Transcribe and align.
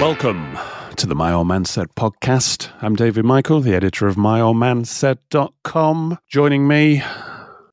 Welcome 0.00 0.58
to 0.96 1.06
the 1.06 1.14
My 1.14 1.32
Old 1.32 1.48
Man 1.48 1.64
Said 1.64 1.94
podcast. 1.94 2.68
I'm 2.82 2.96
David 2.96 3.24
Michael, 3.24 3.62
the 3.62 3.74
editor 3.74 4.06
of 4.06 4.16
myoldmansaid.com. 4.16 6.18
Joining 6.28 6.68
me, 6.68 7.02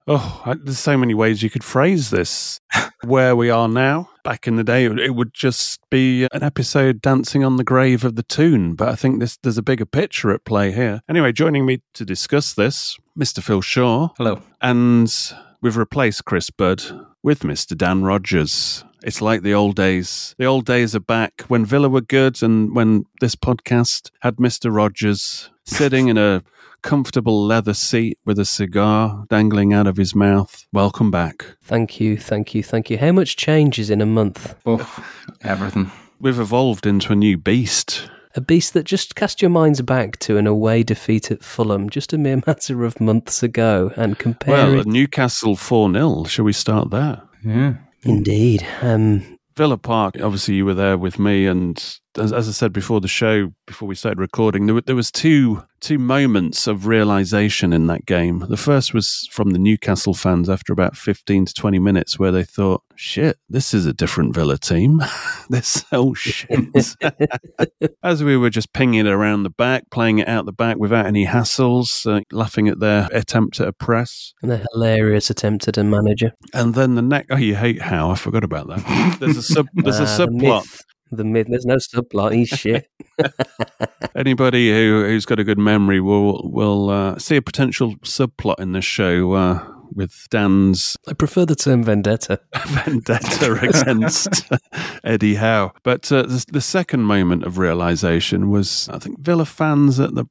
oh, 0.08 0.56
there's 0.64 0.80
so 0.80 0.98
many 0.98 1.14
ways 1.14 1.44
you 1.44 1.50
could 1.50 1.66
phrase 1.66 2.12
this. 2.12 2.62
Where 3.04 3.36
we 3.36 3.50
are 3.50 3.68
now. 3.68 4.10
Back 4.24 4.48
in 4.48 4.56
the 4.56 4.64
day, 4.64 4.86
it 4.86 5.16
would 5.16 5.34
just 5.34 5.82
be 5.90 6.24
an 6.32 6.44
episode 6.44 7.02
dancing 7.02 7.44
on 7.44 7.58
the 7.58 7.66
grave 7.66 8.06
of 8.06 8.16
the 8.16 8.24
Toon, 8.24 8.76
but 8.76 8.88
I 8.88 8.96
think 8.96 9.20
this 9.20 9.36
there's 9.44 9.58
a 9.58 9.62
bigger 9.62 9.86
picture 9.86 10.32
at 10.32 10.46
play 10.46 10.72
here. 10.72 11.02
Anyway, 11.10 11.34
joining 11.34 11.66
me 11.66 11.82
to 11.94 12.06
discuss 12.06 12.54
this, 12.54 12.98
Mr. 13.20 13.44
Phil 13.44 13.60
Shaw. 13.60 14.12
Hello. 14.18 14.42
And 14.62 15.14
we've 15.62 15.76
replaced 15.76 16.24
Chris 16.24 16.50
Budd 16.50 16.84
with 17.22 17.42
Mr. 17.42 17.78
Dan 17.78 18.04
Rodgers. 18.04 18.86
It's 19.06 19.22
like 19.22 19.42
the 19.42 19.54
old 19.54 19.76
days. 19.76 20.34
The 20.38 20.46
old 20.46 20.66
days 20.66 20.96
are 20.96 21.00
back 21.02 21.42
when 21.50 21.66
Villa 21.66 21.90
were 21.90 22.00
good 22.02 22.42
and 22.42 22.74
when 22.74 23.06
this 23.20 23.36
podcast 23.36 24.12
had 24.22 24.38
Mr. 24.38 24.74
Rodgers 24.74 25.50
sitting 25.66 26.08
in 26.08 26.18
a 26.18 26.42
comfortable 26.84 27.46
leather 27.46 27.74
seat 27.74 28.18
with 28.26 28.40
a 28.40 28.46
cigar 28.46 29.26
dangling 29.30 29.74
out 29.74 29.88
of 29.88 29.98
his 29.98 30.16
mouth. 30.16 30.66
Welcome 30.72 31.12
back. 31.12 31.46
Thank 31.62 32.00
you, 32.00 32.18
thank 32.18 32.56
you, 32.56 32.64
thank 32.64 32.90
you. 32.90 32.98
How 32.98 33.12
much 33.12 33.36
changes 33.36 33.90
in 33.90 34.00
a 34.02 34.06
month? 34.06 34.56
Oh, 34.66 35.04
everything. 35.42 35.92
We've 36.22 36.40
evolved 36.40 36.86
into 36.86 37.12
a 37.12 37.16
new 37.16 37.38
beast. 37.38 38.10
A 38.36 38.42
beast 38.42 38.74
that 38.74 38.86
just 38.86 39.16
cast 39.16 39.42
your 39.42 39.52
minds 39.52 39.82
back 39.82 40.18
to 40.20 40.38
an 40.38 40.48
away 40.48 40.82
defeat 40.82 41.30
at 41.30 41.44
Fulham 41.44 41.90
just 41.90 42.14
a 42.14 42.18
mere 42.18 42.42
matter 42.48 42.86
of 42.86 43.02
months 43.02 43.44
ago 43.44 43.92
and 43.98 44.18
compare 44.18 44.54
Well, 44.54 44.80
it. 44.80 44.88
Newcastle 44.88 45.58
4 45.58 45.92
0. 45.92 46.24
Shall 46.24 46.46
we 46.46 46.54
start 46.54 46.90
there? 46.90 47.22
Yeah. 47.46 47.74
Indeed. 48.06 48.66
Um, 48.82 49.38
Villa 49.56 49.78
Park, 49.78 50.16
obviously, 50.22 50.56
you 50.56 50.66
were 50.66 50.74
there 50.74 50.98
with 50.98 51.20
me, 51.20 51.46
and 51.46 52.00
as, 52.18 52.34
as 52.34 52.48
I 52.48 52.52
said 52.52 52.74
before 52.74 53.02
the 53.02 53.08
show, 53.08 53.54
before 53.66 53.88
we 53.88 53.96
started 53.96 54.20
recording, 54.20 54.66
there, 54.66 54.76
were, 54.76 54.82
there 54.82 54.96
was 54.96 55.12
two 55.12 55.64
two 55.80 56.00
moments 56.00 56.66
of 56.66 56.88
realization 56.88 57.74
in 57.74 57.88
that 57.88 58.06
game. 58.06 58.46
The 58.48 58.56
first 58.56 58.94
was 58.94 59.28
from 59.32 59.50
the 59.50 59.60
Newcastle 59.60 60.14
fans 60.14 60.50
after 60.50 60.72
about 60.72 60.96
fifteen 60.96 61.46
to 61.46 61.54
twenty 61.54 61.80
minutes, 61.80 62.18
where 62.18 62.32
they 62.32 62.44
thought, 62.44 62.84
"Shit, 62.96 63.38
this 63.50 63.74
is 63.74 63.86
a 63.86 63.94
different 63.94 64.34
Villa 64.34 64.58
team. 64.58 65.02
this 65.50 65.84
oh 65.92 66.14
shit." 66.14 66.50
as 68.04 68.24
we 68.24 68.38
were 68.38 68.50
just 68.50 68.74
pinging 68.74 69.06
it 69.06 69.12
around 69.12 69.44
the 69.44 69.50
back, 69.50 69.90
playing 69.92 70.20
it 70.20 70.28
out 70.28 70.46
the 70.46 70.54
back 70.54 70.78
without 70.78 71.06
any 71.06 71.26
hassles, 71.26 72.06
uh, 72.06 72.22
laughing 72.32 72.68
at 72.68 72.80
their 72.80 73.10
attempt 73.12 73.60
at 73.60 73.68
a 73.68 73.74
press, 73.74 74.34
and 74.42 74.52
a 74.52 74.66
hilarious 74.74 75.30
attempt 75.30 75.68
at 75.68 75.78
a 75.78 75.84
manager. 75.84 76.32
and 76.54 76.76
then 76.76 76.96
the 76.96 77.02
next. 77.02 77.28
Oh, 77.32 77.38
you 77.38 77.56
hate 77.56 77.82
how 77.82 78.12
I 78.12 78.16
forgot 78.16 78.44
about 78.44 78.68
that. 78.68 79.18
There's 79.20 79.38
a 79.38 79.44
sub. 79.44 79.68
There's 79.74 80.00
a 80.00 80.04
Ah, 80.14 80.18
the 80.18 80.28
subplot. 80.28 80.84
The 81.16 81.24
myth. 81.24 81.48
There's 81.50 81.66
no 81.66 81.76
subplot. 81.76 82.34
He's 82.34 82.50
shit. 82.60 82.90
Anybody 84.16 84.72
who 84.72 85.04
who's 85.06 85.26
got 85.26 85.40
a 85.40 85.44
good 85.44 85.60
memory 85.60 86.00
will 86.00 86.50
will 86.52 86.90
uh, 86.90 87.18
see 87.18 87.36
a 87.36 87.42
potential 87.42 87.96
subplot 87.98 88.60
in 88.60 88.72
this 88.74 88.86
show 88.86 89.34
uh, 89.34 89.66
with 89.94 90.28
Dan's 90.30 90.98
I 91.08 91.14
prefer 91.14 91.46
the 91.46 91.56
term 91.56 91.84
vendetta. 91.84 92.40
vendetta 92.68 93.54
against 93.54 94.52
Eddie 95.04 95.36
Howe. 95.36 95.72
But 95.84 96.12
uh, 96.12 96.24
the, 96.24 96.46
the 96.52 96.62
second 96.62 97.02
moment 97.04 97.44
of 97.44 97.58
realization 97.58 98.50
was, 98.50 98.90
I 98.90 99.00
think, 99.00 99.20
Villa 99.20 99.46
fans 99.46 100.00
at 100.00 100.16
the 100.16 100.26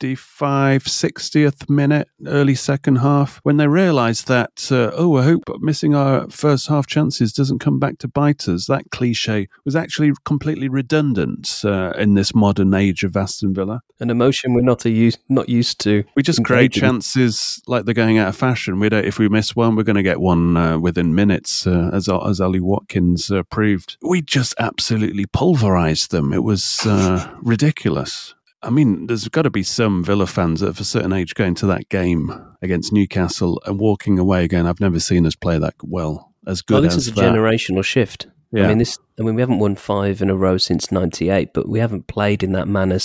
55, 0.00 0.84
60th 0.84 1.68
minute, 1.68 2.08
early 2.26 2.54
second 2.54 2.96
half, 2.96 3.38
when 3.42 3.58
they 3.58 3.68
realized 3.68 4.28
that, 4.28 4.72
uh, 4.72 4.90
oh, 4.94 5.18
I 5.18 5.24
hope 5.24 5.42
missing 5.58 5.94
our 5.94 6.26
first 6.30 6.68
half 6.68 6.86
chances 6.86 7.34
doesn't 7.34 7.58
come 7.58 7.78
back 7.78 7.98
to 7.98 8.08
bite 8.08 8.48
us. 8.48 8.66
That 8.66 8.90
cliche 8.90 9.48
was 9.66 9.76
actually 9.76 10.12
completely 10.24 10.70
redundant 10.70 11.60
uh, 11.66 11.92
in 11.98 12.14
this 12.14 12.34
modern 12.34 12.72
age 12.72 13.04
of 13.04 13.14
Aston 13.14 13.52
Villa. 13.52 13.82
An 14.00 14.08
emotion 14.08 14.54
we're 14.54 14.62
not 14.62 14.86
a 14.86 14.90
use, 14.90 15.18
not 15.28 15.50
used 15.50 15.78
to. 15.80 16.04
We 16.16 16.22
just 16.22 16.42
create 16.44 16.72
chances 16.72 17.60
like 17.66 17.84
they're 17.84 17.92
going 17.92 18.16
out 18.16 18.28
of 18.28 18.36
fashion. 18.36 18.80
We 18.80 18.88
don't, 18.88 19.04
if 19.04 19.18
we 19.18 19.28
miss 19.28 19.54
one, 19.54 19.76
we're 19.76 19.82
going 19.82 19.96
to 19.96 20.02
get 20.02 20.18
one 20.18 20.56
uh, 20.56 20.78
within 20.78 21.14
minutes, 21.14 21.66
uh, 21.66 21.90
as 21.92 22.08
as 22.08 22.40
Ollie 22.40 22.60
Watkins 22.60 23.30
uh, 23.30 23.42
proved. 23.42 23.98
We 24.00 24.22
just 24.22 24.54
absolutely 24.58 25.26
pulverized 25.26 26.10
them. 26.10 26.32
It 26.32 26.42
was 26.42 26.86
uh, 26.86 27.30
ridiculous. 27.42 28.34
I 28.62 28.70
mean, 28.70 29.06
there's 29.06 29.26
got 29.28 29.42
to 29.42 29.50
be 29.50 29.62
some 29.62 30.04
Villa 30.04 30.26
fans 30.26 30.60
of 30.62 30.78
a 30.80 30.84
certain 30.84 31.12
age 31.12 31.34
going 31.34 31.54
to 31.56 31.66
that 31.66 31.88
game 31.88 32.30
against 32.60 32.92
Newcastle 32.92 33.60
and 33.64 33.78
walking 33.80 34.18
away 34.18 34.44
again. 34.44 34.66
I've 34.66 34.80
never 34.80 35.00
seen 35.00 35.24
us 35.26 35.34
play 35.34 35.58
that 35.58 35.74
well, 35.82 36.32
as 36.46 36.60
good 36.60 36.74
Well, 36.74 36.82
this 36.82 36.94
as 36.96 37.06
is 37.06 37.08
a 37.08 37.14
that. 37.14 37.32
generational 37.32 37.82
shift. 37.82 38.26
Yeah. 38.52 38.64
I 38.64 38.68
mean, 38.68 38.78
this. 38.78 38.98
I 39.18 39.22
mean, 39.22 39.34
we 39.34 39.42
haven't 39.42 39.60
won 39.60 39.76
five 39.76 40.20
in 40.20 40.28
a 40.28 40.34
row 40.36 40.58
since 40.58 40.90
'98, 40.90 41.54
but 41.54 41.68
we 41.68 41.78
haven't 41.78 42.08
played 42.08 42.42
in 42.42 42.52
that 42.52 42.66
manner 42.68 42.98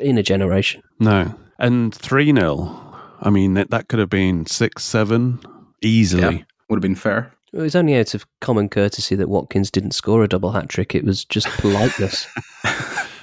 in 0.00 0.18
a 0.18 0.22
generation. 0.22 0.82
No, 0.98 1.34
and 1.58 1.94
three 1.94 2.32
0 2.32 2.84
I 3.20 3.30
mean, 3.30 3.54
that, 3.54 3.70
that 3.70 3.88
could 3.88 3.98
have 4.00 4.10
been 4.10 4.46
six, 4.46 4.84
seven 4.84 5.40
easily. 5.82 6.22
Yeah. 6.38 6.42
Would 6.68 6.76
have 6.76 6.82
been 6.82 6.94
fair. 6.96 7.32
It 7.52 7.60
was 7.60 7.74
only 7.76 7.96
out 7.96 8.12
of 8.14 8.26
common 8.40 8.68
courtesy 8.68 9.14
that 9.14 9.28
Watkins 9.28 9.70
didn't 9.70 9.92
score 9.92 10.22
a 10.22 10.28
double 10.28 10.52
hat 10.52 10.68
trick. 10.68 10.94
It 10.94 11.04
was 11.04 11.24
just 11.24 11.46
politeness. 11.58 12.26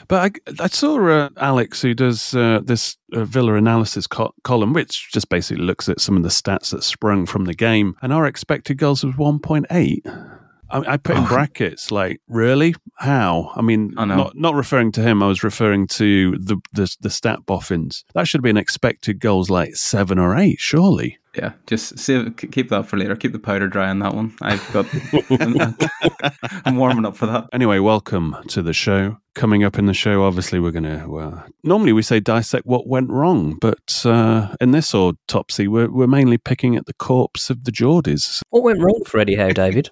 But 0.07 0.39
I, 0.57 0.63
I 0.63 0.67
saw 0.67 1.07
uh, 1.07 1.29
Alex, 1.37 1.81
who 1.81 1.93
does 1.93 2.35
uh, 2.35 2.61
this 2.63 2.97
uh, 3.13 3.25
Villa 3.25 3.55
analysis 3.55 4.07
co- 4.07 4.33
column, 4.43 4.73
which 4.73 5.11
just 5.11 5.29
basically 5.29 5.63
looks 5.63 5.89
at 5.89 6.01
some 6.01 6.17
of 6.17 6.23
the 6.23 6.29
stats 6.29 6.71
that 6.71 6.83
sprung 6.83 7.25
from 7.25 7.45
the 7.45 7.53
game, 7.53 7.95
and 8.01 8.13
our 8.13 8.25
expected 8.25 8.77
goals 8.77 9.03
was 9.03 9.15
1.8. 9.15 10.39
I, 10.69 10.93
I 10.93 10.97
put 10.97 11.15
in 11.17 11.23
Oh. 11.23 11.27
brackets, 11.27 11.91
like, 11.91 12.21
really? 12.27 12.75
How? 12.97 13.51
I 13.55 13.61
mean, 13.61 13.93
I 13.97 14.05
not 14.05 14.35
not 14.37 14.55
referring 14.55 14.91
to 14.93 15.01
him. 15.01 15.21
I 15.21 15.27
was 15.27 15.43
referring 15.43 15.87
to 15.87 16.37
the 16.37 16.57
the, 16.73 16.95
the 17.01 17.09
stat 17.09 17.45
boffins. 17.45 18.03
That 18.13 18.27
should 18.27 18.39
have 18.39 18.43
been 18.43 18.57
expected 18.57 19.19
goals 19.19 19.49
like 19.49 19.75
seven 19.75 20.17
or 20.19 20.35
eight, 20.37 20.59
surely. 20.59 21.17
Yeah, 21.35 21.51
just 21.67 21.99
save, 21.99 22.37
keep 22.37 22.69
that 22.69 22.87
for 22.87 22.95
later. 22.95 23.13
Keep 23.17 23.33
the 23.33 23.39
powder 23.39 23.67
dry 23.67 23.89
on 23.89 23.99
that 23.99 24.13
one. 24.15 24.33
I've 24.41 24.65
got. 24.71 24.85
I'm 26.65 26.77
warming 26.77 27.05
up 27.05 27.17
for 27.17 27.25
that. 27.25 27.47
Anyway, 27.53 27.79
welcome 27.79 28.35
to 28.47 28.61
the 28.61 28.71
show. 28.73 29.17
Coming 29.33 29.63
up 29.65 29.77
in 29.77 29.85
the 29.85 29.93
show, 29.93 30.23
obviously, 30.23 30.59
we're 30.61 30.71
going 30.71 30.83
to. 30.83 31.15
Uh, 31.17 31.43
normally, 31.63 31.91
we 31.91 32.01
say 32.01 32.21
dissect 32.21 32.65
what 32.65 32.87
went 32.87 33.09
wrong, 33.09 33.57
but 33.59 34.01
uh, 34.05 34.55
in 34.61 34.71
this 34.71 34.95
autopsy, 34.95 35.67
we're, 35.67 35.89
we're 35.91 36.07
mainly 36.07 36.37
picking 36.37 36.77
at 36.77 36.85
the 36.85 36.93
corpse 36.93 37.49
of 37.49 37.65
the 37.65 37.71
Geordies. 37.71 38.41
what 38.51 38.63
went 38.63 38.79
wrong 38.81 39.01
for 39.05 39.19
Eddie 39.19 39.35
Howe, 39.35 39.51
David? 39.51 39.89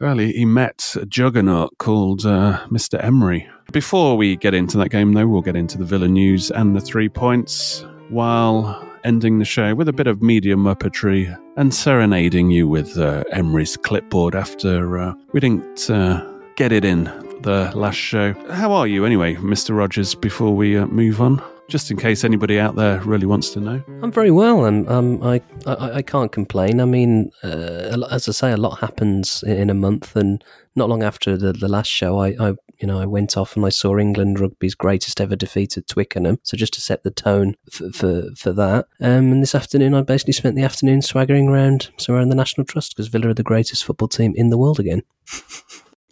Well, 0.00 0.18
he, 0.18 0.32
he 0.32 0.44
met 0.44 0.96
a 1.00 1.06
juggernaut 1.06 1.78
called 1.78 2.26
uh, 2.26 2.60
Mr. 2.68 3.02
Emery. 3.02 3.48
Before 3.72 4.16
we 4.16 4.36
get 4.36 4.52
into 4.52 4.76
that 4.78 4.90
game, 4.90 5.12
though, 5.12 5.26
we'll 5.26 5.40
get 5.40 5.56
into 5.56 5.78
the 5.78 5.84
Villa 5.84 6.08
news 6.08 6.50
and 6.50 6.76
the 6.76 6.80
three 6.80 7.08
points. 7.08 7.86
While 8.10 8.86
ending 9.04 9.38
the 9.38 9.44
show 9.44 9.74
with 9.74 9.88
a 9.88 9.92
bit 9.92 10.06
of 10.06 10.22
media 10.22 10.56
muppetry 10.56 11.34
and 11.56 11.74
serenading 11.74 12.50
you 12.50 12.66
with 12.66 12.98
uh, 12.98 13.24
Emery's 13.32 13.76
clipboard 13.76 14.34
after 14.34 14.98
uh, 14.98 15.14
we 15.32 15.40
didn't 15.40 15.88
uh, 15.90 16.22
get 16.56 16.72
it 16.72 16.84
in 16.84 17.04
the 17.42 17.70
last 17.74 17.96
show. 17.96 18.32
How 18.50 18.72
are 18.72 18.86
you 18.86 19.04
anyway, 19.04 19.36
Mr. 19.36 19.76
Rodgers, 19.76 20.14
before 20.14 20.54
we 20.54 20.76
uh, 20.76 20.86
move 20.86 21.20
on? 21.20 21.42
Just 21.66 21.90
in 21.90 21.96
case 21.96 22.24
anybody 22.24 22.60
out 22.60 22.76
there 22.76 23.00
really 23.00 23.26
wants 23.26 23.50
to 23.50 23.60
know. 23.60 23.82
I'm 24.02 24.12
very 24.12 24.30
well, 24.30 24.66
and 24.66 24.88
um, 24.88 25.22
I, 25.22 25.40
I 25.66 25.92
I 25.92 26.02
can't 26.02 26.30
complain. 26.30 26.78
I 26.78 26.84
mean, 26.84 27.30
uh, 27.42 28.06
as 28.10 28.28
I 28.28 28.32
say, 28.32 28.52
a 28.52 28.56
lot 28.58 28.80
happens 28.80 29.42
in, 29.42 29.70
a 29.70 29.74
month, 29.74 30.14
and 30.14 30.44
not 30.76 30.90
long 30.90 31.02
after 31.02 31.38
the, 31.38 31.52
the 31.52 31.68
last 31.68 31.88
show, 31.88 32.18
I, 32.18 32.36
I 32.38 32.48
you 32.80 32.86
know 32.86 33.00
I 33.00 33.06
went 33.06 33.36
off 33.38 33.56
and 33.56 33.64
I 33.64 33.70
saw 33.70 33.96
England 33.96 34.40
rugby's 34.40 34.74
greatest 34.74 35.22
ever 35.22 35.36
defeat 35.36 35.78
at 35.78 35.86
Twickenham. 35.86 36.38
So 36.42 36.56
just 36.56 36.74
to 36.74 36.82
set 36.82 37.02
the 37.02 37.10
tone 37.10 37.56
for 37.70 37.90
for, 37.92 38.24
for 38.36 38.52
that. 38.52 38.86
Um, 39.00 39.32
and 39.32 39.42
this 39.42 39.54
afternoon, 39.54 39.94
I 39.94 40.02
basically 40.02 40.34
spent 40.34 40.56
the 40.56 40.64
afternoon 40.64 41.00
swaggering 41.00 41.48
around 41.48 41.90
somewhere 41.96 42.22
in 42.22 42.28
the 42.28 42.34
National 42.34 42.66
Trust 42.66 42.94
because 42.94 43.08
Villa 43.08 43.28
are 43.28 43.34
the 43.34 43.42
greatest 43.42 43.84
football 43.84 44.08
team 44.08 44.34
in 44.36 44.50
the 44.50 44.58
world 44.58 44.78
again. 44.78 45.02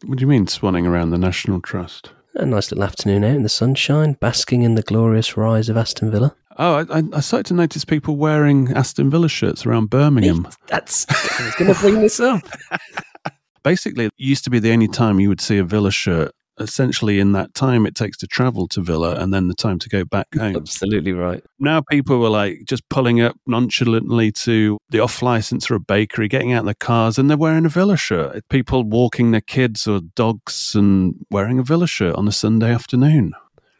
What 0.05 0.19
do 0.19 0.23
you 0.23 0.29
mean 0.29 0.47
swanning 0.47 0.87
around 0.89 1.11
the 1.11 1.19
National 1.19 1.61
Trust? 1.61 2.11
A 2.35 2.47
nice 2.47 2.71
little 2.71 2.85
afternoon 2.85 3.25
out 3.25 3.37
in 3.37 3.43
the 3.43 3.49
sunshine, 3.49 4.15
basking 4.15 4.63
in 4.63 4.75
the 4.75 4.83
glorious 4.83 5.37
rise 5.37 5.69
of 5.69 5.77
Aston 5.77 6.11
Villa. 6.11 6.35
Oh, 6.59 6.77
I, 6.77 6.99
I, 6.99 7.03
I 7.15 7.21
started 7.21 7.47
to 7.47 7.55
notice 7.55 7.85
people 7.85 8.17
wearing 8.17 8.73
Aston 8.73 9.11
Villa 9.11 9.29
shirts 9.29 9.67
around 9.67 9.91
Birmingham. 9.91 10.49
That's 10.67 11.07
I 11.11 11.45
was 11.45 11.55
going 11.57 11.75
to 11.75 11.81
bring 11.81 12.01
this 12.01 12.21
up. 12.21 12.43
Basically, 13.63 14.07
it 14.07 14.13
used 14.17 14.45
to 14.45 14.51
be 14.51 14.59
the 14.59 14.73
only 14.73 14.89
time 14.89 15.21
you 15.21 15.29
would 15.29 15.41
see 15.41 15.59
a 15.59 15.65
Villa 15.65 15.91
shirt. 15.91 16.33
Essentially, 16.59 17.19
in 17.19 17.33
that 17.33 17.55
time 17.55 17.87
it 17.87 17.95
takes 17.95 18.17
to 18.19 18.27
travel 18.27 18.69
to 18.69 18.81
Villa 18.81 19.15
and 19.15 19.33
then 19.33 19.49
the 19.49 19.55
time 19.55 19.79
to 19.79 19.89
go 19.89 20.05
back 20.05 20.27
home. 20.35 20.57
Absolutely 20.57 21.13
right. 21.13 21.43
now 21.59 21.81
people 21.81 22.19
were 22.19 22.29
like 22.29 22.65
just 22.67 22.89
pulling 22.89 23.21
up 23.21 23.37
nonchalantly 23.47 24.31
to 24.33 24.79
the 24.91 25.01
off 25.01 25.23
license 25.23 25.71
or 25.71 25.77
a 25.77 25.81
bakery, 25.81 26.29
getting 26.29 26.53
out 26.53 26.61
in 26.61 26.67
the 26.67 26.75
cars, 26.75 27.19
and 27.19 27.31
they're 27.31 27.37
wearing 27.37 27.65
a 27.65 27.71
Villa 27.71 27.97
shirt. 27.97 28.47
People 28.49 28.85
walking 28.85 29.31
their 29.31 29.41
kids 29.41 29.87
or 29.87 30.01
dogs 30.15 30.75
and 30.75 31.15
wearing 31.31 31.59
a 31.59 31.63
Villa 31.63 31.87
shirt 31.87 32.15
on 32.17 32.29
a 32.29 32.33
Sunday 32.33 32.73
afternoon. 32.73 33.33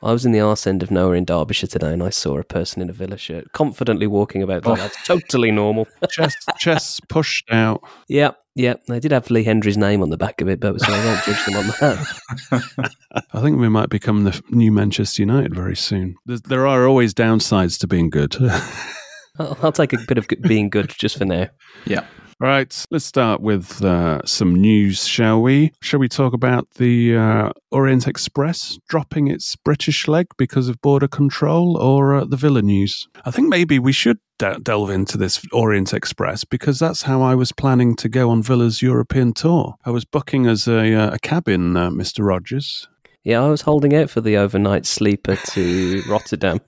I 0.03 0.13
was 0.13 0.27
in 0.27 0.33
the 0.33 0.41
arse 0.41 0.67
end 0.67 0.83
of 0.83 0.91
nowhere 0.91 1.15
in 1.15 1.25
Derbyshire 1.25 1.69
today, 1.69 1.93
and 1.93 2.03
I 2.03 2.11
saw 2.11 2.37
a 2.37 2.43
person 2.43 2.83
in 2.83 2.91
a 2.91 2.93
Villa 2.93 3.17
shirt 3.17 3.53
confidently 3.53 4.09
walking 4.09 4.43
about. 4.43 4.65
There. 4.65 4.75
That's 4.75 4.97
oh. 5.09 5.19
totally 5.19 5.53
normal. 5.53 5.87
Chest, 6.11 6.51
chests 6.59 6.99
pushed 7.09 7.49
out. 7.53 7.85
Yep, 8.09 8.37
yep. 8.55 8.85
They 8.87 9.01
did 9.01 9.13
have 9.13 9.31
Lee 9.31 9.45
Hendrie's 9.45 9.77
name 9.77 10.03
on 10.03 10.11
the 10.11 10.17
back 10.17 10.41
of 10.41 10.49
it, 10.49 10.61
but 10.61 10.81
so 10.81 10.93
I 10.93 11.05
won't 11.05 11.25
judge 11.25 11.45
them 11.47 11.57
on 11.57 11.67
that. 11.67 12.95
I 13.33 13.41
think 13.41 13.59
we 13.59 13.69
might 13.69 13.89
become 13.89 14.25
the 14.25 14.41
new 14.51 14.73
Manchester 14.73 15.23
United 15.23 15.55
very 15.55 15.77
soon. 15.77 16.17
There's, 16.27 16.43
there 16.43 16.67
are 16.67 16.87
always 16.87 17.15
downsides 17.15 17.79
to 17.81 17.87
being 17.87 18.11
good. 18.11 18.37
I'll, 19.39 19.59
I'll 19.63 19.73
take 19.73 19.93
a 19.93 19.99
bit 20.07 20.19
of 20.19 20.27
being 20.43 20.69
good 20.69 20.91
just 20.91 21.19
for 21.19 21.25
now. 21.25 21.49
Yeah. 21.87 22.07
Right, 22.43 22.87
let's 22.91 23.05
start 23.05 23.41
with 23.41 23.85
uh, 23.85 24.21
some 24.25 24.57
news, 24.57 25.07
shall 25.07 25.41
we? 25.41 25.71
Shall 25.81 26.01
we 26.01 26.09
talk 26.09 26.33
about 26.33 26.69
the 26.71 27.17
uh, 27.17 27.53
Orient 27.71 28.09
Express 28.09 28.81
dropping 28.89 29.29
its 29.29 29.55
British 29.55 30.09
leg 30.09 30.27
because 30.37 30.69
of 30.69 30.83
border 30.83 31.07
control 31.07 31.77
or 31.77 32.17
uh, 32.17 32.25
the 32.25 32.37
Villa 32.37 32.61
news? 32.61 33.07
I 33.25 33.31
think 33.31 33.49
maybe 33.49 33.79
we 33.79 33.93
should 33.93 34.19
de- 34.41 34.59
delve 34.59 34.91
into 34.91 35.17
this 35.17 35.41
Orient 35.53 35.95
Express 35.95 36.43
because 36.43 36.81
that's 36.81 37.03
how 37.03 37.23
I 37.23 37.37
was 37.37 37.53
planning 37.53 37.95
to 37.95 38.09
go 38.09 38.29
on 38.29 38.43
Villa's 38.43 38.83
European 38.83 39.35
tour. 39.35 39.77
I 39.85 39.91
was 39.91 40.05
booking 40.05 40.49
as 40.49 40.67
a, 40.67 40.95
uh, 40.95 41.15
a 41.15 41.21
cabin, 41.21 41.77
uh, 41.77 41.91
Mr. 41.91 42.27
Rodgers. 42.27 42.89
Yeah, 43.23 43.41
I 43.45 43.51
was 43.51 43.61
holding 43.61 43.95
out 43.95 44.11
for 44.11 44.21
the 44.21 44.37
overnight 44.37 44.85
sleeper 44.85 45.37
to 45.37 46.03
Rotterdam 46.09 46.59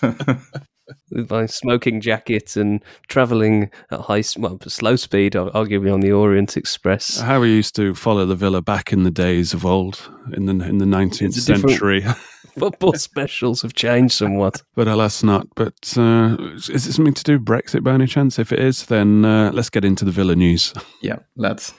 with 1.10 1.30
my 1.30 1.46
smoking 1.46 2.00
jacket 2.00 2.56
and 2.56 2.82
travelling 3.08 3.70
at 3.90 4.00
high, 4.00 4.18
s- 4.20 4.36
well, 4.36 4.58
slow 4.66 4.96
speed, 4.96 5.36
ar- 5.36 5.50
arguably 5.50 5.92
on 5.92 6.00
the 6.00 6.12
Orient 6.12 6.56
Express. 6.56 7.20
How 7.20 7.40
we 7.40 7.50
used 7.54 7.74
to 7.76 7.94
follow 7.94 8.26
the 8.26 8.34
Villa 8.36 8.62
back 8.62 8.92
in 8.92 9.02
the 9.04 9.10
days 9.10 9.54
of 9.54 9.64
old, 9.66 10.10
in 10.32 10.46
the 10.46 10.52
in 10.64 10.78
the 10.78 10.86
nineteenth 10.86 11.36
It's 11.36 11.48
a 11.48 11.54
different- 11.54 11.70
century. 11.70 12.04
Football 12.58 12.92
specials 12.92 13.62
have 13.62 13.72
changed 13.72 14.12
somewhat. 14.14 14.62
but 14.74 14.86
alas 14.86 15.22
not. 15.22 15.46
But 15.54 15.94
uh, 15.96 16.36
is 16.54 16.68
it 16.86 16.92
something 16.92 17.14
to 17.14 17.22
do 17.24 17.32
with 17.38 17.46
Brexit 17.46 17.82
by 17.82 17.94
any 17.94 18.06
chance? 18.06 18.38
If 18.38 18.52
it 18.52 18.58
is, 18.58 18.84
then 18.86 19.24
uh, 19.24 19.52
let's 19.54 19.70
get 19.70 19.86
into 19.86 20.04
the 20.04 20.10
Villa 20.10 20.36
news. 20.36 20.74
Yeah. 21.00 21.20
Let's. 21.34 21.72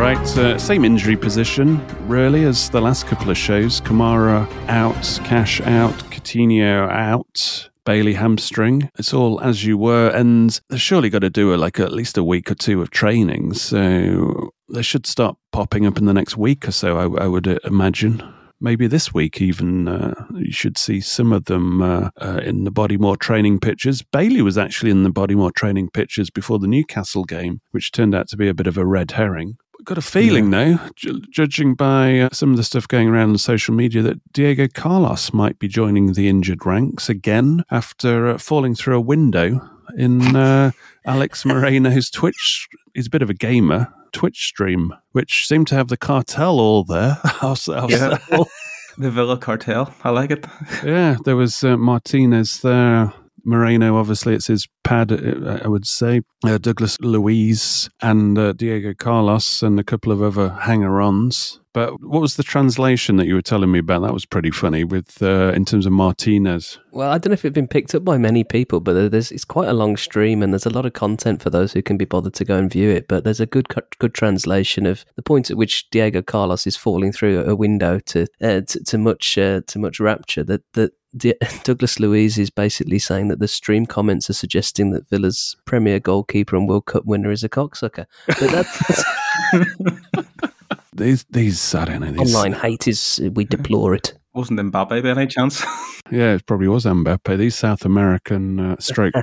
Right, 0.00 0.38
uh, 0.38 0.56
same 0.56 0.86
injury 0.86 1.14
position 1.14 1.86
really 2.08 2.44
as 2.44 2.70
the 2.70 2.80
last 2.80 3.06
couple 3.06 3.30
of 3.30 3.36
shows. 3.36 3.82
Kamara 3.82 4.50
out, 4.66 5.20
Cash 5.26 5.60
out, 5.60 5.92
Coutinho 6.10 6.90
out. 6.90 7.68
Bailey 7.84 8.14
hamstring. 8.14 8.88
It's 8.98 9.12
all 9.12 9.38
as 9.42 9.66
you 9.66 9.76
were, 9.76 10.08
and 10.08 10.58
they've 10.70 10.80
surely 10.80 11.10
got 11.10 11.18
to 11.18 11.28
do 11.28 11.52
a, 11.52 11.56
like 11.56 11.78
at 11.78 11.92
least 11.92 12.16
a 12.16 12.24
week 12.24 12.50
or 12.50 12.54
two 12.54 12.80
of 12.80 12.88
training. 12.88 13.52
So 13.52 14.52
they 14.70 14.80
should 14.80 15.06
start 15.06 15.36
popping 15.52 15.84
up 15.84 15.98
in 15.98 16.06
the 16.06 16.14
next 16.14 16.34
week 16.34 16.66
or 16.66 16.72
so. 16.72 16.96
I, 16.96 17.24
I 17.24 17.26
would 17.26 17.46
uh, 17.46 17.58
imagine. 17.64 18.22
Maybe 18.58 18.86
this 18.86 19.12
week, 19.12 19.42
even 19.42 19.86
uh, 19.86 20.14
you 20.34 20.52
should 20.52 20.78
see 20.78 21.02
some 21.02 21.30
of 21.30 21.44
them 21.44 21.82
uh, 21.82 22.08
uh, 22.16 22.40
in 22.42 22.64
the 22.64 22.72
Bodymoor 22.72 23.18
training 23.18 23.60
pictures. 23.60 24.00
Bailey 24.00 24.40
was 24.40 24.56
actually 24.56 24.92
in 24.92 25.02
the 25.02 25.10
Bodymoor 25.10 25.54
training 25.54 25.90
pictures 25.90 26.30
before 26.30 26.58
the 26.58 26.66
Newcastle 26.68 27.24
game, 27.24 27.60
which 27.72 27.92
turned 27.92 28.14
out 28.14 28.28
to 28.28 28.38
be 28.38 28.48
a 28.48 28.54
bit 28.54 28.66
of 28.66 28.78
a 28.78 28.86
red 28.86 29.10
herring. 29.10 29.58
Got 29.84 29.98
a 29.98 30.02
feeling, 30.02 30.50
though, 30.50 30.78
ju- 30.94 31.22
judging 31.30 31.74
by 31.74 32.20
uh, 32.20 32.28
some 32.32 32.50
of 32.50 32.56
the 32.56 32.62
stuff 32.64 32.86
going 32.86 33.08
around 33.08 33.30
on 33.30 33.38
social 33.38 33.74
media, 33.74 34.02
that 34.02 34.32
Diego 34.32 34.68
Carlos 34.72 35.32
might 35.32 35.58
be 35.58 35.68
joining 35.68 36.12
the 36.12 36.28
injured 36.28 36.64
ranks 36.66 37.08
again 37.08 37.64
after 37.70 38.28
uh, 38.28 38.38
falling 38.38 38.74
through 38.74 38.96
a 38.96 39.00
window 39.00 39.60
in 39.96 40.36
uh, 40.36 40.70
Alex 41.06 41.44
Moreno's 41.46 42.10
Twitch. 42.10 42.68
He's 42.94 43.06
a 43.06 43.10
bit 43.10 43.22
of 43.22 43.30
a 43.30 43.34
gamer. 43.34 43.92
Twitch 44.12 44.44
stream, 44.46 44.92
which 45.12 45.46
seemed 45.46 45.68
to 45.68 45.76
have 45.76 45.86
the 45.88 45.96
cartel 45.96 46.58
all 46.60 46.82
there. 46.84 47.18
I'll 47.40 47.52
s- 47.52 47.68
I'll 47.68 47.90
Yeah. 47.90 48.18
The 48.98 49.10
Villa 49.10 49.38
cartel. 49.38 49.94
I 50.04 50.10
like 50.10 50.30
it. 50.32 50.44
yeah, 50.84 51.16
there 51.24 51.36
was 51.36 51.62
uh, 51.64 51.76
Martinez 51.78 52.60
there. 52.60 53.12
Moreno, 53.44 53.96
obviously, 53.96 54.34
it's 54.34 54.46
his 54.46 54.68
pad, 54.84 55.12
uh, 55.12 55.60
I 55.62 55.68
would 55.68 55.86
say. 55.86 56.22
Uh, 56.44 56.58
Douglas 56.58 56.98
Luiz 57.00 57.88
and 58.02 58.38
uh, 58.38 58.52
Diego 58.52 58.94
Carlos 58.94 59.62
and 59.62 59.78
a 59.78 59.84
couple 59.84 60.12
of 60.12 60.22
other 60.22 60.50
hanger 60.50 61.00
ons. 61.00 61.60
But 61.72 62.02
what 62.02 62.20
was 62.20 62.34
the 62.34 62.42
translation 62.42 63.16
that 63.16 63.26
you 63.26 63.34
were 63.34 63.42
telling 63.42 63.70
me 63.70 63.78
about? 63.78 64.02
That 64.02 64.12
was 64.12 64.26
pretty 64.26 64.50
funny 64.50 64.82
with 64.82 65.22
uh, 65.22 65.52
in 65.54 65.64
terms 65.64 65.86
of 65.86 65.92
Martinez. 65.92 66.80
Well, 66.90 67.10
I 67.10 67.18
don't 67.18 67.30
know 67.30 67.34
if 67.34 67.44
it's 67.44 67.54
been 67.54 67.68
picked 67.68 67.94
up 67.94 68.04
by 68.04 68.18
many 68.18 68.42
people, 68.42 68.80
but 68.80 69.10
there's 69.10 69.30
it's 69.30 69.44
quite 69.44 69.68
a 69.68 69.72
long 69.72 69.96
stream 69.96 70.42
and 70.42 70.52
there's 70.52 70.66
a 70.66 70.70
lot 70.70 70.84
of 70.84 70.94
content 70.94 71.40
for 71.40 71.50
those 71.50 71.72
who 71.72 71.82
can 71.82 71.96
be 71.96 72.04
bothered 72.04 72.34
to 72.34 72.44
go 72.44 72.56
and 72.56 72.70
view 72.70 72.90
it. 72.90 73.06
But 73.06 73.22
there's 73.22 73.38
a 73.38 73.46
good 73.46 73.68
good 73.98 74.14
translation 74.14 74.84
of 74.84 75.04
the 75.14 75.22
point 75.22 75.48
at 75.48 75.56
which 75.56 75.88
Diego 75.90 76.22
Carlos 76.22 76.66
is 76.66 76.76
falling 76.76 77.12
through 77.12 77.44
a 77.44 77.54
window 77.54 78.00
to 78.00 78.26
uh, 78.42 78.62
to, 78.62 78.84
to 78.84 78.98
much 78.98 79.38
uh, 79.38 79.60
to 79.68 79.78
much 79.78 80.00
rapture. 80.00 80.42
That 80.42 80.62
that 80.72 80.92
D- 81.16 81.34
Douglas 81.64 81.98
Luiz 81.98 82.38
is 82.38 82.50
basically 82.50 82.98
saying 82.98 83.28
that 83.28 83.38
the 83.38 83.48
stream 83.48 83.86
comments 83.86 84.30
are 84.30 84.34
suggesting 84.34 84.90
that 84.92 85.08
Villa's 85.08 85.56
premier 85.64 86.00
goalkeeper 86.00 86.56
and 86.56 86.68
World 86.68 86.86
Cup 86.86 87.04
winner 87.04 87.30
is 87.30 87.44
a 87.44 87.48
cocksucker. 87.48 88.06
But 88.26 88.38
that's 88.50 89.04
These, 90.92 91.24
these 91.30 91.74
I 91.74 91.86
don't 91.86 92.00
know. 92.00 92.10
These, 92.12 92.34
online 92.34 92.52
hate 92.52 92.86
is 92.86 93.20
we 93.32 93.44
deplore 93.44 93.94
it. 93.94 94.12
Wasn't 94.34 94.60
Mbappe 94.60 95.02
by 95.02 95.08
any 95.08 95.26
chance? 95.26 95.64
Yeah, 96.10 96.34
it 96.34 96.44
probably 96.44 96.66
was 96.66 96.86
Mbappe. 96.86 97.38
These 97.38 97.54
South 97.54 97.84
American 97.84 98.58
uh, 98.58 98.76
stroke 98.80 99.14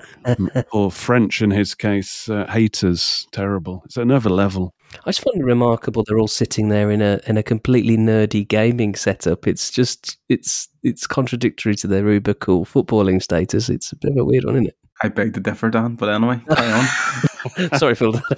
or 0.71 0.89
French 0.89 1.41
in 1.41 1.51
his 1.51 1.75
case 1.75 2.29
uh, 2.29 2.45
haters 2.47 3.27
terrible. 3.33 3.81
It's 3.83 3.97
another 3.97 4.29
level. 4.29 4.73
I 5.05 5.09
just 5.09 5.21
find 5.21 5.41
it 5.41 5.45
remarkable 5.45 6.03
they're 6.05 6.19
all 6.19 6.27
sitting 6.27 6.69
there 6.69 6.91
in 6.91 7.01
a 7.01 7.19
in 7.27 7.37
a 7.37 7.43
completely 7.43 7.97
nerdy 7.97 8.47
gaming 8.47 8.95
setup. 8.95 9.47
It's 9.47 9.69
just 9.69 10.17
it's 10.29 10.69
it's 10.83 11.07
contradictory 11.07 11.75
to 11.75 11.87
their 11.87 12.09
uber 12.09 12.33
cool 12.33 12.65
footballing 12.65 13.21
status. 13.21 13.69
It's 13.69 13.91
a 13.91 13.95
bit 13.95 14.11
of 14.11 14.17
a 14.17 14.25
weird 14.25 14.45
one, 14.45 14.55
isn't 14.55 14.67
it? 14.67 14.77
I 15.03 15.09
beg 15.09 15.33
to 15.35 15.39
differ, 15.39 15.69
Dan. 15.69 15.95
But 15.95 16.09
anyway, 16.09 16.41
carry 16.49 16.71
on. 16.71 17.77
Sorry 17.77 17.95
Phil. 17.95 18.11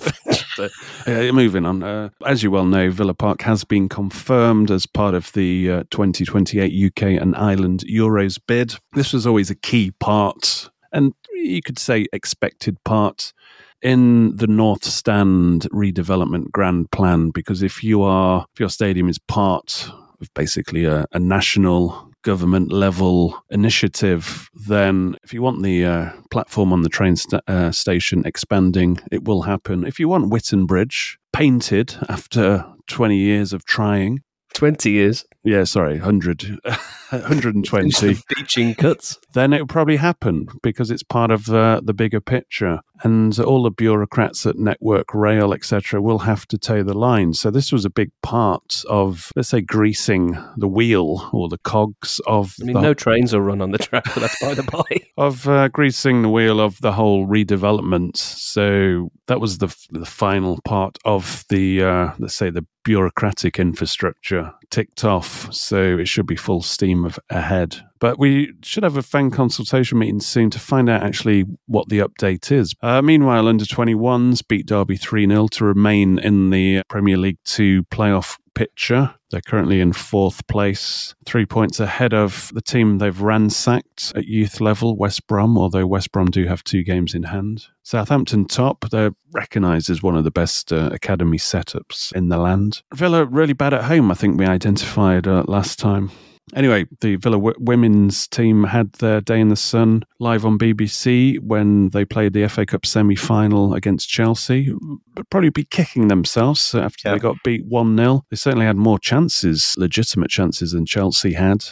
that 0.60 0.72
Uh, 1.08 1.32
moving 1.34 1.66
on. 1.66 1.84
Uh, 1.84 2.10
as 2.26 2.44
you 2.44 2.52
well 2.52 2.66
know, 2.66 2.92
Villa 2.92 3.14
Park 3.14 3.42
has 3.44 3.64
been 3.64 3.88
confirmed 3.88 4.70
as 4.70 4.86
part 4.86 5.16
of 5.16 5.32
the 5.34 5.72
uh, 5.72 5.84
2028 5.90 6.88
UK 6.88 7.04
and 7.22 7.36
Ireland 7.36 7.84
Euros 7.90 8.40
bid. 8.46 8.76
This 8.94 9.14
was 9.14 9.26
always 9.26 9.50
a 9.50 9.56
key 9.56 9.92
part, 9.92 10.70
and 10.92 11.14
you 11.34 11.62
could 11.62 11.80
say 11.80 12.08
expected 12.12 12.84
part 12.84 13.34
in 13.82 14.36
the 14.36 14.48
North 14.48 14.84
Stand 14.84 15.68
redevelopment 15.72 16.52
grand 16.52 16.92
plan. 16.92 17.30
Because 17.30 17.62
if 17.62 17.84
you 17.84 18.04
are, 18.04 18.46
if 18.54 18.60
your 18.60 18.70
stadium 18.70 19.10
is 19.10 19.20
part 19.20 19.90
of 20.22 20.34
basically 20.34 20.86
a, 20.86 21.06
a 21.12 21.20
national 21.20 22.10
government 22.22 22.72
level 22.72 23.42
initiative, 23.50 24.50
then 24.54 25.16
if 25.24 25.34
you 25.34 25.42
want 25.42 25.64
the 25.64 25.86
uh, 25.86 26.12
platform 26.32 26.74
on 26.74 26.82
the 26.82 26.90
train 26.90 27.16
st- 27.16 27.42
uh, 27.48 27.72
station 27.72 28.24
expanding, 28.26 29.00
it 29.12 29.24
will 29.24 29.44
happen. 29.44 29.86
If 29.86 30.00
you 30.00 30.10
want 30.10 30.30
Witton 30.30 30.66
Bridge 30.66 31.18
painted 31.32 31.96
after 32.10 32.66
20 32.88 33.16
years 33.16 33.54
of 33.54 33.66
trying, 33.66 34.22
20 34.56 34.92
years. 34.92 35.26
Yeah, 35.44 35.64
sorry, 35.64 35.94
100, 35.94 36.60
120. 36.64 38.18
Beeching 38.36 38.76
cuts. 38.78 39.18
Then 39.34 39.54
it 39.54 39.60
will 39.62 39.68
probably 39.68 39.98
happen 39.98 40.48
because 40.62 40.92
it's 40.92 41.04
part 41.04 41.32
of 41.32 41.50
uh, 41.50 41.82
the 41.84 41.94
bigger 41.94 42.20
picture. 42.20 42.82
And 43.04 43.38
all 43.40 43.64
the 43.64 43.72
bureaucrats 43.72 44.46
at 44.46 44.58
Network 44.58 45.14
Rail, 45.14 45.54
etc., 45.54 46.02
will 46.02 46.20
have 46.20 46.48
to 46.48 46.58
toe 46.58 46.84
the 46.84 46.94
line. 46.94 47.34
So 47.34 47.50
this 47.50 47.72
was 47.72 47.86
a 47.86 47.90
big 47.90 48.12
part 48.22 48.84
of, 48.90 49.32
let's 49.36 49.50
say, 49.50 49.62
greasing 49.62 50.38
the 50.58 50.68
wheel 50.68 51.30
or 51.32 51.50
the 51.50 51.58
cogs 51.60 52.20
of. 52.28 52.56
I 52.62 52.66
mean, 52.66 52.74
the, 52.76 52.82
no 52.82 52.94
trains 52.94 53.34
are 53.34 53.42
run 53.42 53.62
on 53.62 53.72
the 53.72 53.78
track, 53.78 54.06
but 54.06 54.20
that's 54.20 54.42
by 54.42 54.54
the 54.54 54.64
by. 54.64 54.84
Of 55.18 55.50
uh, 55.50 55.68
greasing 55.68 56.22
the 56.22 56.30
wheel 56.30 56.62
of 56.62 56.80
the 56.80 56.94
whole 56.94 57.28
redevelopment. 57.28 58.16
So 58.16 59.10
that 59.28 59.42
was 59.42 59.58
the 59.58 59.68
the 59.90 60.06
final 60.06 60.60
part 60.64 60.98
of 61.04 61.44
the, 61.50 61.84
uh, 61.84 62.14
let's 62.20 62.36
say, 62.36 62.50
the 62.50 62.66
bureaucratic 62.86 63.60
infrastructure 63.60 64.54
ticked 64.70 65.04
off. 65.04 65.54
So 65.54 65.98
it 65.98 66.08
should 66.08 66.26
be 66.26 66.36
full 66.36 66.62
steam 66.62 67.10
ahead. 67.30 67.78
But 68.00 68.18
we 68.18 68.54
should 68.64 68.84
have 68.84 68.98
a 68.98 69.04
fan 69.04 69.30
consultation 69.30 70.00
meeting 70.00 70.22
soon 70.22 70.50
to 70.52 70.60
find 70.60 70.90
out 70.90 71.04
actually 71.04 71.46
what 71.68 71.90
the 71.90 72.00
update 72.00 72.52
is. 72.52 72.74
Uh, 72.82 73.02
meanwhile, 73.02 73.48
under 73.48 73.66
21s 73.66 74.48
beat 74.48 74.68
Derby 74.68 74.96
3 74.96 75.28
0 75.28 75.48
to 75.50 75.66
remain 75.66 76.18
in 76.20 76.50
the 76.50 76.84
Premier 76.88 77.18
League 77.18 77.40
2 77.44 77.84
playoff 77.86 78.38
picture. 78.60 79.16
They're 79.32 79.40
currently 79.40 79.80
in 79.80 79.94
fourth 79.94 80.46
place, 80.48 81.16
three 81.26 81.46
points 81.46 81.80
ahead 81.80 82.14
of 82.14 82.52
the 82.54 82.62
team 82.62 82.98
they've 82.98 83.22
ransacked 83.22 84.12
at 84.18 84.26
youth 84.26 84.60
level, 84.60 84.98
West 84.98 85.28
Brom, 85.28 85.58
although 85.58 85.88
West 85.88 86.12
Brom 86.12 86.30
do 86.30 86.44
have 86.44 86.62
two 86.66 86.84
games 86.84 87.16
in 87.16 87.24
hand. 87.24 87.68
Southampton 87.84 88.44
top, 88.44 88.90
they're 88.92 89.16
recognised 89.32 89.90
as 89.90 90.04
one 90.04 90.18
of 90.18 90.26
the 90.26 90.32
best 90.32 90.74
uh, 90.74 90.90
academy 90.92 91.38
setups 91.38 92.12
in 92.12 92.28
the 92.28 92.38
land. 92.38 92.82
Villa 92.94 93.24
really 93.24 93.54
bad 93.54 93.74
at 93.74 93.86
home, 93.86 94.12
I 94.12 94.16
think 94.16 94.38
we 94.38 94.46
identified 94.46 95.26
uh, 95.26 95.46
last 95.48 95.80
time. 95.80 96.12
Anyway, 96.56 96.86
the 97.02 97.16
Villa 97.18 97.38
w- 97.38 97.56
women's 97.60 98.28
team 98.28 98.64
had 98.64 98.92
their 98.94 99.22
day 99.22 99.40
in 99.40 99.50
the 99.50 99.56
sun 99.56 100.04
live 100.20 100.46
on 100.46 100.58
BBC 100.58 101.40
when 101.40 101.90
they 101.90 102.06
played 102.06 102.34
the 102.34 102.48
FA 102.48 102.66
Cup 102.66 102.86
semi 102.86 103.16
final 103.16 103.74
against 103.74 104.10
Chelsea. 104.10 104.74
But 105.16 105.30
probably 105.30 105.50
be 105.50 105.64
kicking 105.66 106.08
themselves 106.08 106.74
after 106.76 107.08
Yeah. 107.10 107.14
they 107.14 107.20
got 107.20 107.38
beat 107.44 107.66
1 107.66 107.98
0. 107.98 108.26
They 108.30 108.36
certainly 108.38 108.66
had 108.66 108.78
more 108.78 109.00
chances, 109.00 109.76
legitimate 109.78 110.30
chances, 110.30 110.72
than 110.72 110.86
Chelsea 110.86 111.34
had. 111.34 111.66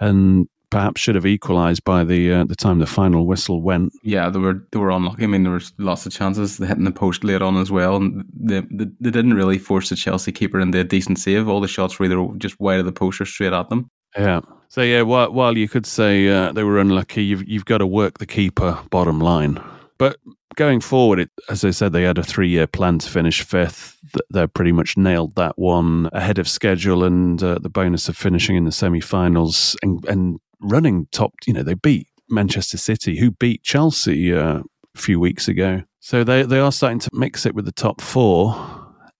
And 0.00 0.48
perhaps 0.68 1.00
should 1.00 1.14
have 1.14 1.24
equalised 1.24 1.84
by 1.84 2.02
the 2.04 2.32
uh, 2.32 2.44
the 2.44 2.56
time 2.56 2.80
the 2.80 2.86
final 2.86 3.26
whistle 3.26 3.62
went. 3.62 3.92
Yeah, 4.02 4.28
they 4.28 4.38
were 4.40 4.66
they 4.72 4.78
were 4.78 4.90
unlucky. 4.90 5.24
I 5.24 5.26
mean, 5.26 5.44
there 5.44 5.52
was 5.52 5.72
lots 5.78 6.04
of 6.06 6.12
chances. 6.12 6.58
They 6.58 6.66
hitting 6.66 6.84
the 6.84 6.90
post 6.90 7.24
late 7.24 7.40
on 7.40 7.56
as 7.56 7.70
well, 7.70 7.96
and 7.96 8.24
they, 8.34 8.60
they 8.70 8.86
they 9.00 9.10
didn't 9.10 9.34
really 9.34 9.58
force 9.58 9.88
the 9.88 9.96
Chelsea 9.96 10.32
keeper 10.32 10.60
into 10.60 10.80
a 10.80 10.84
decent 10.84 11.18
save. 11.18 11.48
All 11.48 11.60
the 11.60 11.68
shots 11.68 11.98
were 11.98 12.06
either 12.06 12.26
just 12.38 12.58
wide 12.60 12.80
of 12.80 12.84
the 12.86 12.92
post 12.92 13.20
or 13.20 13.24
straight 13.24 13.52
at 13.52 13.68
them. 13.70 13.88
Yeah. 14.16 14.40
So 14.68 14.82
yeah, 14.82 15.02
while, 15.02 15.32
while 15.32 15.56
you 15.56 15.68
could 15.68 15.86
say 15.86 16.28
uh, 16.28 16.52
they 16.52 16.62
were 16.64 16.78
unlucky, 16.78 17.24
you've 17.24 17.46
you've 17.48 17.64
got 17.64 17.78
to 17.78 17.86
work 17.86 18.18
the 18.18 18.26
keeper. 18.26 18.78
Bottom 18.90 19.20
line, 19.20 19.62
but 19.98 20.18
going 20.56 20.80
forward, 20.80 21.20
it, 21.20 21.30
as 21.48 21.64
I 21.64 21.70
said, 21.70 21.92
they 21.92 22.02
had 22.02 22.18
a 22.18 22.22
three-year 22.22 22.66
plan 22.66 22.98
to 22.98 23.10
finish 23.10 23.42
fifth. 23.42 23.96
Th- 24.12 24.24
They 24.32 24.46
pretty 24.46 24.72
much 24.72 24.96
nailed 24.96 25.34
that 25.36 25.58
one 25.58 26.08
ahead 26.12 26.38
of 26.38 26.48
schedule, 26.48 27.04
and 27.04 27.42
uh, 27.42 27.58
the 27.60 27.68
bonus 27.70 28.08
of 28.08 28.16
finishing 28.16 28.56
in 28.56 28.64
the 28.64 28.72
semi-finals 28.72 29.76
and, 29.82 30.04
and 30.06 30.40
running 30.60 31.06
top. 31.12 31.32
You 31.46 31.54
know, 31.54 31.62
they 31.62 31.74
beat 31.74 32.08
Manchester 32.28 32.78
City, 32.78 33.18
who 33.18 33.30
beat 33.30 33.62
Chelsea 33.62 34.34
uh, 34.34 34.60
a 34.94 34.98
few 34.98 35.20
weeks 35.20 35.46
ago. 35.48 35.82
So 36.00 36.24
they 36.24 36.42
they 36.42 36.58
are 36.58 36.72
starting 36.72 37.00
to 37.00 37.10
mix 37.12 37.46
it 37.46 37.54
with 37.54 37.64
the 37.66 37.72
top 37.72 38.00
four, 38.00 38.54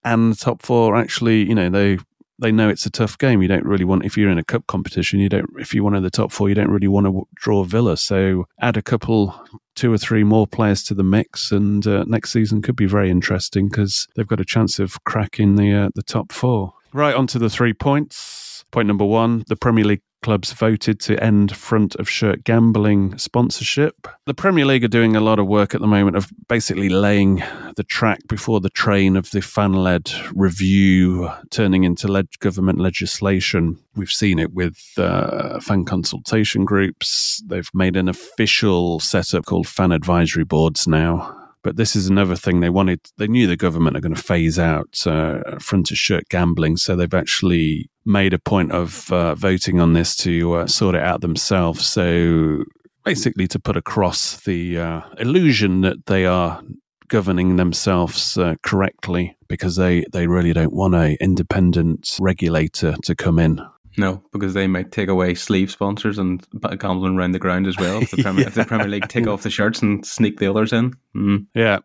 and 0.04 0.32
the 0.32 0.36
top 0.36 0.62
four 0.62 0.96
actually, 0.96 1.44
you 1.48 1.54
know, 1.54 1.70
they 1.70 1.98
they 2.38 2.52
know 2.52 2.68
it's 2.68 2.86
a 2.86 2.90
tough 2.90 3.16
game. 3.18 3.42
You 3.42 3.48
don't 3.48 3.64
really 3.64 3.84
want 3.84 4.04
if 4.04 4.16
you're 4.16 4.30
in 4.30 4.38
a 4.38 4.44
cup 4.44 4.66
competition. 4.66 5.20
You 5.20 5.28
don't 5.28 5.48
if 5.58 5.74
you're 5.74 5.84
one 5.84 5.94
of 5.94 6.02
the 6.02 6.10
top 6.10 6.32
four. 6.32 6.48
You 6.48 6.54
don't 6.54 6.70
really 6.70 6.88
want 6.88 7.06
to 7.06 7.26
draw 7.34 7.64
Villa. 7.64 7.96
So 7.96 8.46
add 8.60 8.76
a 8.76 8.82
couple, 8.82 9.34
two 9.74 9.92
or 9.92 9.98
three 9.98 10.24
more 10.24 10.46
players 10.46 10.82
to 10.84 10.94
the 10.94 11.04
mix, 11.04 11.50
and 11.50 11.86
uh, 11.86 12.04
next 12.06 12.32
season 12.32 12.62
could 12.62 12.76
be 12.76 12.86
very 12.86 13.10
interesting 13.10 13.68
because 13.68 14.08
they've 14.16 14.26
got 14.26 14.40
a 14.40 14.44
chance 14.44 14.78
of 14.78 15.02
cracking 15.04 15.56
the 15.56 15.72
uh, 15.72 15.90
the 15.94 16.02
top 16.02 16.32
four. 16.32 16.74
Right 16.92 17.14
on 17.14 17.26
to 17.28 17.38
the 17.38 17.50
three 17.50 17.72
points. 17.72 18.64
Point 18.70 18.88
number 18.88 19.04
one: 19.04 19.44
the 19.48 19.56
Premier 19.56 19.84
League 19.84 20.02
clubs 20.26 20.52
voted 20.52 20.98
to 20.98 21.22
end 21.22 21.54
front 21.54 21.94
of 21.94 22.10
shirt 22.10 22.42
gambling 22.42 23.16
sponsorship. 23.16 24.08
The 24.24 24.34
Premier 24.34 24.64
League 24.64 24.82
are 24.82 24.88
doing 24.88 25.14
a 25.14 25.20
lot 25.20 25.38
of 25.38 25.46
work 25.46 25.72
at 25.72 25.80
the 25.80 25.86
moment 25.86 26.16
of 26.16 26.32
basically 26.48 26.88
laying 26.88 27.44
the 27.76 27.84
track 27.84 28.18
before 28.26 28.60
the 28.60 28.68
train 28.68 29.14
of 29.14 29.30
the 29.30 29.40
fan 29.40 29.74
led 29.74 30.10
review 30.34 31.30
turning 31.50 31.84
into 31.84 32.08
leg- 32.08 32.40
government 32.40 32.80
legislation. 32.80 33.78
We've 33.94 34.10
seen 34.10 34.40
it 34.40 34.52
with 34.52 34.76
uh, 34.98 35.60
fan 35.60 35.84
consultation 35.84 36.64
groups. 36.64 37.40
They've 37.46 37.70
made 37.72 37.94
an 37.94 38.08
official 38.08 38.98
setup 38.98 39.44
called 39.46 39.68
fan 39.68 39.92
advisory 39.92 40.42
boards 40.42 40.88
now. 40.88 41.40
But 41.62 41.76
this 41.76 41.94
is 41.94 42.08
another 42.08 42.34
thing 42.34 42.58
they 42.58 42.70
wanted. 42.70 42.98
They 43.16 43.28
knew 43.28 43.46
the 43.46 43.56
government 43.56 43.96
are 43.96 44.00
going 44.00 44.14
to 44.14 44.20
phase 44.20 44.58
out 44.58 45.06
uh, 45.06 45.60
front 45.60 45.92
of 45.92 45.98
shirt 45.98 46.28
gambling, 46.28 46.78
so 46.78 46.96
they've 46.96 47.14
actually 47.14 47.90
made 48.06 48.32
a 48.32 48.38
point 48.38 48.72
of 48.72 49.12
uh, 49.12 49.34
voting 49.34 49.80
on 49.80 49.92
this 49.92 50.16
to 50.16 50.54
uh, 50.54 50.66
sort 50.66 50.94
it 50.94 51.02
out 51.02 51.20
themselves. 51.20 51.86
So 51.86 52.64
basically, 53.04 53.46
to 53.48 53.58
put 53.58 53.76
across 53.76 54.40
the 54.42 54.78
uh, 54.78 55.00
illusion 55.18 55.82
that 55.82 56.06
they 56.06 56.24
are 56.24 56.62
governing 57.08 57.56
themselves 57.56 58.38
uh, 58.38 58.54
correctly, 58.62 59.36
because 59.48 59.76
they 59.76 60.04
they 60.12 60.26
really 60.26 60.52
don't 60.52 60.72
want 60.72 60.94
a 60.94 61.16
independent 61.20 62.16
regulator 62.20 62.94
to 63.02 63.14
come 63.14 63.38
in. 63.38 63.60
No, 63.98 64.22
because 64.30 64.52
they 64.54 64.66
might 64.66 64.92
take 64.92 65.08
away 65.08 65.34
sleeve 65.34 65.70
sponsors 65.70 66.18
and 66.18 66.46
gambling 66.78 67.16
around 67.16 67.32
the 67.32 67.38
ground 67.38 67.66
as 67.66 67.78
well. 67.78 68.02
If 68.02 68.10
the 68.10 68.16
Premier, 68.22 68.46
if 68.46 68.54
the 68.54 68.64
Premier 68.64 68.88
League 68.88 69.08
take 69.08 69.26
off 69.26 69.42
the 69.42 69.50
shirts 69.50 69.80
and 69.80 70.04
sneak 70.04 70.38
the 70.38 70.48
others 70.48 70.72
in. 70.72 70.92
Mm. 71.14 71.46
Yeah. 71.54 71.78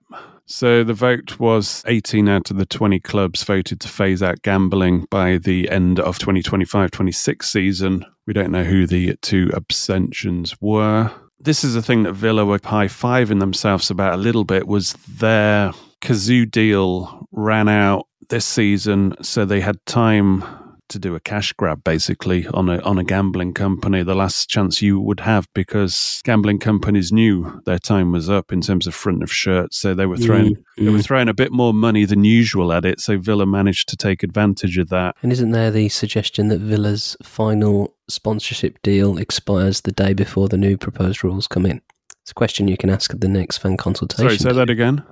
So 0.46 0.84
the 0.84 0.94
vote 0.94 1.40
was 1.40 1.84
18 1.88 2.28
out 2.28 2.52
of 2.52 2.58
the 2.58 2.66
20 2.66 3.00
clubs 3.00 3.44
voted 3.44 3.80
to 3.82 3.88
phase 3.88 4.22
out 4.22 4.42
gambling 4.42 5.08
by 5.10 5.38
the 5.38 5.70
end 5.70 6.00
of 6.00 6.20
2025-26 6.20 7.44
season. 7.44 8.06
We 8.28 8.34
don't 8.34 8.52
know 8.52 8.64
who 8.64 8.86
the 8.86 9.16
two 9.22 9.50
abstentions 9.54 10.56
were. 10.60 11.12
This 11.40 11.64
is 11.64 11.76
a 11.76 11.82
thing 11.82 12.04
that 12.04 12.14
Villa 12.14 12.46
were 12.46 12.60
high-fiving 12.64 13.40
themselves 13.40 13.90
about 13.90 14.14
a 14.14 14.18
little 14.18 14.44
bit 14.44 14.68
was 14.68 14.94
their 15.08 15.72
Cazoo 16.02 16.50
deal 16.50 17.28
ran 17.32 17.70
out 17.70 18.08
this 18.30 18.46
season, 18.46 19.16
so 19.22 19.46
they 19.46 19.60
had 19.60 19.84
time 19.86 20.44
to 20.92 21.00
do 21.00 21.16
a 21.16 21.20
cash 21.20 21.54
grab 21.54 21.84
basically 21.84 22.48
on 22.48 22.70
a 22.70 22.80
on 22.82 22.98
a 22.98 23.04
gambling 23.04 23.54
company 23.54 24.04
the 24.04 24.16
last 24.16 24.50
chance 24.50 24.82
you 24.82 25.00
would 25.00 25.22
have 25.22 25.48
because 25.54 26.22
gambling 26.24 26.60
companies 26.60 27.12
knew 27.12 27.62
their 27.66 27.80
time 27.80 28.12
was 28.12 28.30
up 28.30 28.52
in 28.52 28.62
terms 28.62 28.86
of 28.88 28.94
front 28.94 29.24
of 29.24 29.32
shirt 29.32 29.74
so 29.74 29.94
they 29.94 30.06
were 30.06 30.18
mm, 30.18 30.26
throwing 30.26 30.58
they 30.78 30.90
were 30.90 31.00
mm. 31.00 31.04
throwing 31.04 31.30
a 31.30 31.34
bit 31.34 31.52
more 31.52 31.74
money 31.74 32.06
than 32.06 32.24
usual 32.24 32.72
at 32.72 32.86
it 32.86 33.00
so 33.00 33.18
Villa 33.18 33.46
managed 33.46 33.90
to 33.90 33.98
take 33.98 34.24
advantage 34.24 34.78
of 34.78 34.90
that 34.90 35.16
And 35.24 35.32
isn't 35.32 35.52
there 35.52 35.72
the 35.72 35.90
suggestion 35.90 36.50
that 36.50 36.60
Villa's 36.60 37.18
final 37.24 37.96
sponsorship 38.08 38.82
deal 38.82 39.18
expires 39.18 39.82
the 39.82 39.92
day 39.92 40.14
before 40.14 40.50
the 40.50 40.58
new 40.58 40.78
proposed 40.78 41.24
rules 41.24 41.48
come 41.48 41.66
in? 41.66 41.82
It's 42.22 42.32
a 42.32 42.36
question 42.36 42.68
you 42.68 42.78
can 42.78 42.90
ask 42.90 43.14
at 43.14 43.22
the 43.22 43.28
next 43.28 43.58
fan 43.58 43.78
consultation. 43.78 44.30
sorry 44.30 44.38
say 44.38 44.56
that 44.56 44.70
again 44.70 45.04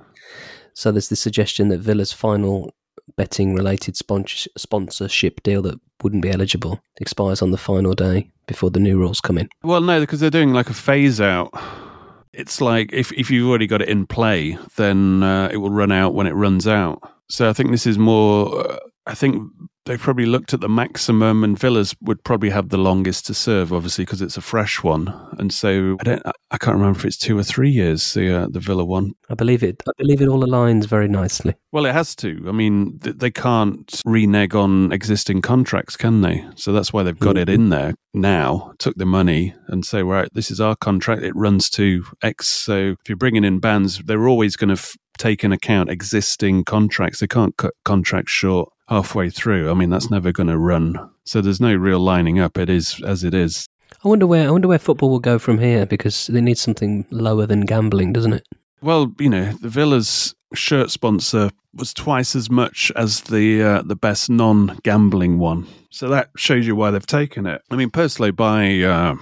So 0.74 0.92
there's 0.92 1.08
the 1.08 1.16
suggestion 1.16 1.68
that 1.68 1.78
Villa's 1.78 2.12
final 2.12 2.72
betting 3.16 3.54
related 3.54 3.96
sponsor- 3.96 4.50
sponsorship 4.56 5.42
deal 5.42 5.62
that 5.62 5.80
wouldn't 6.02 6.22
be 6.22 6.30
eligible 6.30 6.82
expires 7.00 7.42
on 7.42 7.50
the 7.50 7.58
final 7.58 7.92
day 7.94 8.30
before 8.46 8.70
the 8.70 8.80
new 8.80 8.98
rules 8.98 9.20
come 9.20 9.38
in. 9.38 9.48
Well, 9.62 9.80
no, 9.80 10.00
because 10.00 10.20
they're 10.20 10.30
doing 10.30 10.52
like 10.52 10.70
a 10.70 10.74
phase 10.74 11.20
out. 11.20 11.50
It's 12.32 12.60
like 12.60 12.92
if, 12.92 13.12
if 13.12 13.30
you've 13.30 13.48
already 13.48 13.66
got 13.66 13.82
it 13.82 13.88
in 13.88 14.06
play, 14.06 14.56
then 14.76 15.22
uh, 15.22 15.48
it 15.52 15.58
will 15.58 15.70
run 15.70 15.92
out 15.92 16.14
when 16.14 16.26
it 16.26 16.32
runs 16.32 16.66
out. 16.66 17.02
So 17.28 17.48
I 17.48 17.52
think 17.52 17.70
this 17.70 17.86
is 17.86 17.98
more. 17.98 18.78
I 19.10 19.14
think 19.14 19.50
they 19.86 19.96
probably 19.96 20.26
looked 20.26 20.54
at 20.54 20.60
the 20.60 20.68
maximum, 20.68 21.42
and 21.42 21.58
Villas 21.58 21.96
would 22.02 22.22
probably 22.22 22.50
have 22.50 22.68
the 22.68 22.78
longest 22.78 23.26
to 23.26 23.34
serve, 23.34 23.72
obviously, 23.72 24.04
because 24.04 24.22
it's 24.22 24.36
a 24.36 24.40
fresh 24.40 24.84
one. 24.84 25.12
And 25.38 25.52
so 25.52 25.96
I 26.00 26.04
don't. 26.04 26.22
I- 26.26 26.58
can't 26.60 26.76
remember 26.76 26.98
if 26.98 27.04
it's 27.06 27.16
two 27.16 27.38
or 27.38 27.42
three 27.42 27.70
years. 27.70 28.12
The 28.12 28.42
uh, 28.42 28.46
the 28.50 28.60
Villa 28.60 28.84
one. 28.84 29.12
I 29.30 29.34
believe 29.34 29.62
it. 29.62 29.82
I 29.88 29.92
believe 29.96 30.20
it 30.20 30.28
all 30.28 30.44
aligns 30.44 30.84
very 30.84 31.08
nicely. 31.08 31.54
Well, 31.72 31.86
it 31.86 31.92
has 31.92 32.14
to. 32.16 32.44
I 32.46 32.52
mean, 32.52 32.98
th- 32.98 33.16
they 33.16 33.30
can't 33.30 34.00
renege 34.04 34.54
on 34.54 34.92
existing 34.92 35.40
contracts, 35.42 35.96
can 35.96 36.20
they? 36.20 36.44
So 36.56 36.72
that's 36.72 36.92
why 36.92 37.02
they've 37.02 37.18
got 37.18 37.38
it 37.38 37.48
in 37.48 37.70
there 37.70 37.94
now, 38.12 38.74
took 38.78 38.94
the 38.96 39.06
money 39.06 39.54
and 39.68 39.84
say, 39.86 40.02
right, 40.02 40.28
this 40.34 40.50
is 40.50 40.60
our 40.60 40.76
contract. 40.76 41.22
It 41.22 41.34
runs 41.34 41.70
to 41.70 42.04
X. 42.22 42.46
So 42.48 42.94
if 43.00 43.08
you're 43.08 43.16
bringing 43.16 43.44
in 43.44 43.58
bands, 43.58 44.02
they're 44.04 44.28
always 44.28 44.54
going 44.56 44.68
to 44.68 44.74
f- 44.80 44.96
take 45.16 45.42
into 45.44 45.56
account 45.56 45.88
existing 45.88 46.64
contracts. 46.64 47.20
They 47.20 47.26
can't 47.26 47.56
cut 47.56 47.72
contracts 47.84 48.32
short 48.32 48.68
halfway 48.90 49.30
through. 49.30 49.70
I 49.70 49.74
mean, 49.74 49.88
that's 49.88 50.10
never 50.10 50.32
going 50.32 50.48
to 50.48 50.58
run. 50.58 51.10
So 51.24 51.40
there's 51.40 51.60
no 51.60 51.74
real 51.74 52.00
lining 52.00 52.38
up. 52.38 52.58
It 52.58 52.68
is 52.68 53.00
as 53.06 53.24
it 53.24 53.32
is. 53.32 53.66
I 54.04 54.08
wonder 54.08 54.26
where 54.26 54.48
I 54.48 54.50
wonder 54.50 54.68
where 54.68 54.78
football 54.78 55.10
will 55.10 55.20
go 55.20 55.38
from 55.38 55.58
here 55.58 55.86
because 55.86 56.26
they 56.26 56.40
need 56.40 56.58
something 56.58 57.06
lower 57.10 57.46
than 57.46 57.62
gambling, 57.62 58.12
doesn't 58.12 58.32
it? 58.32 58.46
Well, 58.82 59.12
you 59.18 59.28
know, 59.28 59.52
the 59.52 59.68
Villa's 59.68 60.34
shirt 60.54 60.90
sponsor 60.90 61.50
was 61.74 61.94
twice 61.94 62.34
as 62.34 62.50
much 62.50 62.90
as 62.96 63.22
the 63.22 63.62
uh, 63.62 63.82
the 63.82 63.96
best 63.96 64.30
non-gambling 64.30 65.38
one, 65.38 65.66
so 65.90 66.08
that 66.08 66.30
shows 66.36 66.66
you 66.66 66.74
why 66.74 66.90
they've 66.90 67.06
taken 67.06 67.46
it. 67.46 67.62
I 67.70 67.76
mean, 67.76 67.90
personally, 67.90 68.30
by 68.30 68.80
uh, 68.80 69.16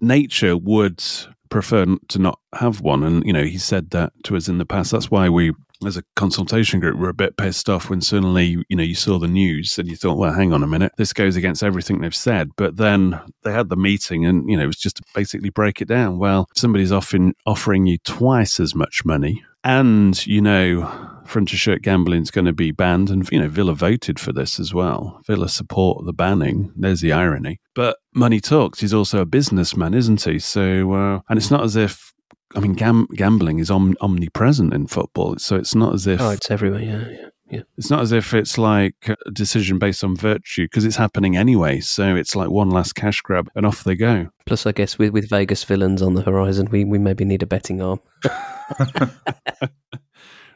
nature, 0.00 0.56
would 0.56 1.02
prefer 1.48 1.86
to 2.08 2.18
not 2.18 2.38
have 2.54 2.80
one, 2.80 3.02
and 3.02 3.24
you 3.24 3.32
know, 3.32 3.44
he 3.44 3.58
said 3.58 3.90
that 3.90 4.12
to 4.24 4.36
us 4.36 4.48
in 4.48 4.58
the 4.58 4.66
past. 4.66 4.92
That's 4.92 5.10
why 5.10 5.28
we 5.28 5.52
as 5.86 5.96
a 5.96 6.04
consultation 6.16 6.80
group 6.80 6.96
we 6.96 7.02
were 7.02 7.08
a 7.08 7.14
bit 7.14 7.36
pissed 7.36 7.68
off 7.68 7.88
when 7.88 8.00
suddenly 8.00 8.62
you 8.68 8.76
know 8.76 8.82
you 8.82 8.94
saw 8.94 9.18
the 9.18 9.28
news 9.28 9.78
and 9.78 9.88
you 9.88 9.96
thought 9.96 10.18
well 10.18 10.32
hang 10.32 10.52
on 10.52 10.62
a 10.62 10.66
minute 10.66 10.92
this 10.96 11.12
goes 11.12 11.36
against 11.36 11.62
everything 11.62 12.00
they've 12.00 12.14
said. 12.14 12.50
But 12.56 12.76
then 12.76 13.20
they 13.42 13.52
had 13.52 13.68
the 13.68 13.76
meeting 13.76 14.26
and 14.26 14.48
you 14.48 14.56
know 14.56 14.64
it 14.64 14.68
was 14.68 14.76
just 14.76 14.96
to 14.96 15.02
basically 15.14 15.50
break 15.50 15.80
it 15.80 15.88
down. 15.88 16.18
Well 16.18 16.48
somebody's 16.54 16.92
offering 16.92 17.34
offering 17.46 17.86
you 17.86 17.98
twice 17.98 18.60
as 18.60 18.74
much 18.74 19.04
money 19.04 19.42
and 19.64 20.26
you 20.26 20.40
know 20.40 20.90
front 21.26 21.52
of 21.52 21.58
shirt 21.58 21.82
gambling 21.82 22.22
is 22.22 22.30
going 22.30 22.44
to 22.44 22.52
be 22.52 22.72
banned 22.72 23.08
and 23.08 23.28
you 23.30 23.38
know 23.38 23.48
Villa 23.48 23.74
voted 23.74 24.18
for 24.18 24.32
this 24.32 24.58
as 24.58 24.74
well. 24.74 25.20
Villa 25.26 25.48
support 25.48 26.04
the 26.04 26.12
banning. 26.12 26.72
There's 26.74 27.00
the 27.00 27.12
irony. 27.12 27.60
But 27.74 27.98
money 28.14 28.40
talks 28.40 28.80
he's 28.80 28.94
also 28.94 29.20
a 29.20 29.26
businessman 29.26 29.94
isn't 29.94 30.22
he? 30.22 30.38
So 30.38 30.92
uh, 30.92 31.20
and 31.28 31.38
it's 31.38 31.50
not 31.50 31.62
as 31.62 31.76
if 31.76 32.09
I 32.54 32.60
mean, 32.60 32.72
gam- 32.74 33.06
gambling 33.14 33.58
is 33.60 33.70
om- 33.70 33.96
omnipresent 34.00 34.74
in 34.74 34.86
football, 34.86 35.36
so 35.38 35.56
it's 35.56 35.74
not 35.74 35.94
as 35.94 36.06
if 36.06 36.20
Oh, 36.20 36.30
it's 36.30 36.50
everywhere. 36.50 36.82
Yeah, 36.82 37.08
yeah, 37.08 37.28
yeah. 37.50 37.60
it's 37.78 37.90
not 37.90 38.00
as 38.00 38.10
if 38.12 38.34
it's 38.34 38.58
like 38.58 38.94
a 39.26 39.30
decision 39.30 39.78
based 39.78 40.02
on 40.02 40.16
virtue 40.16 40.64
because 40.64 40.84
it's 40.84 40.96
happening 40.96 41.36
anyway. 41.36 41.80
So 41.80 42.16
it's 42.16 42.34
like 42.34 42.50
one 42.50 42.70
last 42.70 42.94
cash 42.94 43.20
grab 43.20 43.48
and 43.54 43.64
off 43.64 43.84
they 43.84 43.94
go. 43.94 44.28
Plus, 44.46 44.66
I 44.66 44.72
guess 44.72 44.98
with, 44.98 45.10
with 45.12 45.28
Vegas 45.30 45.62
villains 45.64 46.02
on 46.02 46.14
the 46.14 46.22
horizon, 46.22 46.68
we, 46.70 46.84
we 46.84 46.98
maybe 46.98 47.24
need 47.24 47.42
a 47.42 47.46
betting 47.46 47.80
arm. 47.80 48.00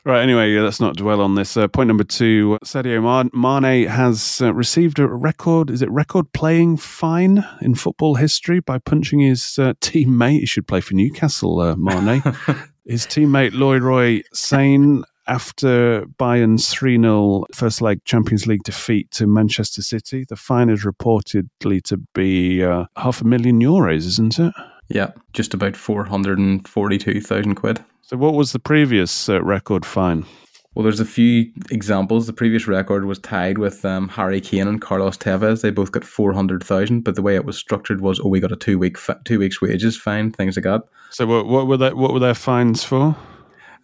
Right. 0.07 0.23
Anyway, 0.23 0.55
let's 0.59 0.81
not 0.81 0.97
dwell 0.97 1.23
on 1.23 1.35
this. 1.35 1.57
Uh, 1.57 1.67
point 1.67 1.89
number 1.89 2.05
two: 2.05 2.59
Sadio 2.63 3.03
Man- 3.03 3.31
Mane 3.33 3.89
has 3.89 4.43
uh, 4.43 4.53
received 4.53 4.99
a 4.99 5.09
record. 5.09 5.71
Is 5.71 5.81
it 5.81 5.91
record 5.91 6.31
playing 6.35 6.77
fine 6.77 7.43
in 7.63 7.75
football 7.75 8.17
history 8.17 8.61
by 8.61 8.79
punching 8.79 9.21
his 9.21 9.59
uh, 9.59 9.73
teammate? 9.81 10.41
He 10.41 10.47
should 10.47 10.67
play 10.67 10.83
for 10.83 10.93
Newcastle. 10.93 11.59
Uh, 11.59 11.77
Mane, 11.77 12.21
his 12.85 13.07
teammate 13.07 13.53
Leroy 13.55 14.23
Sane. 14.33 15.05
After 15.27 16.05
Bayern's 16.19 16.69
3 16.69 17.01
0 17.01 17.47
first 17.55 17.81
leg 17.81 18.05
Champions 18.05 18.47
League 18.47 18.63
defeat 18.63 19.11
to 19.13 19.27
Manchester 19.27 19.81
City, 19.81 20.27
the 20.29 20.37
fine 20.37 20.69
is 20.69 20.85
reportedly 20.85 21.83
to 21.85 21.97
be 22.15 22.63
uh, 22.63 22.85
half 22.99 23.23
a 23.23 23.25
million 23.25 23.59
euros, 23.59 24.05
isn't 24.05 24.39
it? 24.39 24.53
Yeah, 24.91 25.13
just 25.33 25.55
about 25.55 25.77
442,000 25.77 27.55
quid. 27.55 27.83
So, 28.07 28.19
what 28.19 28.35
was 28.35 28.53
the 28.53 28.59
previous 28.59 29.31
uh, 29.31 29.43
record 29.43 29.87
fine? 29.87 30.27
Well, 30.75 30.83
there's 30.83 31.01
a 31.01 31.07
few 31.07 31.51
examples. 31.71 32.27
The 32.27 32.35
previous 32.35 32.67
record 32.67 33.07
was 33.07 33.19
tied 33.19 33.57
with 33.57 33.83
um, 33.83 34.09
Harry 34.11 34.43
Kane 34.43 34.69
and 34.69 34.79
Carlos 34.79 35.17
Tevez. 35.17 35.63
They 35.63 35.71
both 35.71 35.91
got 35.91 36.05
four 36.05 36.35
hundred 36.35 36.63
thousand, 36.63 37.01
but 37.01 37.15
the 37.15 37.23
way 37.23 37.35
it 37.35 37.47
was 37.47 37.57
structured 37.57 38.03
was, 38.03 38.21
oh, 38.21 38.29
we 38.29 38.41
got 38.41 38.53
a 38.53 38.57
two 38.57 38.79
week 38.79 38.99
fa- 38.99 39.21
two 39.25 39.39
weeks 39.39 39.63
wages 39.63 39.97
fine, 39.97 40.33
things 40.33 40.55
like 40.55 40.65
that. 40.65 40.83
So, 41.09 41.25
what, 41.27 41.47
what 41.47 41.67
were 41.67 41.79
that? 41.79 41.97
What 41.97 42.13
were 42.13 42.21
their 42.21 42.35
fines 42.35 42.85
for? 42.85 43.17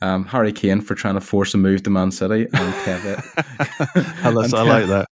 Um, 0.02 0.26
Harry 0.26 0.52
Kane 0.52 0.82
for 0.82 0.94
trying 0.94 1.14
to 1.14 1.20
force 1.22 1.54
a 1.54 1.58
move 1.58 1.82
to 1.84 1.90
Man 1.90 2.10
City, 2.10 2.42
and 2.52 2.74
Tevez. 2.84 4.22
I 4.22 4.28
like 4.62 4.86
that. 4.86 5.08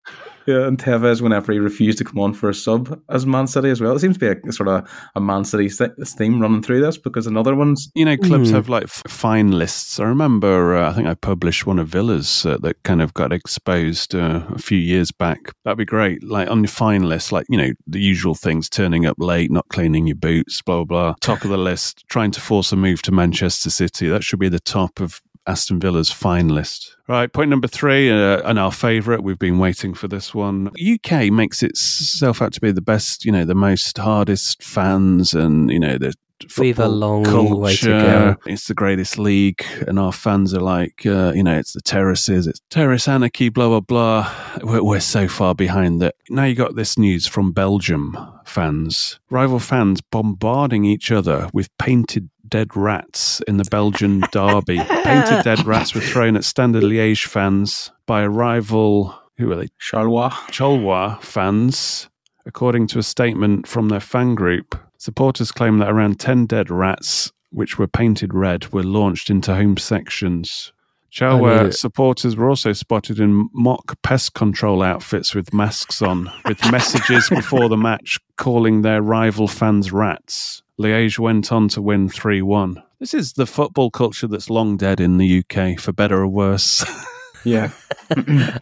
Yeah, 0.48 0.66
and 0.66 0.78
Tevez 0.78 1.20
whenever 1.20 1.52
he 1.52 1.58
refused 1.58 1.98
to 1.98 2.04
come 2.04 2.18
on 2.20 2.32
for 2.32 2.48
a 2.48 2.54
sub 2.54 2.98
as 3.10 3.26
Man 3.26 3.46
City 3.46 3.68
as 3.68 3.80
well. 3.82 3.94
It 3.94 3.98
seems 4.00 4.16
to 4.16 4.34
be 4.34 4.48
a, 4.48 4.52
sort 4.52 4.68
of 4.68 4.88
a 5.14 5.20
Man 5.20 5.44
City 5.44 5.68
theme 5.68 6.40
running 6.40 6.62
through 6.62 6.80
this 6.80 6.96
because 6.96 7.26
another 7.26 7.54
one's 7.54 7.90
You 7.94 8.06
know, 8.06 8.16
clubs 8.16 8.48
Hmm. 8.48 8.54
have 8.56 8.68
like 8.70 8.88
fine 8.88 9.50
lists. 9.52 10.00
I 10.00 10.04
remember, 10.04 10.74
uh, 10.74 10.90
I 10.90 10.94
think 10.94 11.06
I 11.06 11.12
published 11.14 11.66
one 11.66 11.78
of 11.78 11.88
Villa's 11.88 12.46
uh, 12.46 12.56
that 12.62 12.82
kind 12.82 13.02
of 13.02 13.12
got 13.12 13.30
exposed 13.32 14.14
uh, 14.14 14.42
a 14.48 14.58
few 14.58 14.78
years 14.78 15.12
back. 15.12 15.52
That'd 15.64 15.76
be 15.78 15.84
great. 15.84 16.24
Like 16.24 16.48
on 16.48 16.60
your 16.60 16.68
fine 16.68 17.02
list, 17.02 17.30
like, 17.30 17.44
you 17.50 17.58
know, 17.58 17.72
the 17.86 18.00
usual 18.00 18.34
things 18.34 18.70
turning 18.70 19.04
up 19.04 19.16
late, 19.18 19.50
not 19.50 19.68
cleaning 19.68 20.06
your 20.06 20.16
boots, 20.16 20.62
blah, 20.62 20.84
blah, 20.84 20.84
blah. 20.84 21.14
Top 21.20 21.44
of 21.44 21.50
the 21.50 21.58
list, 21.58 22.04
trying 22.08 22.30
to 22.30 22.40
force 22.40 22.72
a 22.72 22.76
move 22.76 23.02
to 23.02 23.12
Manchester 23.12 23.68
City. 23.70 24.08
That 24.08 24.24
should 24.24 24.38
be 24.40 24.48
the 24.48 24.60
top 24.60 25.00
of 25.00 25.20
Aston 25.48 25.80
Villa's 25.80 26.10
finalist. 26.10 26.90
Right, 27.08 27.32
point 27.32 27.48
number 27.48 27.66
three, 27.66 28.10
uh, 28.10 28.42
and 28.44 28.58
our 28.58 28.70
favourite. 28.70 29.22
We've 29.22 29.38
been 29.38 29.58
waiting 29.58 29.94
for 29.94 30.06
this 30.06 30.34
one. 30.34 30.70
UK 30.78 31.30
makes 31.32 31.62
itself 31.62 32.42
out 32.42 32.52
to 32.52 32.60
be 32.60 32.70
the 32.70 32.82
best, 32.82 33.24
you 33.24 33.32
know, 33.32 33.46
the 33.46 33.54
most 33.54 33.96
hardest 33.96 34.62
fans, 34.62 35.32
and 35.32 35.70
you 35.70 35.80
know 35.80 35.96
the. 35.96 36.12
We've 36.56 36.78
a 36.78 36.84
football 36.84 37.48
long 37.48 37.60
way 37.60 37.74
to 37.76 37.88
go. 37.88 38.36
It's 38.46 38.68
the 38.68 38.74
greatest 38.74 39.18
league, 39.18 39.64
and 39.88 39.98
our 39.98 40.12
fans 40.12 40.54
are 40.54 40.60
like, 40.60 41.04
uh, 41.04 41.32
you 41.34 41.42
know, 41.42 41.58
it's 41.58 41.72
the 41.72 41.80
terraces, 41.80 42.46
it's 42.46 42.60
terrace 42.70 43.08
anarchy, 43.08 43.48
blah 43.48 43.68
blah 43.68 43.80
blah. 43.80 44.32
We're, 44.62 44.84
we're 44.84 45.00
so 45.00 45.26
far 45.26 45.56
behind 45.56 46.00
that. 46.02 46.14
Now 46.28 46.44
you 46.44 46.54
got 46.54 46.76
this 46.76 46.96
news 46.96 47.26
from 47.26 47.50
Belgium 47.52 48.16
fans, 48.44 49.18
rival 49.30 49.58
fans 49.58 50.00
bombarding 50.00 50.84
each 50.84 51.10
other 51.10 51.48
with 51.52 51.76
painted 51.78 52.30
dead 52.48 52.76
rats 52.76 53.40
in 53.46 53.56
the 53.56 53.64
Belgian 53.70 54.20
derby. 54.32 54.78
painted 54.78 55.44
dead 55.44 55.64
rats 55.66 55.94
were 55.94 56.00
thrown 56.00 56.36
at 56.36 56.44
Standard 56.44 56.82
Liège 56.82 57.26
fans 57.26 57.90
by 58.06 58.22
a 58.22 58.28
rival. 58.28 59.14
Who 59.36 59.52
are 59.52 59.56
they? 59.56 59.68
Charleroi. 59.80 60.30
Cholwa 60.50 61.22
fans, 61.22 62.08
according 62.46 62.86
to 62.88 62.98
a 62.98 63.02
statement 63.02 63.66
from 63.66 63.88
their 63.88 64.00
fan 64.00 64.34
group. 64.34 64.76
Supporters 64.98 65.52
claim 65.52 65.78
that 65.78 65.90
around 65.90 66.18
10 66.18 66.46
dead 66.46 66.70
rats, 66.70 67.30
which 67.50 67.78
were 67.78 67.86
painted 67.86 68.34
red, 68.34 68.72
were 68.72 68.82
launched 68.82 69.30
into 69.30 69.54
home 69.54 69.76
sections. 69.76 70.72
I 71.20 71.38
knew 71.38 71.44
Charleroi 71.44 71.74
supporters 71.74 72.36
were 72.36 72.48
also 72.48 72.72
spotted 72.72 73.18
in 73.18 73.48
mock 73.54 73.96
pest 74.02 74.34
control 74.34 74.82
outfits 74.82 75.34
with 75.34 75.54
masks 75.54 76.02
on, 76.02 76.30
with 76.44 76.60
messages 76.70 77.28
before 77.30 77.68
the 77.68 77.76
match 77.76 78.18
calling 78.36 78.82
their 78.82 79.00
rival 79.00 79.48
fans 79.48 79.90
rats. 79.92 80.62
Liège 80.80 81.18
went 81.18 81.50
on 81.50 81.68
to 81.68 81.82
win 81.82 82.08
3 82.08 82.42
1. 82.42 82.82
This 83.00 83.14
is 83.14 83.34
the 83.34 83.46
football 83.46 83.90
culture 83.90 84.26
that's 84.26 84.50
long 84.50 84.76
dead 84.76 85.00
in 85.00 85.18
the 85.18 85.42
UK, 85.44 85.78
for 85.78 85.92
better 85.92 86.20
or 86.20 86.28
worse. 86.28 86.84
Yeah. 87.44 87.70
I 88.10 88.14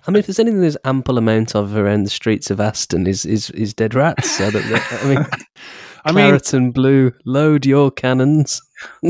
mean, 0.09 0.17
if 0.17 0.27
there's 0.27 0.39
anything 0.39 0.61
there's 0.61 0.77
ample 0.85 1.19
amount 1.19 1.55
of 1.55 1.77
around 1.77 2.05
the 2.05 2.11
streets 2.11 2.51
of 2.51 2.61
Aston 2.61 3.07
is 3.07 3.25
is, 3.25 3.51
is 3.51 3.75
dead 3.75 3.95
rats. 3.95 4.31
So 4.31 4.51
that, 4.51 5.03
I 5.03 5.09
mean, 5.09 5.27
I 6.05 6.13
mean, 6.13 6.41
and 6.53 6.75
blue, 6.75 7.13
load 7.25 7.67
your 7.67 7.91
cannons. 7.91 8.61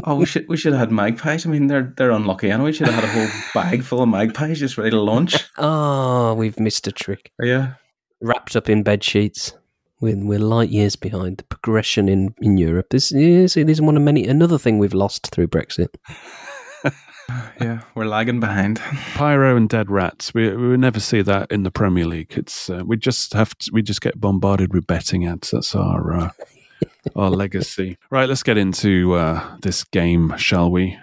Oh, 0.04 0.16
we 0.16 0.26
should 0.26 0.48
we 0.48 0.56
should 0.56 0.72
have 0.72 0.80
had 0.80 0.92
magpies. 0.92 1.46
I 1.46 1.50
mean, 1.50 1.66
they're 1.66 1.92
they're 1.96 2.10
unlucky. 2.10 2.50
Anyway, 2.50 2.70
we 2.70 2.72
should 2.72 2.88
have 2.88 2.94
had 2.94 3.04
a 3.04 3.08
whole 3.08 3.40
bag 3.54 3.82
full 3.82 4.02
of 4.02 4.08
magpies 4.08 4.60
just 4.60 4.78
ready 4.78 4.90
to 4.90 5.00
launch. 5.00 5.44
Ah, 5.58 6.32
we've 6.34 6.58
missed 6.60 6.86
a 6.86 6.92
trick. 6.92 7.32
Yeah. 7.42 7.74
Wrapped 8.20 8.56
up 8.56 8.70
in 8.70 8.82
bed 8.82 9.04
sheets. 9.04 9.52
We're, 10.00 10.16
we're 10.16 10.38
light 10.38 10.68
years 10.68 10.94
behind 10.94 11.38
the 11.38 11.44
progression 11.44 12.08
in, 12.08 12.34
in 12.40 12.58
Europe. 12.58 12.88
This 12.90 13.12
is 13.12 13.56
it 13.56 13.70
is 13.70 13.80
one 13.80 13.96
of 13.96 14.02
many 14.02 14.26
another 14.26 14.58
thing 14.58 14.78
we've 14.78 14.94
lost 14.94 15.28
through 15.28 15.48
Brexit. 15.48 15.88
Yeah, 17.60 17.80
we're 17.96 18.06
lagging 18.06 18.38
behind. 18.38 18.78
Pyro 19.14 19.56
and 19.56 19.68
dead 19.68 19.90
rats. 19.90 20.32
We 20.32 20.48
we 20.54 20.68
would 20.68 20.80
never 20.80 21.00
see 21.00 21.22
that 21.22 21.50
in 21.50 21.64
the 21.64 21.70
Premier 21.70 22.06
League. 22.06 22.34
It's 22.36 22.70
uh, 22.70 22.82
we 22.86 22.96
just 22.96 23.32
have 23.32 23.56
to, 23.58 23.70
we 23.72 23.82
just 23.82 24.00
get 24.00 24.20
bombarded 24.20 24.72
with 24.72 24.86
betting 24.86 25.26
ads. 25.26 25.50
That's 25.50 25.74
our 25.74 26.14
uh, 26.14 26.30
our 27.16 27.30
legacy. 27.42 27.98
Right, 28.10 28.28
let's 28.28 28.44
get 28.44 28.58
into 28.58 29.14
uh, 29.14 29.56
this 29.62 29.82
game, 29.82 30.36
shall 30.36 30.70
we? 30.70 30.98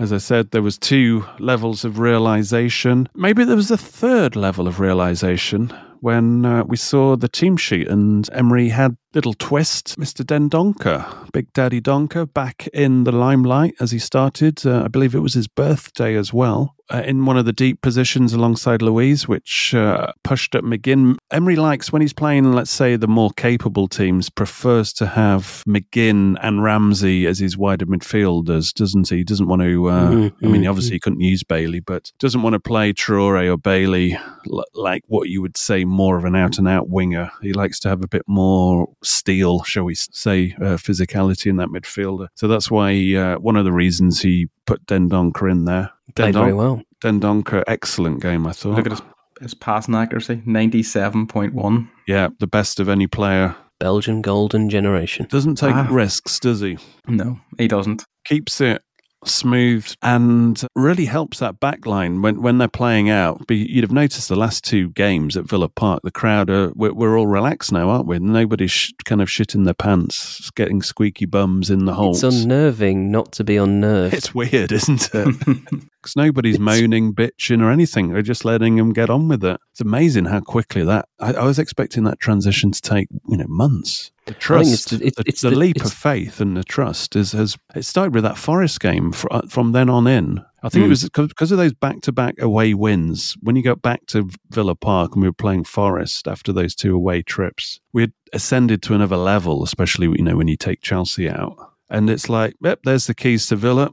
As 0.00 0.12
I 0.12 0.18
said, 0.18 0.50
there 0.50 0.60
was 0.60 0.76
two 0.76 1.24
levels 1.38 1.84
of 1.84 1.98
realization. 1.98 3.08
Maybe 3.14 3.44
there 3.44 3.56
was 3.56 3.70
a 3.70 3.76
third 3.76 4.34
level 4.34 4.66
of 4.66 4.80
realization 4.80 5.72
when 6.00 6.44
uh, 6.44 6.64
we 6.64 6.76
saw 6.76 7.16
the 7.16 7.28
team 7.28 7.56
sheet 7.56 7.88
and 7.88 8.28
Emery 8.32 8.68
had 8.70 8.96
little 9.14 9.34
twist. 9.34 9.98
Mr. 9.98 10.24
Dendoncker, 10.24 11.30
Big 11.32 11.52
Daddy 11.52 11.80
Donker, 11.80 12.32
back 12.32 12.68
in 12.72 13.04
the 13.04 13.12
limelight 13.12 13.74
as 13.80 13.90
he 13.90 13.98
started. 13.98 14.64
Uh, 14.66 14.82
I 14.84 14.88
believe 14.88 15.14
it 15.14 15.20
was 15.20 15.34
his 15.34 15.48
birthday 15.48 16.16
as 16.16 16.32
well. 16.32 16.74
Uh, 16.92 17.02
in 17.06 17.24
one 17.24 17.38
of 17.38 17.46
the 17.46 17.52
deep 17.52 17.80
positions 17.80 18.34
alongside 18.34 18.82
Luiz, 18.82 19.26
which 19.26 19.74
uh, 19.74 20.12
pushed 20.22 20.54
up 20.54 20.62
McGinn. 20.64 21.16
Emery 21.30 21.56
likes 21.56 21.90
when 21.90 22.02
he's 22.02 22.12
playing, 22.12 22.52
let's 22.52 22.70
say, 22.70 22.96
the 22.96 23.06
more 23.08 23.30
capable 23.38 23.88
teams, 23.88 24.28
prefers 24.28 24.92
to 24.92 25.06
have 25.06 25.62
McGinn 25.66 26.36
and 26.42 26.62
Ramsey 26.62 27.26
as 27.26 27.38
his 27.38 27.56
wider 27.56 27.86
midfielders, 27.86 28.74
doesn't 28.74 29.08
he? 29.08 29.24
Doesn't 29.24 29.48
want 29.48 29.62
to. 29.62 29.88
Uh, 29.88 30.10
Mhm, 30.10 30.32
I 30.42 30.46
mean, 30.46 30.62
mhm. 30.64 30.68
obviously, 30.68 30.96
he 30.96 31.00
couldn't 31.00 31.22
use 31.22 31.42
Bailey, 31.42 31.80
but 31.80 32.12
doesn't 32.18 32.42
want 32.42 32.52
to 32.52 32.60
play 32.60 32.92
Traore 32.92 33.50
or 33.50 33.56
Bailey 33.56 34.18
l- 34.52 34.64
like 34.74 35.02
what 35.06 35.30
you 35.30 35.40
would 35.40 35.56
say 35.56 35.86
more 35.86 36.18
of 36.18 36.26
an 36.26 36.36
out 36.36 36.58
and 36.58 36.68
out 36.68 36.90
winger. 36.90 37.30
He 37.40 37.54
likes 37.54 37.80
to 37.80 37.88
have 37.88 38.04
a 38.04 38.08
bit 38.08 38.24
more 38.26 38.88
steel, 39.06 39.62
shall 39.64 39.84
we 39.84 39.94
say, 39.94 40.54
uh, 40.60 40.76
physicality 40.76 41.46
in 41.46 41.56
that 41.56 41.68
midfielder. 41.68 42.28
So 42.34 42.48
that's 42.48 42.70
why 42.70 42.92
uh, 43.14 43.36
one 43.38 43.56
of 43.56 43.64
the 43.64 43.72
reasons 43.72 44.20
he 44.22 44.48
put 44.66 44.84
Dendoncker 44.86 45.50
in 45.50 45.64
there. 45.64 45.90
Played 46.14 46.32
Dendon- 46.32 46.42
very 46.42 46.52
well. 46.54 46.82
Dendoncker, 47.02 47.62
excellent 47.66 48.22
game, 48.22 48.46
I 48.46 48.52
thought. 48.52 48.76
Look 48.76 48.86
at 48.86 48.92
his 48.92 49.02
his 49.40 49.52
passing 49.54 49.94
accuracy, 49.96 50.36
97.1. 50.46 51.88
Yeah, 52.06 52.28
the 52.38 52.46
best 52.46 52.80
of 52.80 52.88
any 52.88 53.06
player. 53.06 53.56
Belgian 53.80 54.22
golden 54.22 54.70
generation. 54.70 55.26
Doesn't 55.28 55.56
take 55.56 55.74
Ah. 55.74 55.88
risks, 55.90 56.38
does 56.38 56.60
he? 56.60 56.78
No, 57.08 57.40
he 57.58 57.66
doesn't. 57.66 58.04
Keeps 58.24 58.60
it 58.60 58.82
smooth 59.28 59.92
and 60.02 60.62
really 60.74 61.06
helps 61.06 61.38
that 61.38 61.60
back 61.60 61.86
line 61.86 62.22
when, 62.22 62.42
when 62.42 62.58
they're 62.58 62.68
playing 62.68 63.10
out. 63.10 63.46
But 63.46 63.56
you'd 63.56 63.84
have 63.84 63.92
noticed 63.92 64.28
the 64.28 64.36
last 64.36 64.64
two 64.64 64.90
games 64.90 65.36
at 65.36 65.44
Villa 65.44 65.68
Park, 65.68 66.02
the 66.02 66.10
crowd 66.10 66.50
are, 66.50 66.72
we're, 66.74 66.92
we're 66.92 67.18
all 67.18 67.26
relaxed 67.26 67.72
now, 67.72 67.88
aren't 67.90 68.06
we? 68.06 68.18
Nobody's 68.18 68.70
sh- 68.70 68.92
kind 69.04 69.22
of 69.22 69.28
shitting 69.28 69.64
their 69.64 69.74
pants, 69.74 70.50
getting 70.50 70.82
squeaky 70.82 71.26
bums 71.26 71.70
in 71.70 71.84
the 71.84 71.94
holes. 71.94 72.22
It's 72.22 72.42
unnerving 72.42 73.10
not 73.10 73.32
to 73.32 73.44
be 73.44 73.56
unnerved. 73.56 74.14
It's 74.14 74.34
weird, 74.34 74.72
isn't 74.72 75.10
it? 75.14 75.36
Because 76.04 76.16
nobody's 76.16 76.58
moaning, 76.58 77.14
bitching, 77.14 77.62
or 77.62 77.70
anything. 77.70 78.12
They're 78.12 78.20
just 78.20 78.44
letting 78.44 78.76
them 78.76 78.92
get 78.92 79.08
on 79.08 79.26
with 79.26 79.42
it. 79.42 79.58
It's 79.70 79.80
amazing 79.80 80.26
how 80.26 80.40
quickly 80.40 80.84
that. 80.84 81.08
I, 81.18 81.32
I 81.32 81.44
was 81.44 81.58
expecting 81.58 82.04
that 82.04 82.20
transition 82.20 82.72
to 82.72 82.82
take, 82.82 83.08
you 83.26 83.38
know, 83.38 83.46
months. 83.48 84.12
The 84.26 84.34
trust, 84.34 84.72
it's 84.72 84.84
the- 84.86 84.96
it's- 84.96 85.14
the, 85.16 85.24
it's 85.26 85.40
the 85.42 85.50
the- 85.50 85.56
leap 85.56 85.76
it's- 85.76 85.92
of 85.92 85.96
faith 85.96 86.40
and 86.40 86.56
the 86.56 86.64
trust 86.64 87.14
is 87.14 87.32
has. 87.32 87.56
It 87.74 87.84
started 87.84 88.14
with 88.14 88.24
that 88.24 88.38
Forest 88.38 88.80
game 88.80 89.12
fr- 89.12 89.26
uh, 89.30 89.42
from 89.48 89.72
then 89.72 89.90
on 89.90 90.06
in. 90.06 90.40
I 90.62 90.70
think 90.70 90.84
it 90.84 90.86
Mm. 90.86 90.90
was 90.90 91.28
because 91.28 91.52
of 91.52 91.58
those 91.58 91.74
back-to-back 91.74 92.40
away 92.40 92.72
wins. 92.72 93.36
When 93.42 93.54
you 93.54 93.62
got 93.62 93.82
back 93.82 94.06
to 94.06 94.30
Villa 94.50 94.74
Park 94.74 95.12
and 95.14 95.20
we 95.22 95.28
were 95.28 95.32
playing 95.34 95.64
Forest 95.64 96.26
after 96.26 96.54
those 96.54 96.74
two 96.74 96.94
away 96.96 97.20
trips, 97.20 97.80
we 97.92 98.02
had 98.04 98.12
ascended 98.32 98.80
to 98.84 98.94
another 98.94 99.18
level. 99.18 99.62
Especially, 99.62 100.06
you 100.06 100.22
know, 100.24 100.36
when 100.36 100.48
you 100.48 100.56
take 100.56 100.80
Chelsea 100.80 101.28
out, 101.28 101.54
and 101.90 102.08
it's 102.08 102.30
like, 102.30 102.54
yep, 102.62 102.80
there's 102.84 103.06
the 103.06 103.14
keys 103.14 103.46
to 103.48 103.56
Villa, 103.56 103.90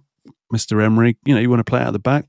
Mister 0.50 0.80
Emery. 0.82 1.18
You 1.26 1.36
know, 1.36 1.42
you 1.42 1.50
want 1.50 1.60
to 1.60 1.70
play 1.70 1.82
out 1.82 1.92
the 1.92 2.00
back, 2.00 2.28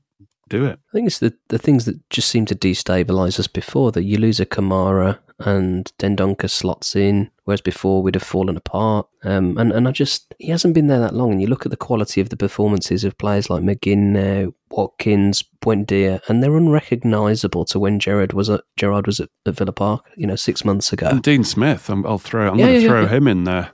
do 0.49 0.65
it. 0.65 0.77
I 0.89 0.91
think 0.91 1.07
it's 1.07 1.19
the, 1.19 1.33
the 1.47 1.57
things 1.57 1.85
that 1.85 1.97
just 2.09 2.27
seem 2.29 2.45
to 2.47 2.55
destabilise 2.55 3.39
us 3.39 3.47
before 3.47 3.93
that 3.93 4.03
you 4.03 4.17
lose 4.17 4.41
a 4.41 4.45
Kamara 4.45 5.19
and 5.39 5.89
Dendoncker 5.99 6.49
slots 6.49 6.95
in, 6.97 7.29
whereas 7.45 7.61
before 7.61 8.01
we'd 8.01 8.15
have 8.15 8.23
fallen 8.23 8.57
apart. 8.57 9.07
Um, 9.23 9.57
and, 9.57 9.71
and 9.71 9.87
I 9.87 9.91
just, 9.91 10.33
he 10.39 10.49
hasn't 10.49 10.73
been 10.73 10.87
there 10.87 10.99
that 10.99 11.15
long. 11.15 11.31
And 11.31 11.41
you 11.41 11.47
look 11.47 11.65
at 11.65 11.69
the 11.71 11.77
quality 11.77 12.19
of 12.21 12.29
the 12.29 12.37
performances 12.37 13.03
of 13.03 13.17
players 13.17 13.49
like 13.49 13.63
McGinn 13.63 14.11
now, 14.11 14.53
Watkins, 14.69 15.43
Buendia, 15.61 16.19
and 16.27 16.41
they're 16.43 16.57
unrecognisable 16.57 17.65
to 17.65 17.79
when 17.79 17.99
Gerrard 17.99 18.33
was 18.33 18.49
at, 18.49 18.61
Gerrard 18.77 19.07
was 19.07 19.19
at, 19.19 19.29
at 19.45 19.55
Villa 19.55 19.71
Park, 19.71 20.05
you 20.17 20.27
know, 20.27 20.35
six 20.35 20.65
months 20.65 20.91
ago. 20.91 21.07
And 21.07 21.21
Dean 21.23 21.43
Smith, 21.43 21.89
I'm, 21.89 22.05
I'll 22.05 22.17
throw. 22.17 22.49
I'm 22.49 22.59
Yeah, 22.59 22.65
going 22.65 22.75
to 22.77 22.81
yeah, 22.81 22.89
throw 22.89 23.01
yeah. 23.03 23.09
him 23.09 23.27
in 23.27 23.43
there. 23.43 23.71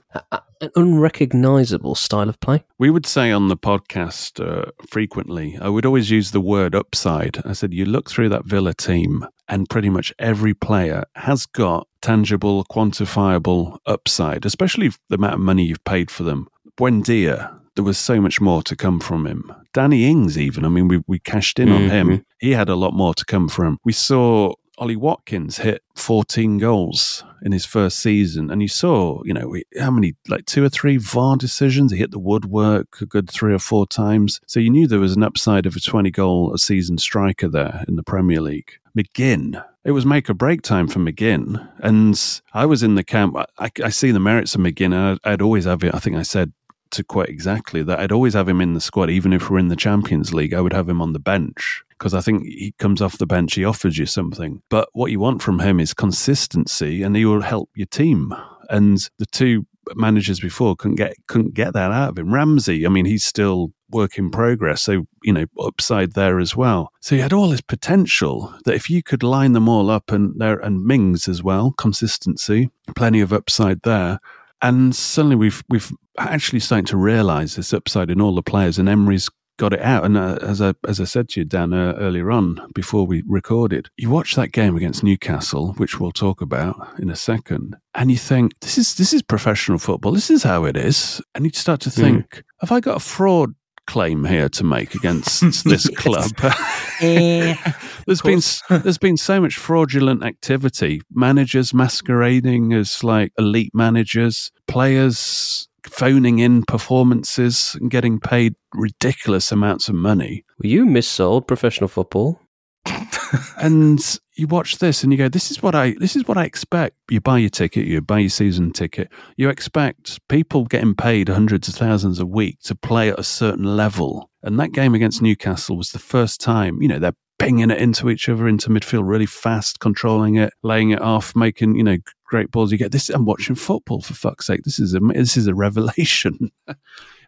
An 0.62 0.70
unrecognisable 0.76 1.94
style 1.94 2.28
of 2.28 2.38
play. 2.40 2.64
We 2.78 2.90
would 2.90 3.06
say 3.06 3.30
on 3.30 3.48
the 3.48 3.56
podcast 3.56 4.44
uh, 4.44 4.70
frequently, 4.88 5.56
I 5.60 5.68
would 5.68 5.86
always 5.86 6.10
use 6.10 6.32
the 6.32 6.40
word 6.40 6.74
upside. 6.74 7.38
I 7.46 7.54
said, 7.54 7.72
you 7.72 7.86
look 7.86 8.10
through 8.10 8.28
that 8.30 8.44
Villa 8.44 8.74
team, 8.74 9.24
and 9.48 9.68
pretty 9.70 9.88
much 9.88 10.12
every 10.18 10.52
player 10.52 11.04
has 11.14 11.46
got 11.46 11.88
tangible, 12.02 12.64
quantifiable 12.64 13.78
upside, 13.86 14.44
especially 14.44 14.90
the 15.08 15.16
amount 15.16 15.34
of 15.34 15.40
money 15.40 15.64
you've 15.64 15.84
paid 15.84 16.10
for 16.10 16.22
them. 16.22 16.48
Buendia, 16.78 17.54
there 17.74 17.84
was 17.84 17.98
so 17.98 18.20
much 18.20 18.40
more 18.40 18.62
to 18.62 18.74
come 18.76 19.00
from 19.00 19.26
him. 19.26 19.52
Danny 19.72 20.06
Ings, 20.10 20.38
even. 20.38 20.64
I 20.64 20.68
mean, 20.68 20.88
we, 20.88 21.02
we 21.06 21.18
cashed 21.18 21.58
in 21.58 21.70
on 21.70 21.88
him. 21.90 22.08
Mhm. 22.08 22.24
He 22.40 22.52
had 22.52 22.68
a 22.68 22.74
lot 22.74 22.94
more 22.94 23.14
to 23.14 23.24
come 23.24 23.48
from. 23.48 23.78
We 23.84 23.92
saw 23.92 24.54
Ollie 24.80 24.96
Watkins 24.96 25.58
hit 25.58 25.82
14 25.94 26.56
goals 26.56 27.22
in 27.42 27.52
his 27.52 27.66
first 27.66 27.98
season. 27.98 28.50
And 28.50 28.62
you 28.62 28.68
saw, 28.68 29.22
you 29.24 29.34
know, 29.34 29.54
how 29.78 29.90
many, 29.90 30.14
like 30.26 30.46
two 30.46 30.64
or 30.64 30.70
three 30.70 30.96
VAR 30.96 31.36
decisions? 31.36 31.92
He 31.92 31.98
hit 31.98 32.12
the 32.12 32.18
woodwork 32.18 32.98
a 33.02 33.04
good 33.04 33.28
three 33.28 33.52
or 33.52 33.58
four 33.58 33.86
times. 33.86 34.40
So 34.46 34.58
you 34.58 34.70
knew 34.70 34.86
there 34.86 34.98
was 34.98 35.14
an 35.14 35.22
upside 35.22 35.66
of 35.66 35.76
a 35.76 35.80
20 35.80 36.10
goal 36.10 36.54
a 36.54 36.58
season 36.58 36.96
striker 36.96 37.46
there 37.46 37.84
in 37.88 37.96
the 37.96 38.02
Premier 38.02 38.40
League. 38.40 38.72
McGinn. 38.96 39.62
It 39.84 39.90
was 39.90 40.06
make 40.06 40.30
or 40.30 40.34
break 40.34 40.62
time 40.62 40.88
for 40.88 40.98
McGinn. 40.98 41.68
And 41.80 42.40
I 42.54 42.64
was 42.64 42.82
in 42.82 42.94
the 42.94 43.04
camp. 43.04 43.36
I, 43.58 43.70
I 43.84 43.90
see 43.90 44.12
the 44.12 44.18
merits 44.18 44.54
of 44.54 44.62
McGinn. 44.62 44.94
And 44.94 45.20
I'd, 45.24 45.32
I'd 45.32 45.42
always 45.42 45.66
have 45.66 45.84
it. 45.84 45.94
I 45.94 45.98
think 45.98 46.16
I 46.16 46.22
said 46.22 46.54
to 46.92 47.04
quite 47.04 47.28
exactly 47.28 47.82
that 47.82 48.00
I'd 48.00 48.12
always 48.12 48.32
have 48.32 48.48
him 48.48 48.62
in 48.62 48.72
the 48.72 48.80
squad, 48.80 49.10
even 49.10 49.34
if 49.34 49.50
we're 49.50 49.58
in 49.58 49.68
the 49.68 49.76
Champions 49.76 50.32
League. 50.32 50.54
I 50.54 50.62
would 50.62 50.72
have 50.72 50.88
him 50.88 51.02
on 51.02 51.12
the 51.12 51.18
bench 51.18 51.84
because 52.00 52.14
I 52.14 52.22
think 52.22 52.44
he 52.44 52.72
comes 52.78 53.02
off 53.02 53.18
the 53.18 53.26
bench, 53.26 53.54
he 53.54 53.64
offers 53.64 53.98
you 53.98 54.06
something. 54.06 54.62
But 54.70 54.88
what 54.94 55.10
you 55.10 55.20
want 55.20 55.42
from 55.42 55.60
him 55.60 55.78
is 55.78 55.92
consistency, 55.92 57.02
and 57.02 57.14
he 57.14 57.26
will 57.26 57.42
help 57.42 57.68
your 57.74 57.86
team. 57.86 58.34
And 58.70 58.98
the 59.18 59.26
two 59.26 59.66
managers 59.94 60.40
before 60.40 60.76
couldn't 60.76 60.96
get 60.96 61.14
couldn't 61.26 61.52
get 61.52 61.74
that 61.74 61.90
out 61.90 62.10
of 62.10 62.18
him. 62.18 62.32
Ramsey, 62.32 62.86
I 62.86 62.88
mean, 62.88 63.04
he's 63.04 63.24
still 63.24 63.72
work 63.90 64.16
in 64.16 64.30
progress, 64.30 64.82
so 64.82 65.04
you 65.22 65.32
know, 65.32 65.44
upside 65.60 66.14
there 66.14 66.38
as 66.38 66.56
well. 66.56 66.90
So 67.00 67.16
he 67.16 67.20
had 67.20 67.34
all 67.34 67.50
this 67.50 67.60
potential 67.60 68.54
that 68.64 68.74
if 68.74 68.88
you 68.88 69.02
could 69.02 69.22
line 69.22 69.52
them 69.52 69.68
all 69.68 69.90
up, 69.90 70.10
and 70.10 70.40
there 70.40 70.58
and 70.58 70.82
Mings 70.82 71.28
as 71.28 71.42
well, 71.42 71.72
consistency, 71.72 72.70
plenty 72.96 73.20
of 73.20 73.30
upside 73.30 73.82
there. 73.82 74.20
And 74.62 74.96
suddenly 74.96 75.36
we've 75.36 75.62
we've 75.68 75.92
actually 76.18 76.60
starting 76.60 76.86
to 76.86 76.96
realise 76.96 77.56
this 77.56 77.74
upside 77.74 78.10
in 78.10 78.22
all 78.22 78.34
the 78.34 78.42
players, 78.42 78.78
and 78.78 78.88
Emery's 78.88 79.28
got 79.60 79.74
it 79.74 79.82
out. 79.82 80.06
And 80.06 80.16
uh, 80.16 80.38
as 80.40 80.62
I 80.62 80.72
as 80.88 81.00
I 81.00 81.04
said 81.04 81.28
to 81.30 81.40
you, 81.40 81.44
Dan, 81.44 81.74
uh, 81.74 81.94
earlier 81.98 82.30
on 82.30 82.60
before 82.74 83.06
we 83.06 83.22
recorded, 83.26 83.90
you 83.98 84.08
watch 84.08 84.34
that 84.34 84.52
game 84.52 84.74
against 84.74 85.04
Newcastle, 85.04 85.74
which 85.74 86.00
we'll 86.00 86.12
talk 86.12 86.40
about 86.40 86.98
in 86.98 87.10
a 87.10 87.16
second, 87.16 87.76
and 87.94 88.10
you 88.10 88.16
think 88.16 88.58
this 88.60 88.78
is 88.78 88.94
this 88.94 89.12
is 89.12 89.22
professional 89.22 89.78
football. 89.78 90.12
This 90.12 90.30
is 90.30 90.42
how 90.42 90.64
it 90.64 90.76
is, 90.78 91.20
and 91.34 91.44
you 91.44 91.50
start 91.52 91.82
to 91.82 91.90
think, 91.90 92.42
have 92.60 92.72
I 92.72 92.80
got 92.80 92.96
a 92.96 93.00
fraud? 93.00 93.54
claim 93.86 94.24
here 94.24 94.48
to 94.48 94.62
make 94.62 94.94
against 94.94 95.40
this 95.64 95.88
club 95.96 96.30
there's 97.00 98.22
been 98.22 98.40
there's 98.68 98.98
been 98.98 99.16
so 99.16 99.40
much 99.40 99.56
fraudulent 99.56 100.22
activity 100.22 101.00
managers 101.10 101.74
masquerading 101.74 102.72
as 102.72 103.02
like 103.02 103.32
elite 103.36 103.72
managers 103.74 104.52
players 104.68 105.68
phoning 105.88 106.38
in 106.38 106.64
performances 106.64 107.76
and 107.80 107.90
getting 107.90 108.20
paid 108.20 108.54
ridiculous 108.74 109.52
amounts 109.52 109.88
of 109.88 109.94
money. 109.94 110.44
Were 110.58 110.68
you 110.68 110.86
missold 110.86 111.46
professional 111.46 111.88
football? 111.88 112.40
and 113.58 114.18
you 114.34 114.46
watch 114.46 114.78
this 114.78 115.02
and 115.02 115.12
you 115.12 115.18
go 115.18 115.28
this 115.28 115.50
is 115.50 115.62
what 115.62 115.74
i 115.74 115.94
this 116.00 116.16
is 116.16 116.26
what 116.26 116.38
i 116.38 116.44
expect. 116.44 116.96
You 117.10 117.20
buy 117.20 117.38
your 117.38 117.50
ticket 117.50 117.86
you 117.86 118.00
buy 118.00 118.18
your 118.20 118.30
season 118.30 118.72
ticket. 118.72 119.08
You 119.36 119.48
expect 119.48 120.26
people 120.28 120.64
getting 120.64 120.94
paid 120.94 121.28
hundreds 121.28 121.68
of 121.68 121.74
thousands 121.74 122.18
a 122.18 122.26
week 122.26 122.58
to 122.64 122.74
play 122.74 123.10
at 123.10 123.18
a 123.18 123.24
certain 123.24 123.76
level. 123.76 124.30
And 124.42 124.58
that 124.58 124.72
game 124.72 124.94
against 124.94 125.22
newcastle 125.22 125.76
was 125.76 125.90
the 125.90 125.98
first 125.98 126.40
time 126.40 126.80
you 126.80 126.88
know 126.88 126.98
they're 126.98 127.12
pinging 127.40 127.70
it 127.70 127.78
into 127.78 128.10
each 128.10 128.28
other 128.28 128.46
into 128.46 128.70
midfield 128.70 129.08
really 129.08 129.26
fast 129.26 129.80
controlling 129.80 130.36
it 130.36 130.52
laying 130.62 130.90
it 130.90 131.00
off 131.00 131.34
making 131.34 131.74
you 131.74 131.82
know 131.82 131.96
great 132.24 132.50
balls 132.50 132.70
you 132.70 132.78
get 132.78 132.92
this 132.92 133.08
i'm 133.08 133.24
watching 133.24 133.54
football 133.54 134.00
for 134.00 134.14
fuck's 134.14 134.46
sake 134.46 134.62
this 134.64 134.78
is 134.78 134.94
a 134.94 135.00
this 135.14 135.36
is 135.36 135.46
a 135.46 135.54
revelation 135.54 136.50
and 136.68 136.78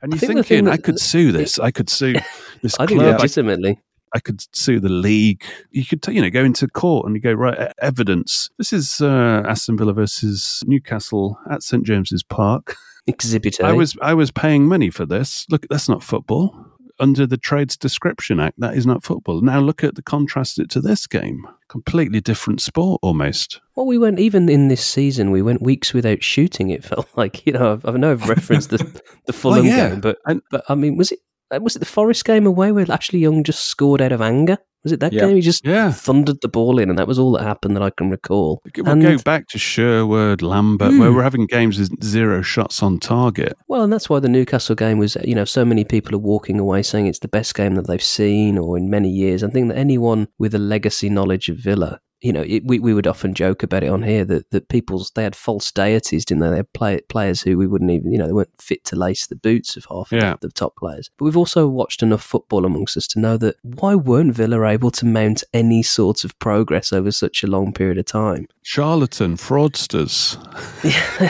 you're 0.09 0.19
think 0.19 0.47
thinking 0.47 0.69
i 0.69 0.77
could 0.77 0.99
sue 0.99 1.33
this 1.39 1.59
i 1.59 1.71
could 1.71 1.89
sue 1.89 2.15
this 2.63 2.79
I 2.79 2.87
club 2.87 3.01
I 3.01 3.23
legitimately. 3.23 3.81
I 4.15 4.19
could 4.21 4.45
sue 4.55 4.79
the 4.79 4.91
league. 4.91 5.43
You 5.71 5.87
could, 5.87 6.07
you 6.09 6.21
know, 6.21 6.29
go 6.29 6.45
into 6.45 6.69
court 6.69 7.07
and 7.07 7.15
you 7.15 7.23
go 7.23 7.33
right 7.33 7.73
evidence. 7.81 8.51
This 8.59 8.73
is 8.73 9.01
uh, 9.01 9.43
Aston 9.47 9.79
Villa 9.79 9.95
versus 9.95 10.63
Newcastle 10.67 11.39
at 11.51 11.63
St 11.63 11.85
James's 11.85 12.23
Park. 12.23 12.77
Exhibit 13.07 13.59
A. 13.61 13.67
I 13.67 13.73
was 13.73 13.97
I 14.03 14.15
was 14.15 14.31
paying 14.31 14.67
money 14.67 14.91
for 14.91 15.07
this. 15.07 15.47
Look, 15.51 15.67
that's 15.69 15.89
not 15.89 16.03
football. 16.03 16.55
Under 17.03 17.27
the 17.27 17.37
Trades 17.37 17.77
Description 17.77 18.39
Act, 18.39 18.61
that 18.61 18.77
is 18.77 18.87
not 18.87 19.03
football. 19.03 19.41
Now 19.41 19.59
look 19.61 19.83
at 19.83 19.97
the 19.97 20.03
contrast 20.03 20.61
to 20.71 20.81
this 20.81 21.07
game. 21.09 21.47
Completely 21.69 22.21
different 22.21 22.61
sport, 22.63 23.01
almost. 23.03 23.61
Well, 23.75 23.87
we 23.87 23.99
went 23.99 24.21
even 24.21 24.49
in 24.49 24.69
this 24.69 24.85
season. 24.85 25.33
We 25.33 25.43
went 25.43 25.63
weeks 25.63 25.93
without 25.93 26.23
shooting. 26.23 26.71
It 26.71 26.85
felt 26.85 27.09
like 27.17 27.45
you 27.45 27.53
know. 27.55 27.73
I've, 27.73 27.85
I 27.85 27.93
know 27.99 28.13
I've 28.13 28.29
referenced 28.29 28.71
the 28.71 28.79
the 29.27 29.33
Fulham 29.33 29.67
yeah. 29.67 29.91
game, 29.91 30.01
but 30.01 30.19
And- 30.27 30.43
but 30.51 30.65
I 30.69 30.75
mean, 30.77 30.97
was 30.97 31.11
it 31.13 31.19
uh, 31.51 31.59
was 31.61 31.75
it 31.77 31.81
the 31.81 31.87
Forest 31.87 32.25
game 32.25 32.47
away 32.47 32.71
where 32.73 32.91
Ashley 32.91 33.19
Young 33.19 33.43
just 33.43 33.65
scored 33.65 34.01
out 34.01 34.13
of 34.13 34.21
anger? 34.23 34.59
Was 34.85 34.93
it 34.93 35.01
that 35.01 35.13
Yeah. 35.13 35.27
game? 35.27 35.37
He 35.37 35.43
just 35.43 35.65
Yeah. 35.65 35.93
thundered 35.93 36.39
the 36.43 36.49
ball 36.49 36.79
in, 36.79 36.91
and 36.91 36.99
that 36.99 37.07
was 37.07 37.19
all 37.19 37.33
that 37.33 37.43
happened 37.45 37.77
that 37.77 37.83
I 37.83 37.91
can 37.91 38.11
recall. 38.11 38.61
We'll 38.77 38.89
and, 38.89 39.03
go 39.03 39.17
back 39.19 39.49
to 39.49 39.59
Sherwood, 39.59 40.43
Lambert, 40.43 40.93
Hmm. 40.93 40.99
where 40.99 41.13
we're 41.13 41.23
having 41.23 41.47
games 41.47 41.79
with 41.79 42.03
zero 42.05 42.43
shots 42.43 42.83
on 42.83 42.99
target. 42.99 43.55
Well, 43.69 43.83
and 43.83 43.93
that's 43.93 44.09
why 44.11 44.21
the 44.21 44.29
Newcastle 44.29 44.75
game 44.75 44.99
was, 44.99 45.17
you 45.25 45.35
know, 45.35 45.45
so 45.45 45.65
many 45.65 45.85
people 45.85 46.15
are 46.15 46.19
walking 46.19 46.59
away 46.59 46.83
saying 46.83 47.07
it's 47.07 47.19
the 47.21 47.29
best 47.29 47.55
game 47.55 47.75
that 47.75 47.87
they've 47.87 48.03
seen 48.03 48.59
or 48.59 48.77
in 48.77 48.91
many 48.91 49.11
years. 49.11 49.43
I 49.43 49.49
think 49.51 49.69
that 49.69 49.79
anyone 49.79 50.29
with 50.39 50.55
a 50.55 50.59
legacy 50.59 51.09
knowledge 51.09 51.49
of 51.49 51.57
Villa, 51.59 52.01
you 52.21 52.33
know, 52.33 52.45
it, 52.47 52.63
we, 52.65 52.79
we 52.79 52.95
would 52.95 53.09
often 53.09 53.35
joke 53.35 53.65
about 53.65 53.83
it 53.83 53.89
on 53.89 54.05
here 54.05 54.25
that, 54.25 54.49
that 54.53 54.69
people's, 54.69 55.11
they 55.17 55.25
had 55.25 55.35
false 55.35 55.73
deities, 55.73 56.25
didn't 56.25 56.41
they? 56.41 56.51
They 56.51 56.57
had 56.59 56.73
play, 56.73 57.01
players 57.09 57.43
who 57.43 57.59
we 57.59 57.67
wouldn't 57.67 57.91
even, 57.91 58.13
you 58.13 58.19
know, 58.19 58.27
they 58.29 58.33
weren't 58.33 58.61
fit 58.61 58.85
to 58.85 58.97
lace 58.97 59.27
the 59.27 59.35
boots 59.35 59.77
of 59.77 59.87
half 59.91 60.13
Yeah. 60.13 60.35
the, 60.41 60.47
the 60.47 60.53
top 60.53 60.77
players. 60.77 61.11
But 61.19 61.25
we've 61.25 61.37
also 61.37 61.67
watched 61.67 62.01
enough 62.01 62.23
football 62.23 62.65
amongst 62.65 62.97
us 62.97 63.09
to 63.09 63.19
know 63.21 63.37
that 63.39 63.57
why 63.65 63.97
weren't 63.97 64.35
Villa 64.37 64.61
able 64.73 64.91
to 64.93 65.07
mount 65.07 65.45
any 65.53 65.83
sort 65.83 66.25
of 66.25 66.39
progress 66.39 66.93
over 66.93 67.11
such 67.11 67.43
a 67.43 67.47
long 67.47 67.73
period 67.73 67.99
of 67.99 68.07
time? 68.07 68.47
Charlatan, 68.63 69.37
fraudsters. 69.37 70.37
Yeah, 70.85 71.29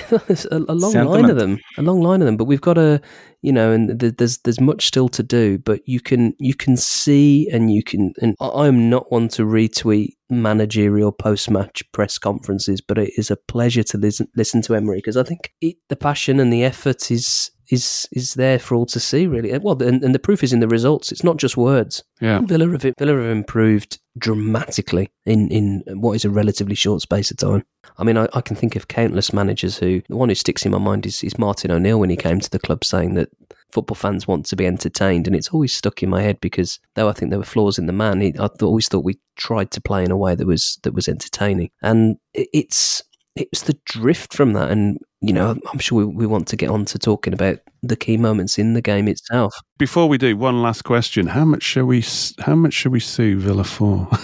a, 0.50 0.72
a 0.72 0.74
long 0.74 0.92
line 0.92 1.30
of 1.30 1.36
them, 1.36 1.58
a 1.78 1.82
long 1.82 2.00
line 2.00 2.22
of 2.22 2.26
them. 2.26 2.36
But 2.36 2.44
we've 2.44 2.60
got 2.60 2.78
a, 2.78 3.00
you 3.42 3.52
know, 3.52 3.72
and 3.72 3.98
th- 3.98 4.14
there's 4.16 4.38
there's 4.38 4.60
much 4.60 4.86
still 4.86 5.08
to 5.10 5.22
do. 5.22 5.58
But 5.58 5.80
you 5.86 6.00
can 6.00 6.34
you 6.38 6.54
can 6.54 6.76
see 6.76 7.48
and 7.52 7.72
you 7.72 7.82
can. 7.82 8.12
And 8.20 8.36
I- 8.40 8.66
I'm 8.66 8.88
not 8.90 9.10
one 9.10 9.28
to 9.28 9.42
retweet 9.42 10.10
managerial 10.30 11.12
post-match 11.12 11.82
press 11.92 12.18
conferences, 12.18 12.80
but 12.80 12.98
it 12.98 13.12
is 13.18 13.30
a 13.30 13.36
pleasure 13.36 13.82
to 13.84 13.98
listen 13.98 14.28
listen 14.36 14.62
to 14.62 14.74
Emery 14.74 14.98
because 14.98 15.16
I 15.16 15.22
think 15.24 15.52
it, 15.60 15.76
the 15.88 15.96
passion 15.96 16.40
and 16.40 16.52
the 16.52 16.64
effort 16.64 17.10
is 17.10 17.50
is 17.72 18.06
is 18.12 18.34
there 18.34 18.58
for 18.58 18.74
all 18.74 18.86
to 18.86 19.00
see. 19.00 19.26
Really, 19.26 19.56
well, 19.58 19.82
and, 19.82 20.04
and 20.04 20.14
the 20.14 20.18
proof 20.18 20.44
is 20.44 20.52
in 20.52 20.60
the 20.60 20.68
results. 20.68 21.10
It's 21.10 21.24
not 21.24 21.38
just 21.38 21.56
words. 21.56 22.04
Yeah. 22.20 22.40
Villa 22.40 22.70
have 22.70 22.94
Villa 22.98 23.14
have 23.14 23.30
improved 23.30 23.98
dramatically 24.18 25.10
in 25.24 25.48
in 25.50 25.82
what 26.00 26.12
is 26.12 26.26
a 26.26 26.30
relatively 26.30 26.74
short 26.74 27.00
space 27.00 27.30
of 27.30 27.38
time. 27.38 27.64
I 27.96 28.04
mean, 28.04 28.18
I, 28.18 28.28
I 28.34 28.42
can 28.42 28.56
think 28.56 28.76
of 28.76 28.88
countless 28.88 29.32
managers 29.32 29.78
who 29.78 30.02
the 30.08 30.16
one 30.16 30.28
who 30.28 30.34
sticks 30.34 30.66
in 30.66 30.72
my 30.72 30.78
mind 30.78 31.06
is, 31.06 31.24
is 31.24 31.38
Martin 31.38 31.70
O'Neill 31.70 31.98
when 31.98 32.10
he 32.10 32.16
came 32.16 32.40
to 32.40 32.50
the 32.50 32.58
club 32.58 32.84
saying 32.84 33.14
that 33.14 33.30
football 33.72 33.94
fans 33.94 34.28
want 34.28 34.44
to 34.46 34.56
be 34.56 34.66
entertained, 34.66 35.26
and 35.26 35.34
it's 35.34 35.48
always 35.48 35.74
stuck 35.74 36.02
in 36.02 36.10
my 36.10 36.20
head 36.20 36.40
because 36.42 36.78
though 36.94 37.08
I 37.08 37.12
think 37.12 37.30
there 37.30 37.38
were 37.38 37.44
flaws 37.44 37.78
in 37.78 37.86
the 37.86 37.92
man, 37.94 38.20
he, 38.20 38.28
I 38.38 38.48
th- 38.48 38.62
always 38.62 38.88
thought 38.88 39.04
we 39.04 39.18
tried 39.36 39.70
to 39.70 39.80
play 39.80 40.04
in 40.04 40.10
a 40.10 40.16
way 40.16 40.34
that 40.34 40.46
was 40.46 40.78
that 40.82 40.92
was 40.92 41.08
entertaining, 41.08 41.70
and 41.80 42.18
it, 42.34 42.48
it's 42.52 43.02
it 43.34 43.48
was 43.50 43.62
the 43.62 43.78
drift 43.86 44.34
from 44.34 44.52
that, 44.52 44.70
and 44.70 44.98
you 45.22 45.32
know, 45.32 45.56
I'm 45.72 45.78
sure 45.78 46.04
we, 46.04 46.04
we 46.04 46.26
want 46.26 46.48
to 46.48 46.56
get 46.56 46.68
on 46.68 46.84
to 46.86 46.98
talking 46.98 47.32
about 47.32 47.58
the 47.82 47.96
key 47.96 48.16
moments 48.16 48.58
in 48.58 48.74
the 48.74 48.82
game 48.82 49.06
itself. 49.08 49.54
Before 49.78 50.08
we 50.08 50.18
do, 50.18 50.36
one 50.36 50.62
last 50.62 50.82
question: 50.82 51.28
How 51.28 51.44
much 51.44 51.62
shall 51.62 51.84
we? 51.84 52.04
How 52.40 52.56
much 52.56 52.74
shall 52.74 52.92
we 52.92 53.00
sue 53.00 53.38
Villa 53.38 53.64
for? 53.64 54.08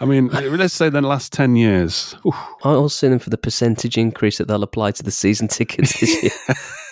I 0.00 0.04
mean, 0.04 0.28
let's 0.28 0.74
say 0.74 0.88
the 0.88 1.00
last 1.00 1.32
10 1.32 1.56
years. 1.56 2.16
I'll 2.64 2.88
sue 2.88 3.08
them 3.08 3.20
for 3.20 3.30
the 3.30 3.38
percentage 3.38 3.96
increase 3.96 4.38
that 4.38 4.48
they'll 4.48 4.62
apply 4.62 4.90
to 4.92 5.02
the 5.02 5.12
season 5.12 5.48
tickets 5.48 6.00
this 6.00 6.22
year. 6.22 6.32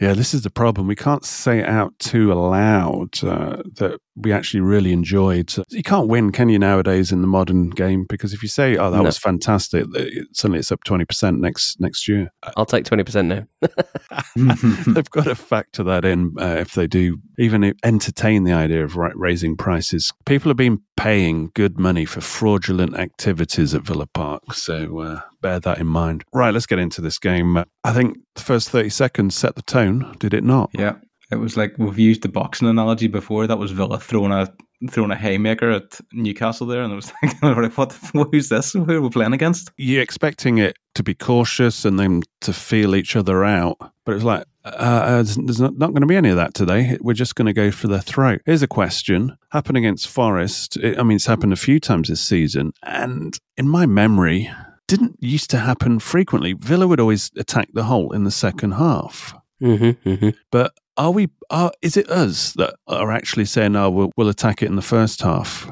yeah, 0.00 0.12
this 0.12 0.34
is 0.34 0.42
the 0.42 0.50
problem. 0.50 0.86
We 0.86 0.96
can't 0.96 1.24
say 1.24 1.60
it 1.60 1.68
out 1.68 1.98
too 1.98 2.32
loud 2.32 3.22
uh, 3.24 3.62
that 3.76 4.00
we 4.16 4.32
actually 4.32 4.60
really 4.60 4.92
enjoyed. 4.92 5.52
You 5.70 5.82
can't 5.82 6.08
win, 6.08 6.30
can 6.30 6.48
you, 6.48 6.58
nowadays 6.58 7.10
in 7.10 7.20
the 7.20 7.26
modern 7.26 7.70
game? 7.70 8.06
Because 8.08 8.32
if 8.32 8.42
you 8.42 8.48
say, 8.48 8.76
"Oh, 8.76 8.90
that 8.90 8.98
no. 8.98 9.04
was 9.04 9.18
fantastic," 9.18 9.86
suddenly 10.32 10.60
it's 10.60 10.70
up 10.70 10.84
twenty 10.84 11.04
percent 11.04 11.40
next 11.40 11.80
next 11.80 12.08
year. 12.08 12.30
I'll 12.56 12.66
take 12.66 12.84
twenty 12.84 13.04
percent 13.04 13.28
now. 13.28 13.46
They've 14.36 15.10
got 15.10 15.24
to 15.24 15.34
factor 15.34 15.82
that 15.84 16.04
in 16.04 16.34
uh, 16.38 16.56
if 16.58 16.72
they 16.72 16.86
do 16.86 17.18
even 17.38 17.74
entertain 17.82 18.44
the 18.44 18.52
idea 18.52 18.84
of 18.84 18.96
raising 18.96 19.56
prices. 19.56 20.12
People 20.26 20.50
have 20.50 20.56
been 20.56 20.80
paying 20.96 21.50
good 21.54 21.78
money 21.78 22.04
for 22.04 22.20
fraudulent 22.20 22.96
activities 22.96 23.74
at 23.74 23.82
Villa 23.82 24.06
Park, 24.06 24.54
so 24.54 25.00
uh, 25.00 25.20
bear 25.44 25.60
that 25.60 25.78
in 25.78 25.86
mind. 25.86 26.24
Right, 26.32 26.54
let's 26.54 26.64
get 26.64 26.78
into 26.78 27.02
this 27.02 27.18
game. 27.18 27.62
I 27.84 27.92
think 27.92 28.16
the 28.34 28.40
first 28.40 28.70
30 28.70 28.88
seconds 28.88 29.34
set 29.34 29.56
the 29.56 29.62
tone, 29.62 30.16
did 30.18 30.32
it 30.32 30.42
not? 30.42 30.70
Yeah. 30.72 30.96
It 31.30 31.36
was 31.36 31.56
like 31.56 31.74
we've 31.78 31.98
used 31.98 32.22
the 32.22 32.28
boxing 32.28 32.68
analogy 32.68 33.08
before. 33.08 33.46
That 33.46 33.58
was 33.58 33.72
Villa 33.72 33.98
throwing 33.98 34.32
a 34.32 34.52
throwing 34.90 35.10
a 35.10 35.16
haymaker 35.16 35.70
at 35.70 35.98
Newcastle 36.12 36.66
there, 36.66 36.82
and 36.82 36.92
I 36.92 36.96
was 36.96 37.10
thinking, 37.20 37.70
what? 37.74 37.92
Who's 38.30 38.48
this? 38.48 38.72
Who 38.72 38.88
are 38.90 39.00
we 39.00 39.08
playing 39.10 39.32
against? 39.32 39.72
You're 39.76 40.02
expecting 40.02 40.58
it 40.58 40.76
to 40.94 41.02
be 41.02 41.14
cautious 41.14 41.84
and 41.84 41.98
them 41.98 42.22
to 42.42 42.52
feel 42.52 42.94
each 42.94 43.16
other 43.16 43.44
out, 43.44 43.78
but 44.04 44.14
it's 44.14 44.24
like 44.24 44.44
uh, 44.64 44.68
uh 44.68 45.22
there's 45.22 45.60
not, 45.60 45.76
not, 45.76 45.90
going 45.90 46.02
to 46.02 46.06
be 46.06 46.16
any 46.16 46.28
of 46.28 46.36
that 46.36 46.54
today. 46.54 46.98
We're 47.00 47.14
just 47.14 47.34
going 47.34 47.46
to 47.46 47.52
go 47.52 47.70
for 47.70 47.88
the 47.88 48.00
throat. 48.00 48.42
Here's 48.46 48.62
a 48.62 48.68
question: 48.68 49.36
Happened 49.50 49.78
against 49.78 50.08
Forest. 50.08 50.78
I 50.82 51.02
mean, 51.02 51.16
it's 51.16 51.26
happened 51.26 51.52
a 51.52 51.56
few 51.56 51.80
times 51.80 52.08
this 52.08 52.20
season, 52.20 52.72
and 52.82 53.36
in 53.56 53.68
my 53.68 53.86
memory, 53.86 54.50
didn't 54.86 55.16
used 55.20 55.50
to 55.50 55.58
happen 55.58 55.98
frequently. 55.98 56.52
Villa 56.54 56.86
would 56.86 57.00
always 57.00 57.30
attack 57.36 57.68
the 57.72 57.84
hole 57.84 58.12
in 58.12 58.24
the 58.24 58.30
second 58.30 58.72
half. 58.72 59.34
Mm-hmm, 59.62 60.08
mm-hmm. 60.08 60.28
But 60.50 60.72
are 60.96 61.10
we? 61.10 61.28
Are, 61.50 61.72
is 61.82 61.96
it 61.96 62.10
us 62.10 62.52
that 62.54 62.74
are 62.86 63.10
actually 63.10 63.46
saying, 63.46 63.76
"Oh, 63.76 63.90
we'll, 63.90 64.12
we'll 64.16 64.28
attack 64.28 64.62
it 64.62 64.66
in 64.66 64.76
the 64.76 64.82
first 64.82 65.22
half"? 65.22 65.70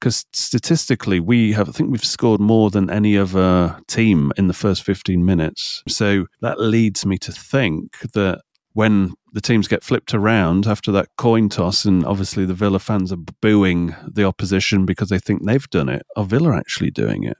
Because 0.00 0.24
statistically, 0.32 1.20
we 1.20 1.52
have. 1.52 1.68
I 1.68 1.72
think 1.72 1.90
we've 1.90 2.04
scored 2.04 2.40
more 2.40 2.70
than 2.70 2.90
any 2.90 3.16
other 3.16 3.78
team 3.86 4.32
in 4.36 4.48
the 4.48 4.54
first 4.54 4.82
fifteen 4.82 5.24
minutes. 5.24 5.82
So 5.88 6.26
that 6.40 6.60
leads 6.60 7.04
me 7.06 7.18
to 7.18 7.32
think 7.32 7.98
that 8.12 8.40
when 8.72 9.14
the 9.32 9.40
teams 9.40 9.68
get 9.68 9.84
flipped 9.84 10.14
around 10.14 10.66
after 10.66 10.90
that 10.92 11.08
coin 11.16 11.48
toss, 11.48 11.84
and 11.84 12.04
obviously 12.04 12.44
the 12.44 12.54
Villa 12.54 12.78
fans 12.78 13.12
are 13.12 13.18
booing 13.40 13.94
the 14.06 14.24
opposition 14.24 14.84
because 14.84 15.08
they 15.08 15.18
think 15.18 15.44
they've 15.44 15.70
done 15.70 15.88
it, 15.88 16.02
are 16.16 16.24
Villa 16.24 16.56
actually 16.56 16.90
doing 16.90 17.24
it? 17.24 17.36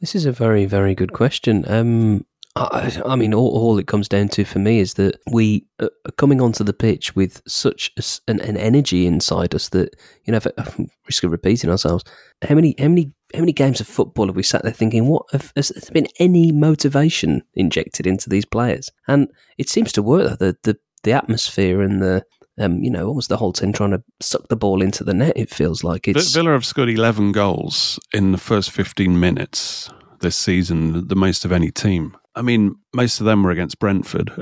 This 0.00 0.14
is 0.14 0.26
a 0.26 0.32
very, 0.32 0.66
very 0.66 0.94
good 0.94 1.12
question. 1.12 1.64
Um, 1.68 2.24
I, 2.56 3.00
I, 3.06 3.14
mean, 3.14 3.32
all, 3.32 3.48
all, 3.50 3.78
it 3.78 3.86
comes 3.86 4.08
down 4.08 4.28
to 4.30 4.44
for 4.44 4.58
me 4.58 4.80
is 4.80 4.94
that 4.94 5.20
we 5.30 5.66
are 5.80 5.90
coming 6.18 6.40
onto 6.40 6.64
the 6.64 6.72
pitch 6.72 7.14
with 7.14 7.40
such 7.46 7.92
an, 8.26 8.40
an, 8.40 8.56
energy 8.56 9.06
inside 9.06 9.54
us 9.54 9.68
that 9.68 9.94
you 10.24 10.32
know, 10.32 10.40
risk 11.06 11.22
of 11.22 11.30
repeating 11.30 11.70
ourselves. 11.70 12.02
How 12.42 12.56
many, 12.56 12.74
how 12.78 12.88
many, 12.88 13.12
how 13.34 13.40
many 13.40 13.52
games 13.52 13.80
of 13.80 13.86
football 13.86 14.26
have 14.26 14.34
we 14.34 14.42
sat 14.42 14.64
there 14.64 14.72
thinking, 14.72 15.06
what 15.06 15.26
has 15.54 15.68
there 15.68 15.92
been 15.92 16.08
any 16.18 16.50
motivation 16.50 17.44
injected 17.54 18.06
into 18.06 18.28
these 18.28 18.44
players? 18.44 18.90
And 19.06 19.28
it 19.56 19.68
seems 19.68 19.92
to 19.92 20.02
work. 20.02 20.40
The 20.40 20.56
the 20.64 20.76
the 21.02 21.12
atmosphere 21.12 21.80
and 21.80 22.02
the 22.02 22.24
um, 22.60 22.82
you 22.82 22.90
know, 22.90 23.08
almost 23.08 23.28
the 23.28 23.36
whole 23.36 23.52
team 23.52 23.72
trying 23.72 23.90
to 23.90 24.02
suck 24.20 24.48
the 24.48 24.56
ball 24.56 24.82
into 24.82 25.02
the 25.02 25.14
net. 25.14 25.32
It 25.36 25.50
feels 25.50 25.82
like 25.82 26.06
it's 26.06 26.32
Villa 26.32 26.52
have 26.52 26.64
scored 26.66 26.90
eleven 26.90 27.32
goals 27.32 27.98
in 28.12 28.32
the 28.32 28.38
first 28.38 28.70
fifteen 28.70 29.18
minutes 29.18 29.90
this 30.20 30.36
season, 30.36 31.08
the 31.08 31.16
most 31.16 31.44
of 31.44 31.52
any 31.52 31.70
team. 31.70 32.16
I 32.34 32.42
mean, 32.42 32.76
most 32.94 33.20
of 33.20 33.26
them 33.26 33.42
were 33.42 33.50
against 33.50 33.78
Brentford. 33.78 34.30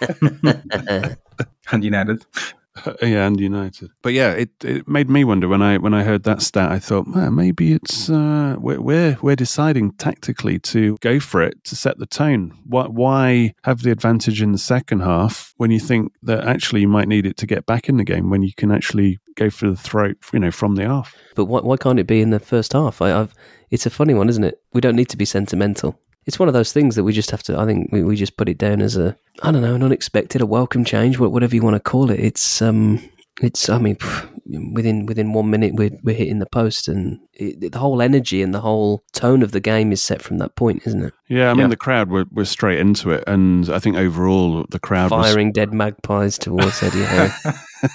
and 1.70 1.84
United. 1.84 2.24
yeah, 3.02 3.26
and 3.26 3.38
United. 3.38 3.90
But 4.02 4.14
yeah, 4.14 4.32
it, 4.32 4.50
it 4.64 4.88
made 4.88 5.10
me 5.10 5.24
wonder 5.24 5.46
when 5.46 5.60
I 5.60 5.78
when 5.78 5.92
I 5.92 6.04
heard 6.04 6.22
that 6.24 6.40
stat. 6.40 6.72
I 6.72 6.78
thought, 6.78 7.06
man, 7.06 7.34
maybe 7.34 7.72
it's 7.72 8.08
uh, 8.08 8.56
we're, 8.58 8.80
we're 8.80 9.18
we're 9.20 9.36
deciding 9.36 9.92
tactically 9.92 10.58
to 10.60 10.96
go 11.00 11.20
for 11.20 11.42
it 11.42 11.62
to 11.64 11.76
set 11.76 11.98
the 11.98 12.06
tone. 12.06 12.56
Why 12.64 12.84
why 12.84 13.54
have 13.64 13.82
the 13.82 13.90
advantage 13.90 14.40
in 14.40 14.52
the 14.52 14.58
second 14.58 15.00
half 15.00 15.52
when 15.58 15.70
you 15.70 15.80
think 15.80 16.12
that 16.22 16.44
actually 16.44 16.80
you 16.80 16.88
might 16.88 17.08
need 17.08 17.26
it 17.26 17.36
to 17.38 17.46
get 17.46 17.66
back 17.66 17.88
in 17.88 17.98
the 17.98 18.04
game 18.04 18.30
when 18.30 18.42
you 18.42 18.52
can 18.56 18.70
actually 18.70 19.18
go 19.36 19.50
for 19.50 19.68
the 19.68 19.76
throat, 19.76 20.16
you 20.32 20.38
know, 20.38 20.50
from 20.50 20.76
the 20.76 20.86
off. 20.86 21.14
But 21.34 21.46
why 21.46 21.60
why 21.60 21.76
can't 21.76 21.98
it 21.98 22.06
be 22.06 22.22
in 22.22 22.30
the 22.30 22.40
first 22.40 22.72
half? 22.72 23.02
I, 23.02 23.20
I've 23.20 23.34
it's 23.70 23.86
a 23.86 23.90
funny 23.90 24.14
one, 24.14 24.28
isn't 24.28 24.44
it? 24.44 24.60
We 24.72 24.80
don't 24.80 24.96
need 24.96 25.08
to 25.10 25.16
be 25.16 25.24
sentimental 25.24 25.98
it's 26.26 26.38
one 26.38 26.48
of 26.48 26.54
those 26.54 26.72
things 26.72 26.96
that 26.96 27.04
we 27.04 27.12
just 27.12 27.30
have 27.30 27.42
to. 27.44 27.58
I 27.58 27.66
think 27.66 27.90
we, 27.92 28.02
we 28.02 28.16
just 28.16 28.36
put 28.36 28.48
it 28.48 28.58
down 28.58 28.80
as 28.80 28.96
a 28.96 29.16
I 29.42 29.50
don't 29.50 29.62
know 29.62 29.74
an 29.74 29.82
unexpected, 29.82 30.40
a 30.40 30.46
welcome 30.46 30.84
change, 30.84 31.18
whatever 31.18 31.54
you 31.54 31.62
want 31.62 31.76
to 31.76 31.80
call 31.80 32.10
it. 32.10 32.20
It's 32.20 32.62
um, 32.62 33.00
it's 33.40 33.68
I 33.68 33.78
mean, 33.78 33.96
within 34.72 35.06
within 35.06 35.32
one 35.32 35.50
minute 35.50 35.74
we're 35.74 35.98
we're 36.02 36.14
hitting 36.14 36.38
the 36.38 36.46
post, 36.46 36.86
and 36.86 37.18
it, 37.32 37.72
the 37.72 37.78
whole 37.78 38.02
energy 38.02 38.42
and 38.42 38.54
the 38.54 38.60
whole 38.60 39.02
tone 39.12 39.42
of 39.42 39.52
the 39.52 39.60
game 39.60 39.90
is 39.90 40.02
set 40.02 40.22
from 40.22 40.38
that 40.38 40.54
point, 40.54 40.82
isn't 40.86 41.02
it? 41.02 41.14
Yeah, 41.28 41.50
I 41.50 41.54
mean 41.54 41.62
yeah. 41.62 41.68
the 41.68 41.76
crowd 41.76 42.10
were, 42.10 42.26
were 42.30 42.44
straight 42.44 42.78
into 42.78 43.10
it, 43.10 43.24
and 43.26 43.68
I 43.70 43.78
think 43.78 43.96
overall 43.96 44.64
the 44.70 44.78
crowd 44.78 45.10
firing 45.10 45.48
was... 45.48 45.54
dead 45.54 45.72
magpies 45.72 46.38
towards 46.38 46.82
Eddie 46.82 47.04
Howe. 47.04 47.30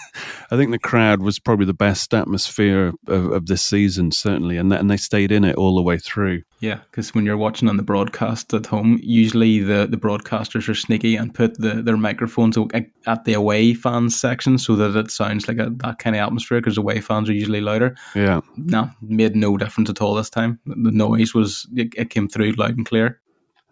I 0.51 0.57
think 0.57 0.71
the 0.71 0.79
crowd 0.79 1.21
was 1.21 1.39
probably 1.39 1.65
the 1.65 1.73
best 1.73 2.13
atmosphere 2.13 2.93
of, 3.07 3.31
of 3.31 3.45
this 3.45 3.61
season, 3.61 4.11
certainly, 4.11 4.57
and 4.57 4.73
and 4.73 4.89
they 4.89 4.97
stayed 4.97 5.31
in 5.31 5.43
it 5.43 5.55
all 5.55 5.75
the 5.75 5.83
way 5.83 5.97
through. 5.97 6.41
Yeah, 6.59 6.79
because 6.89 7.13
when 7.13 7.25
you're 7.25 7.37
watching 7.37 7.69
on 7.69 7.77
the 7.77 7.83
broadcast 7.83 8.53
at 8.53 8.65
home, 8.65 8.99
usually 9.01 9.59
the, 9.59 9.87
the 9.89 9.97
broadcasters 9.97 10.67
are 10.67 10.75
sneaky 10.75 11.15
and 11.15 11.33
put 11.33 11.59
the, 11.59 11.83
their 11.83 11.97
microphones 11.97 12.57
at 13.05 13.25
the 13.25 13.33
away 13.33 13.75
fans 13.75 14.19
section 14.19 14.57
so 14.57 14.75
that 14.75 14.95
it 14.95 15.11
sounds 15.11 15.47
like 15.47 15.59
a, 15.59 15.69
that 15.77 15.99
kind 15.99 16.15
of 16.15 16.21
atmosphere 16.21 16.59
because 16.59 16.77
away 16.77 16.99
fans 16.99 17.29
are 17.29 17.33
usually 17.33 17.61
louder. 17.61 17.95
Yeah. 18.15 18.41
No, 18.55 18.89
made 19.01 19.35
no 19.35 19.55
difference 19.57 19.89
at 19.89 20.01
all 20.01 20.15
this 20.15 20.31
time. 20.31 20.59
The 20.65 20.91
noise 20.91 21.35
was, 21.35 21.67
it, 21.75 21.93
it 21.95 22.09
came 22.09 22.27
through 22.27 22.53
loud 22.53 22.75
and 22.75 22.85
clear. 22.85 23.21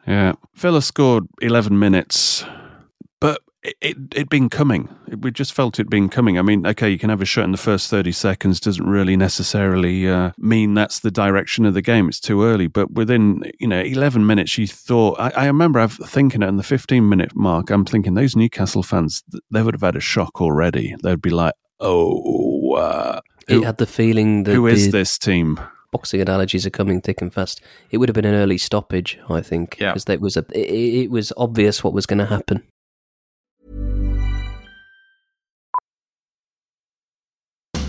Yeah. 0.06 0.34
Villa 0.54 0.84
scored 0.84 1.26
11 1.42 1.80
minutes 1.80 2.46
it 3.82 3.98
it 4.16 4.30
been 4.30 4.50
coming. 4.50 4.90
We 5.20 5.32
just 5.32 5.54
felt 5.54 5.80
it 5.80 5.90
been 5.90 6.10
coming. 6.10 6.38
I 6.38 6.42
mean, 6.42 6.66
okay, 6.68 6.90
you 6.90 7.00
can 7.00 7.10
have 7.10 7.22
a 7.22 7.26
shot 7.26 7.46
in 7.46 7.52
the 7.52 7.58
first 7.58 7.90
thirty 7.90 8.12
seconds. 8.12 8.60
Doesn't 8.60 8.88
really 8.88 9.18
necessarily 9.18 10.08
uh, 10.08 10.32
mean 10.38 10.74
that's 10.74 11.00
the 11.00 11.12
direction 11.12 11.66
of 11.66 11.74
the 11.74 11.82
game. 11.82 12.08
It's 12.08 12.20
too 12.20 12.44
early. 12.44 12.68
But 12.68 12.92
within 12.92 13.44
you 13.60 13.68
know 13.68 13.82
eleven 13.82 14.26
minutes, 14.26 14.58
you 14.58 14.68
thought. 14.68 15.20
I, 15.20 15.30
I 15.30 15.46
remember 15.48 15.80
I've 15.80 15.94
thinking 15.94 16.42
it 16.42 16.48
in 16.48 16.58
the 16.58 16.64
fifteen 16.64 17.10
minute 17.10 17.36
mark. 17.36 17.70
I'm 17.70 17.86
thinking 17.86 18.14
those 18.14 18.36
Newcastle 18.36 18.84
fans 18.84 19.24
they 19.52 19.62
would 19.62 19.74
have 19.74 19.82
had 19.82 19.96
a 19.96 20.02
shock 20.02 20.42
already. 20.42 20.96
They'd 21.04 21.22
be 21.22 21.30
like, 21.30 21.54
oh. 21.80 22.76
Uh, 22.76 23.22
it 23.48 23.64
had 23.64 23.78
the 23.78 23.86
feeling 23.86 24.44
that 24.44 24.54
who 24.54 24.68
is 24.68 24.92
this 24.92 25.18
team? 25.18 25.60
boxing 25.96 26.20
analogies 26.20 26.66
are 26.66 26.72
coming 26.72 27.00
thick 27.00 27.22
and 27.22 27.34
fast. 27.34 27.62
It 27.90 28.00
would 28.00 28.10
have 28.10 28.16
been 28.16 28.26
an 28.26 28.36
early 28.36 28.58
stoppage, 28.58 29.18
I 29.30 29.40
think, 29.40 29.78
because 29.78 30.04
yeah. 30.10 30.14
it 30.16 30.20
was 30.20 30.36
a 30.36 30.46
it, 30.52 31.04
it 31.04 31.12
was 31.12 31.32
obvious 31.38 31.86
what 31.86 31.94
was 31.94 32.06
going 32.06 32.20
to 32.20 32.26
happen. 32.26 32.64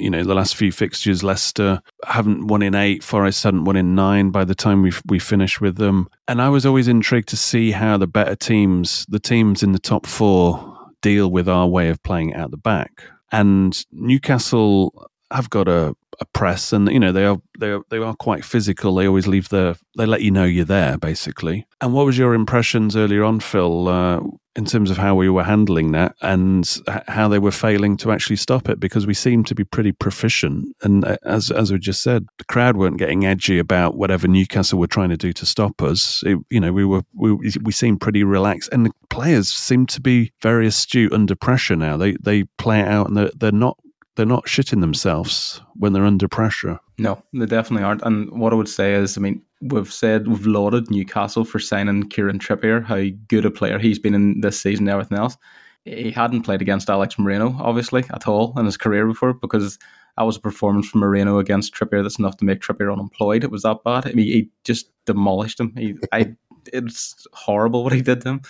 You 0.00 0.10
know, 0.10 0.22
the 0.22 0.34
last 0.34 0.56
few 0.56 0.72
fixtures, 0.72 1.22
Leicester 1.22 1.80
haven't 2.06 2.46
won 2.46 2.62
in 2.62 2.74
eight, 2.74 3.02
Forest 3.02 3.42
hadn't 3.44 3.64
won 3.64 3.76
in 3.76 3.94
nine 3.94 4.30
by 4.30 4.44
the 4.44 4.54
time 4.54 4.82
we 4.82 4.92
we 5.06 5.18
finished 5.18 5.60
with 5.60 5.76
them. 5.76 6.08
And 6.26 6.40
I 6.40 6.48
was 6.48 6.64
always 6.64 6.88
intrigued 6.88 7.28
to 7.28 7.36
see 7.36 7.70
how 7.72 7.96
the 7.96 8.06
better 8.06 8.36
teams, 8.36 9.04
the 9.08 9.20
teams 9.20 9.62
in 9.62 9.72
the 9.72 9.78
top 9.78 10.06
four, 10.06 10.76
deal 11.02 11.30
with 11.30 11.48
our 11.48 11.66
way 11.66 11.88
of 11.88 12.02
playing 12.02 12.34
out 12.34 12.50
the 12.50 12.56
back. 12.56 13.02
And 13.30 13.84
Newcastle 13.92 15.10
have 15.30 15.50
got 15.50 15.68
a, 15.68 15.94
a 16.20 16.24
press, 16.26 16.72
and 16.72 16.90
you 16.90 16.98
know 16.98 17.12
they 17.12 17.24
are 17.24 17.40
they 17.58 17.70
are 17.70 17.82
they 17.90 17.98
are 17.98 18.14
quite 18.14 18.44
physical. 18.44 18.94
They 18.94 19.06
always 19.06 19.26
leave 19.26 19.48
the 19.48 19.78
they 19.96 20.06
let 20.06 20.22
you 20.22 20.30
know 20.30 20.44
you're 20.44 20.64
there, 20.64 20.98
basically. 20.98 21.66
And 21.80 21.92
what 21.92 22.06
was 22.06 22.18
your 22.18 22.34
impressions 22.34 22.96
earlier 22.96 23.24
on, 23.24 23.40
Phil, 23.40 23.88
uh, 23.88 24.20
in 24.56 24.64
terms 24.64 24.90
of 24.90 24.96
how 24.96 25.14
we 25.14 25.28
were 25.28 25.44
handling 25.44 25.92
that 25.92 26.14
and 26.22 26.68
how 27.06 27.28
they 27.28 27.38
were 27.38 27.52
failing 27.52 27.96
to 27.98 28.10
actually 28.10 28.36
stop 28.36 28.68
it? 28.68 28.80
Because 28.80 29.06
we 29.06 29.14
seemed 29.14 29.46
to 29.48 29.54
be 29.54 29.64
pretty 29.64 29.92
proficient, 29.92 30.74
and 30.82 31.04
uh, 31.04 31.18
as 31.24 31.50
as 31.50 31.70
we 31.72 31.78
just 31.78 32.02
said, 32.02 32.26
the 32.38 32.44
crowd 32.44 32.76
weren't 32.76 32.98
getting 32.98 33.26
edgy 33.26 33.58
about 33.58 33.96
whatever 33.96 34.26
Newcastle 34.26 34.78
were 34.78 34.86
trying 34.86 35.10
to 35.10 35.16
do 35.16 35.32
to 35.32 35.46
stop 35.46 35.82
us. 35.82 36.22
It, 36.24 36.38
you 36.50 36.60
know, 36.60 36.72
we 36.72 36.84
were 36.84 37.02
we 37.14 37.32
we 37.62 37.72
seemed 37.72 38.00
pretty 38.00 38.24
relaxed, 38.24 38.70
and 38.72 38.86
the 38.86 38.92
players 39.10 39.48
seem 39.50 39.86
to 39.86 40.00
be 40.00 40.32
very 40.42 40.66
astute 40.66 41.12
under 41.12 41.34
pressure 41.34 41.76
now. 41.76 41.96
They 41.96 42.12
they 42.12 42.44
play 42.56 42.80
out, 42.80 43.08
and 43.08 43.16
they're 43.16 43.30
they're 43.36 43.52
not 43.52 43.78
they're 44.18 44.26
not 44.26 44.46
shitting 44.46 44.80
themselves 44.80 45.62
when 45.76 45.92
they're 45.92 46.04
under 46.04 46.26
pressure. 46.26 46.80
No, 46.98 47.22
they 47.32 47.46
definitely 47.46 47.84
aren't. 47.84 48.02
And 48.02 48.28
what 48.32 48.52
I 48.52 48.56
would 48.56 48.68
say 48.68 48.94
is, 48.94 49.16
I 49.16 49.20
mean, 49.20 49.40
we've 49.62 49.92
said 49.92 50.26
we've 50.26 50.44
lauded 50.44 50.90
Newcastle 50.90 51.44
for 51.44 51.60
signing 51.60 52.08
Kieran 52.08 52.40
Trippier, 52.40 52.84
how 52.84 53.16
good 53.28 53.46
a 53.46 53.50
player 53.52 53.78
he's 53.78 54.00
been 54.00 54.14
in 54.14 54.40
this 54.40 54.60
season 54.60 54.88
and 54.88 54.92
everything 54.92 55.18
else. 55.18 55.36
He 55.84 56.10
hadn't 56.10 56.42
played 56.42 56.60
against 56.60 56.90
Alex 56.90 57.16
Moreno, 57.16 57.56
obviously, 57.60 58.04
at 58.12 58.26
all 58.26 58.58
in 58.58 58.66
his 58.66 58.76
career 58.76 59.06
before, 59.06 59.34
because 59.34 59.78
that 60.16 60.24
was 60.24 60.36
a 60.36 60.40
performance 60.40 60.88
from 60.88 61.00
Moreno 61.00 61.38
against 61.38 61.72
Trippier 61.72 62.02
that's 62.02 62.18
enough 62.18 62.36
to 62.38 62.44
make 62.44 62.58
Trippier 62.58 62.92
unemployed. 62.92 63.44
It 63.44 63.52
was 63.52 63.62
that 63.62 63.84
bad. 63.84 64.04
I 64.08 64.14
mean, 64.14 64.26
he 64.26 64.50
just 64.64 64.90
demolished 65.06 65.60
him. 65.60 65.72
He, 65.76 65.94
I, 66.10 66.34
it's 66.72 67.24
horrible 67.32 67.84
what 67.84 67.92
he 67.92 68.02
did 68.02 68.22
to 68.22 68.30
him. 68.30 68.40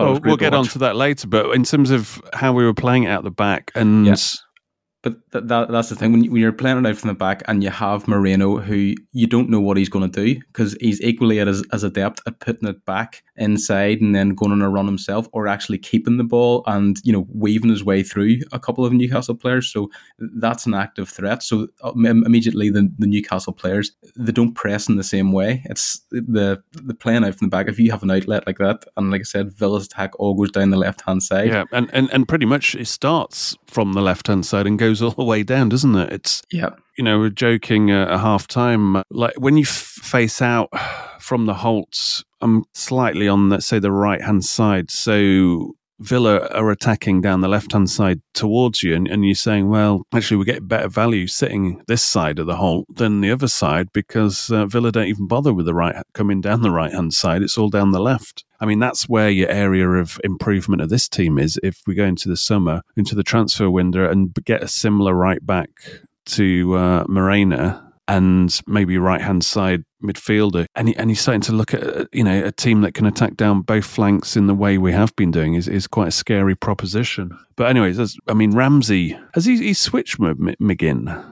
Well, 0.00 0.18
we'll 0.20 0.36
get 0.36 0.52
watch. 0.52 0.58
on 0.58 0.64
to 0.72 0.78
that 0.80 0.96
later. 0.96 1.28
But 1.28 1.54
in 1.54 1.62
terms 1.62 1.92
of 1.92 2.20
how 2.32 2.52
we 2.52 2.64
were 2.64 2.74
playing 2.74 3.06
out 3.06 3.22
the 3.22 3.30
back, 3.30 3.70
and 3.76 4.04
Yes. 4.04 4.42
But 5.02 5.32
th- 5.32 5.44
that, 5.46 5.70
that's 5.70 5.88
the 5.88 5.96
thing 5.96 6.12
when, 6.12 6.24
you, 6.24 6.30
when 6.30 6.40
you're 6.40 6.52
playing 6.52 6.78
it 6.78 6.86
out 6.86 6.96
from 6.96 7.08
the 7.08 7.14
back 7.14 7.42
and 7.46 7.62
you 7.62 7.70
have 7.70 8.06
Moreno, 8.06 8.58
who 8.58 8.94
you 9.12 9.26
don't 9.26 9.50
know 9.50 9.60
what 9.60 9.76
he's 9.76 9.88
going 9.88 10.08
to 10.08 10.24
do 10.24 10.40
because 10.46 10.76
he's 10.80 11.00
equally 11.00 11.40
as, 11.40 11.64
as 11.72 11.82
adept 11.82 12.20
at 12.26 12.38
putting 12.40 12.68
it 12.68 12.84
back 12.84 13.24
inside 13.36 14.00
and 14.00 14.14
then 14.14 14.30
going 14.30 14.52
on 14.52 14.62
a 14.62 14.70
run 14.70 14.86
himself, 14.86 15.28
or 15.32 15.48
actually 15.48 15.78
keeping 15.78 16.18
the 16.18 16.24
ball 16.24 16.62
and 16.66 16.98
you 17.02 17.12
know 17.12 17.26
weaving 17.34 17.70
his 17.70 17.84
way 17.84 18.02
through 18.02 18.38
a 18.52 18.58
couple 18.58 18.84
of 18.84 18.92
Newcastle 18.92 19.34
players. 19.34 19.72
So 19.72 19.90
that's 20.18 20.66
an 20.66 20.74
active 20.74 21.08
threat. 21.08 21.42
So 21.42 21.68
um, 21.82 22.06
immediately 22.06 22.70
the, 22.70 22.92
the 22.98 23.06
Newcastle 23.06 23.52
players 23.52 23.92
they 24.16 24.32
don't 24.32 24.54
press 24.54 24.88
in 24.88 24.96
the 24.96 25.02
same 25.02 25.32
way. 25.32 25.62
It's 25.66 26.00
the 26.10 26.62
the 26.72 26.94
playing 26.94 27.24
out 27.24 27.34
from 27.34 27.48
the 27.48 27.56
back. 27.56 27.68
If 27.68 27.78
you 27.78 27.90
have 27.90 28.02
an 28.02 28.10
outlet 28.10 28.46
like 28.46 28.58
that, 28.58 28.84
and 28.96 29.10
like 29.10 29.22
I 29.22 29.24
said, 29.24 29.52
Villa's 29.52 29.86
attack 29.86 30.12
all 30.18 30.34
goes 30.34 30.50
down 30.50 30.70
the 30.70 30.76
left 30.76 31.00
hand 31.00 31.22
side. 31.22 31.48
yeah, 31.48 31.64
and, 31.72 31.90
and 31.92 32.12
and 32.12 32.28
pretty 32.28 32.46
much 32.46 32.74
it 32.74 32.86
starts 32.86 33.56
from 33.66 33.94
the 33.94 34.02
left 34.02 34.26
hand 34.26 34.46
side 34.46 34.66
and 34.66 34.78
goes 34.78 34.91
all 35.00 35.12
the 35.12 35.24
way 35.24 35.42
down, 35.42 35.68
doesn't 35.68 35.94
it? 35.94 36.12
It's 36.12 36.42
yeah. 36.50 36.70
you 36.98 37.04
know, 37.04 37.18
we're 37.18 37.30
joking 37.30 37.90
uh, 37.90 38.06
at 38.10 38.20
half 38.20 38.46
time. 38.46 39.02
Like 39.10 39.34
when 39.38 39.56
you 39.56 39.62
f- 39.62 39.68
face 39.68 40.42
out 40.42 40.68
from 41.20 41.46
the 41.46 41.54
Holte, 41.54 42.24
I'm 42.40 42.64
slightly 42.74 43.28
on, 43.28 43.48
let's 43.48 43.66
say, 43.66 43.78
the 43.78 43.92
right 43.92 44.20
hand 44.20 44.44
side. 44.44 44.90
So 44.90 45.76
Villa 46.02 46.46
are 46.48 46.70
attacking 46.70 47.20
down 47.20 47.40
the 47.40 47.48
left 47.48 47.72
hand 47.72 47.88
side 47.88 48.20
towards 48.34 48.82
you, 48.82 48.94
and, 48.94 49.06
and 49.08 49.24
you're 49.24 49.34
saying, 49.34 49.68
well, 49.68 50.06
actually, 50.12 50.36
we 50.36 50.44
get 50.44 50.68
better 50.68 50.88
value 50.88 51.26
sitting 51.26 51.82
this 51.86 52.02
side 52.02 52.38
of 52.38 52.46
the 52.46 52.56
Holte 52.56 52.84
than 52.96 53.20
the 53.20 53.30
other 53.30 53.48
side 53.48 53.92
because 53.92 54.50
uh, 54.50 54.66
Villa 54.66 54.90
don't 54.90 55.06
even 55.06 55.26
bother 55.26 55.54
with 55.54 55.66
the 55.66 55.74
right 55.74 55.96
coming 56.12 56.40
down 56.40 56.62
the 56.62 56.70
right 56.70 56.92
hand 56.92 57.14
side. 57.14 57.42
It's 57.42 57.56
all 57.56 57.68
down 57.68 57.92
the 57.92 58.00
left. 58.00 58.44
I 58.60 58.66
mean, 58.66 58.78
that's 58.78 59.08
where 59.08 59.30
your 59.30 59.48
area 59.48 59.88
of 59.88 60.20
improvement 60.24 60.82
of 60.82 60.88
this 60.88 61.08
team 61.08 61.38
is. 61.38 61.58
If 61.62 61.80
we 61.86 61.94
go 61.94 62.04
into 62.04 62.28
the 62.28 62.36
summer, 62.36 62.82
into 62.96 63.14
the 63.14 63.24
transfer 63.24 63.70
window, 63.70 64.10
and 64.10 64.34
get 64.44 64.62
a 64.62 64.68
similar 64.68 65.14
right 65.14 65.44
back 65.44 65.70
to 66.24 66.76
uh, 66.76 67.04
Moreno 67.08 67.91
and 68.12 68.60
maybe 68.66 68.98
right 68.98 69.22
hand 69.22 69.42
side 69.42 69.84
midfielder, 70.04 70.66
and 70.74 70.88
he, 70.88 70.96
and 70.96 71.08
he's 71.10 71.20
starting 71.20 71.40
to 71.40 71.52
look 71.52 71.72
at 71.72 71.82
uh, 71.82 72.04
you 72.12 72.22
know 72.22 72.44
a 72.44 72.52
team 72.52 72.82
that 72.82 72.92
can 72.92 73.06
attack 73.06 73.36
down 73.36 73.62
both 73.62 73.86
flanks 73.86 74.36
in 74.36 74.46
the 74.46 74.54
way 74.54 74.76
we 74.76 74.92
have 74.92 75.16
been 75.16 75.30
doing 75.30 75.54
is, 75.54 75.66
is 75.66 75.86
quite 75.86 76.08
a 76.08 76.12
scary 76.12 76.54
proposition. 76.54 77.30
But 77.56 77.70
anyways, 77.70 78.18
I 78.28 78.34
mean 78.34 78.50
Ramsey 78.52 79.18
has 79.32 79.46
he, 79.46 79.56
he 79.56 79.72
switched 79.72 80.20
M- 80.20 80.54
McGinn. 80.60 81.24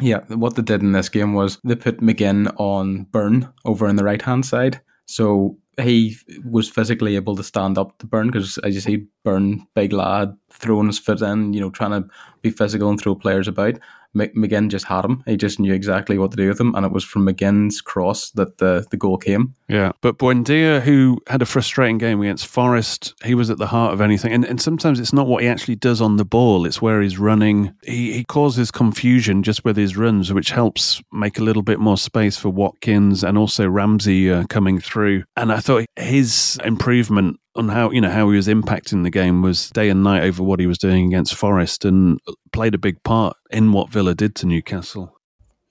Yeah, 0.00 0.20
what 0.28 0.56
they 0.56 0.62
did 0.62 0.82
in 0.82 0.92
this 0.92 1.08
game 1.08 1.32
was 1.32 1.58
they 1.62 1.76
put 1.76 2.00
McGinn 2.00 2.52
on 2.58 3.04
Burn 3.04 3.48
over 3.64 3.86
on 3.86 3.96
the 3.96 4.04
right 4.04 4.20
hand 4.20 4.44
side. 4.44 4.80
So 5.06 5.56
he 5.80 6.16
was 6.44 6.68
physically 6.68 7.16
able 7.16 7.36
to 7.36 7.44
stand 7.44 7.78
up 7.78 7.98
to 7.98 8.06
Burn 8.06 8.26
because, 8.26 8.58
as 8.58 8.74
you 8.74 8.80
see, 8.80 9.06
Burn, 9.24 9.66
big 9.74 9.92
lad, 9.92 10.36
throwing 10.50 10.88
his 10.88 10.98
foot 10.98 11.20
in, 11.22 11.52
you 11.52 11.60
know, 11.60 11.70
trying 11.70 12.02
to 12.02 12.08
be 12.42 12.50
physical 12.50 12.90
and 12.90 13.00
throw 13.00 13.14
players 13.14 13.46
about. 13.46 13.78
McGinn 14.16 14.70
just 14.70 14.86
had 14.86 15.04
him. 15.04 15.22
He 15.26 15.36
just 15.36 15.60
knew 15.60 15.72
exactly 15.72 16.18
what 16.18 16.30
to 16.32 16.36
do 16.36 16.48
with 16.48 16.60
him. 16.60 16.74
And 16.74 16.84
it 16.86 16.92
was 16.92 17.04
from 17.04 17.26
McGinn's 17.26 17.80
cross 17.80 18.30
that 18.32 18.58
the, 18.58 18.86
the 18.90 18.96
goal 18.96 19.18
came. 19.18 19.54
Yeah, 19.68 19.92
but 20.00 20.18
Buendia, 20.18 20.80
who 20.80 21.18
had 21.26 21.42
a 21.42 21.46
frustrating 21.46 21.98
game 21.98 22.20
against 22.20 22.46
Forest, 22.46 23.14
he 23.24 23.34
was 23.34 23.50
at 23.50 23.58
the 23.58 23.66
heart 23.66 23.92
of 23.92 24.00
anything. 24.00 24.32
And, 24.32 24.44
and 24.44 24.60
sometimes 24.60 25.00
it's 25.00 25.12
not 25.12 25.26
what 25.26 25.42
he 25.42 25.48
actually 25.48 25.76
does 25.76 26.00
on 26.00 26.16
the 26.16 26.24
ball; 26.24 26.66
it's 26.66 26.80
where 26.80 27.02
he's 27.02 27.18
running. 27.18 27.74
He, 27.84 28.12
he 28.12 28.24
causes 28.24 28.70
confusion 28.70 29.42
just 29.42 29.64
with 29.64 29.76
his 29.76 29.96
runs, 29.96 30.32
which 30.32 30.50
helps 30.50 31.02
make 31.12 31.38
a 31.38 31.42
little 31.42 31.62
bit 31.62 31.80
more 31.80 31.96
space 31.96 32.36
for 32.36 32.48
Watkins 32.50 33.24
and 33.24 33.36
also 33.36 33.68
Ramsey 33.68 34.30
uh, 34.30 34.44
coming 34.48 34.78
through. 34.78 35.24
And 35.36 35.52
I 35.52 35.58
thought 35.58 35.84
his 35.96 36.58
improvement 36.64 37.40
on 37.56 37.68
how 37.68 37.90
you 37.90 38.00
know 38.00 38.10
how 38.10 38.28
he 38.30 38.36
was 38.36 38.48
impacting 38.48 39.02
the 39.02 39.10
game 39.10 39.42
was 39.42 39.70
day 39.70 39.88
and 39.88 40.02
night 40.02 40.22
over 40.22 40.42
what 40.42 40.60
he 40.60 40.66
was 40.66 40.78
doing 40.78 41.06
against 41.06 41.34
Forest, 41.34 41.84
and 41.84 42.20
played 42.52 42.74
a 42.74 42.78
big 42.78 43.02
part 43.02 43.36
in 43.50 43.72
what 43.72 43.90
Villa 43.90 44.14
did 44.14 44.34
to 44.36 44.46
Newcastle. 44.46 45.18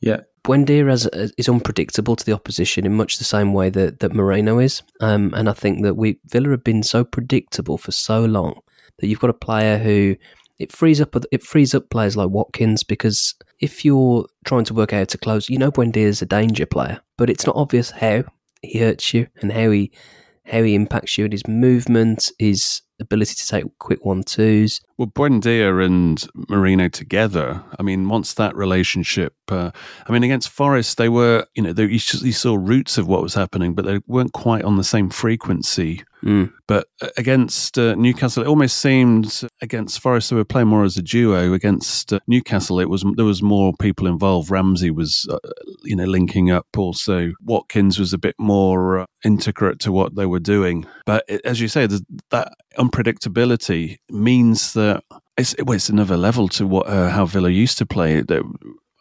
Yeah, 0.02 0.22
Buendia 0.46 0.88
is, 1.38 1.50
unpredictable 1.50 2.16
to 2.16 2.24
the 2.24 2.32
opposition 2.32 2.86
in 2.86 2.94
much 2.94 3.18
the 3.18 3.24
same 3.24 3.54
way 3.54 3.72
that, 3.72 4.00
that 4.00 4.14
Moreno 4.14 4.60
is. 4.60 4.84
Um, 5.02 5.34
and 5.34 5.50
I 5.50 5.54
think 5.54 5.82
that 5.84 5.96
we 5.96 6.20
Villa 6.26 6.50
have 6.52 6.64
been 6.64 6.84
so 6.84 7.04
predictable 7.04 7.80
for 7.80 7.92
so 7.92 8.24
long 8.24 8.60
that 9.00 9.08
you've 9.08 9.20
got 9.20 9.32
a 9.32 9.34
player 9.34 9.80
who 9.80 10.16
it 10.60 10.72
frees 10.72 11.02
up 11.02 11.16
it 11.32 11.44
frees 11.44 11.74
up 11.74 11.90
players 11.90 12.16
like 12.16 12.30
Watkins 12.30 12.84
because 12.84 13.34
if 13.60 13.84
you're 13.84 14.28
trying 14.46 14.66
to 14.66 14.74
work 14.76 14.94
out 14.94 15.10
to 15.10 15.18
close, 15.18 15.50
you 15.50 15.58
know 15.58 15.72
Buendia 15.72 15.98
is 15.98 16.22
a 16.22 16.28
danger 16.28 16.68
player, 16.68 17.02
but 17.18 17.30
it's 17.30 17.48
not 17.48 17.56
obvious 17.56 17.90
how 17.90 18.24
he 18.62 18.80
hurts 18.80 19.14
you 19.14 19.28
and 19.42 19.52
how 19.52 19.72
he 19.72 19.92
how 20.46 20.64
he 20.64 20.76
impacts 20.76 21.18
you 21.18 21.26
and 21.26 21.34
his 21.34 21.48
movement, 21.48 22.32
his 22.40 22.82
ability 23.00 23.36
to 23.36 23.48
take 23.48 23.66
quick 23.80 24.06
one 24.06 24.24
twos. 24.24 24.82
Well, 24.98 25.08
Buendia 25.08 25.84
and 25.84 26.26
Moreno 26.50 26.88
together. 26.88 27.64
I 27.78 27.84
mean, 27.84 28.08
once 28.08 28.34
that 28.36 28.56
relationship, 28.56 29.34
uh, 29.50 29.72
I 30.08 30.12
mean, 30.12 30.24
against 30.24 30.50
Forest, 30.50 30.98
they 30.98 31.10
were, 31.10 31.46
you 31.56 31.64
know, 31.64 31.74
they, 31.74 31.86
you, 31.86 32.00
saw 32.00 32.56
roots 32.56 32.98
of 32.98 33.08
what 33.08 33.22
was 33.22 33.34
happening, 33.34 33.74
but 33.74 33.86
they 33.86 34.00
weren't 34.08 34.34
quite 34.34 34.64
on 34.64 34.78
the 34.78 34.84
same 34.84 35.10
frequency. 35.10 36.04
Mm. 36.26 36.52
But 36.68 36.88
uh, 37.02 37.10
against 37.18 37.78
uh, 37.78 37.96
Newcastle, 37.96 38.44
it 38.44 38.48
almost 38.48 38.80
seemed 38.80 39.44
against 39.62 40.00
Forest 40.00 40.32
they 40.32 40.36
were 40.36 40.44
playing 40.44 40.68
more 40.68 40.84
as 40.84 40.98
a 40.98 41.02
duo. 41.02 41.54
Against 41.54 42.12
uh, 42.14 42.20
Newcastle, 42.28 42.80
it 42.80 42.90
was 42.90 43.06
there 43.16 43.26
was 43.26 43.44
more 43.44 43.74
people 43.80 44.08
involved. 44.08 44.50
Ramsey 44.50 44.90
was, 44.90 45.28
uh, 45.30 45.38
you 45.84 45.96
know, 45.96 46.06
linking 46.06 46.50
up. 46.50 46.66
Also, 46.76 47.34
Watkins 47.44 48.00
was 48.00 48.12
a 48.12 48.18
bit 48.18 48.36
more 48.40 49.00
uh, 49.00 49.06
integrate 49.24 49.80
to 49.80 49.92
what 49.92 50.16
they 50.16 50.26
were 50.26 50.40
doing. 50.40 50.86
But 51.06 51.26
it, 51.28 51.42
as 51.46 51.62
you 51.62 51.68
say, 51.68 51.88
that 52.32 52.54
unpredictability 52.78 53.98
means 54.10 54.74
that 54.74 55.04
it's, 55.38 55.56
well, 55.64 55.76
it's 55.76 55.90
another 55.90 56.18
level 56.18 56.48
to 56.50 56.66
what 56.66 56.88
uh, 56.88 57.10
how 57.10 57.26
Villa 57.26 57.50
used 57.50 57.78
to 57.78 57.86
play. 57.86 58.24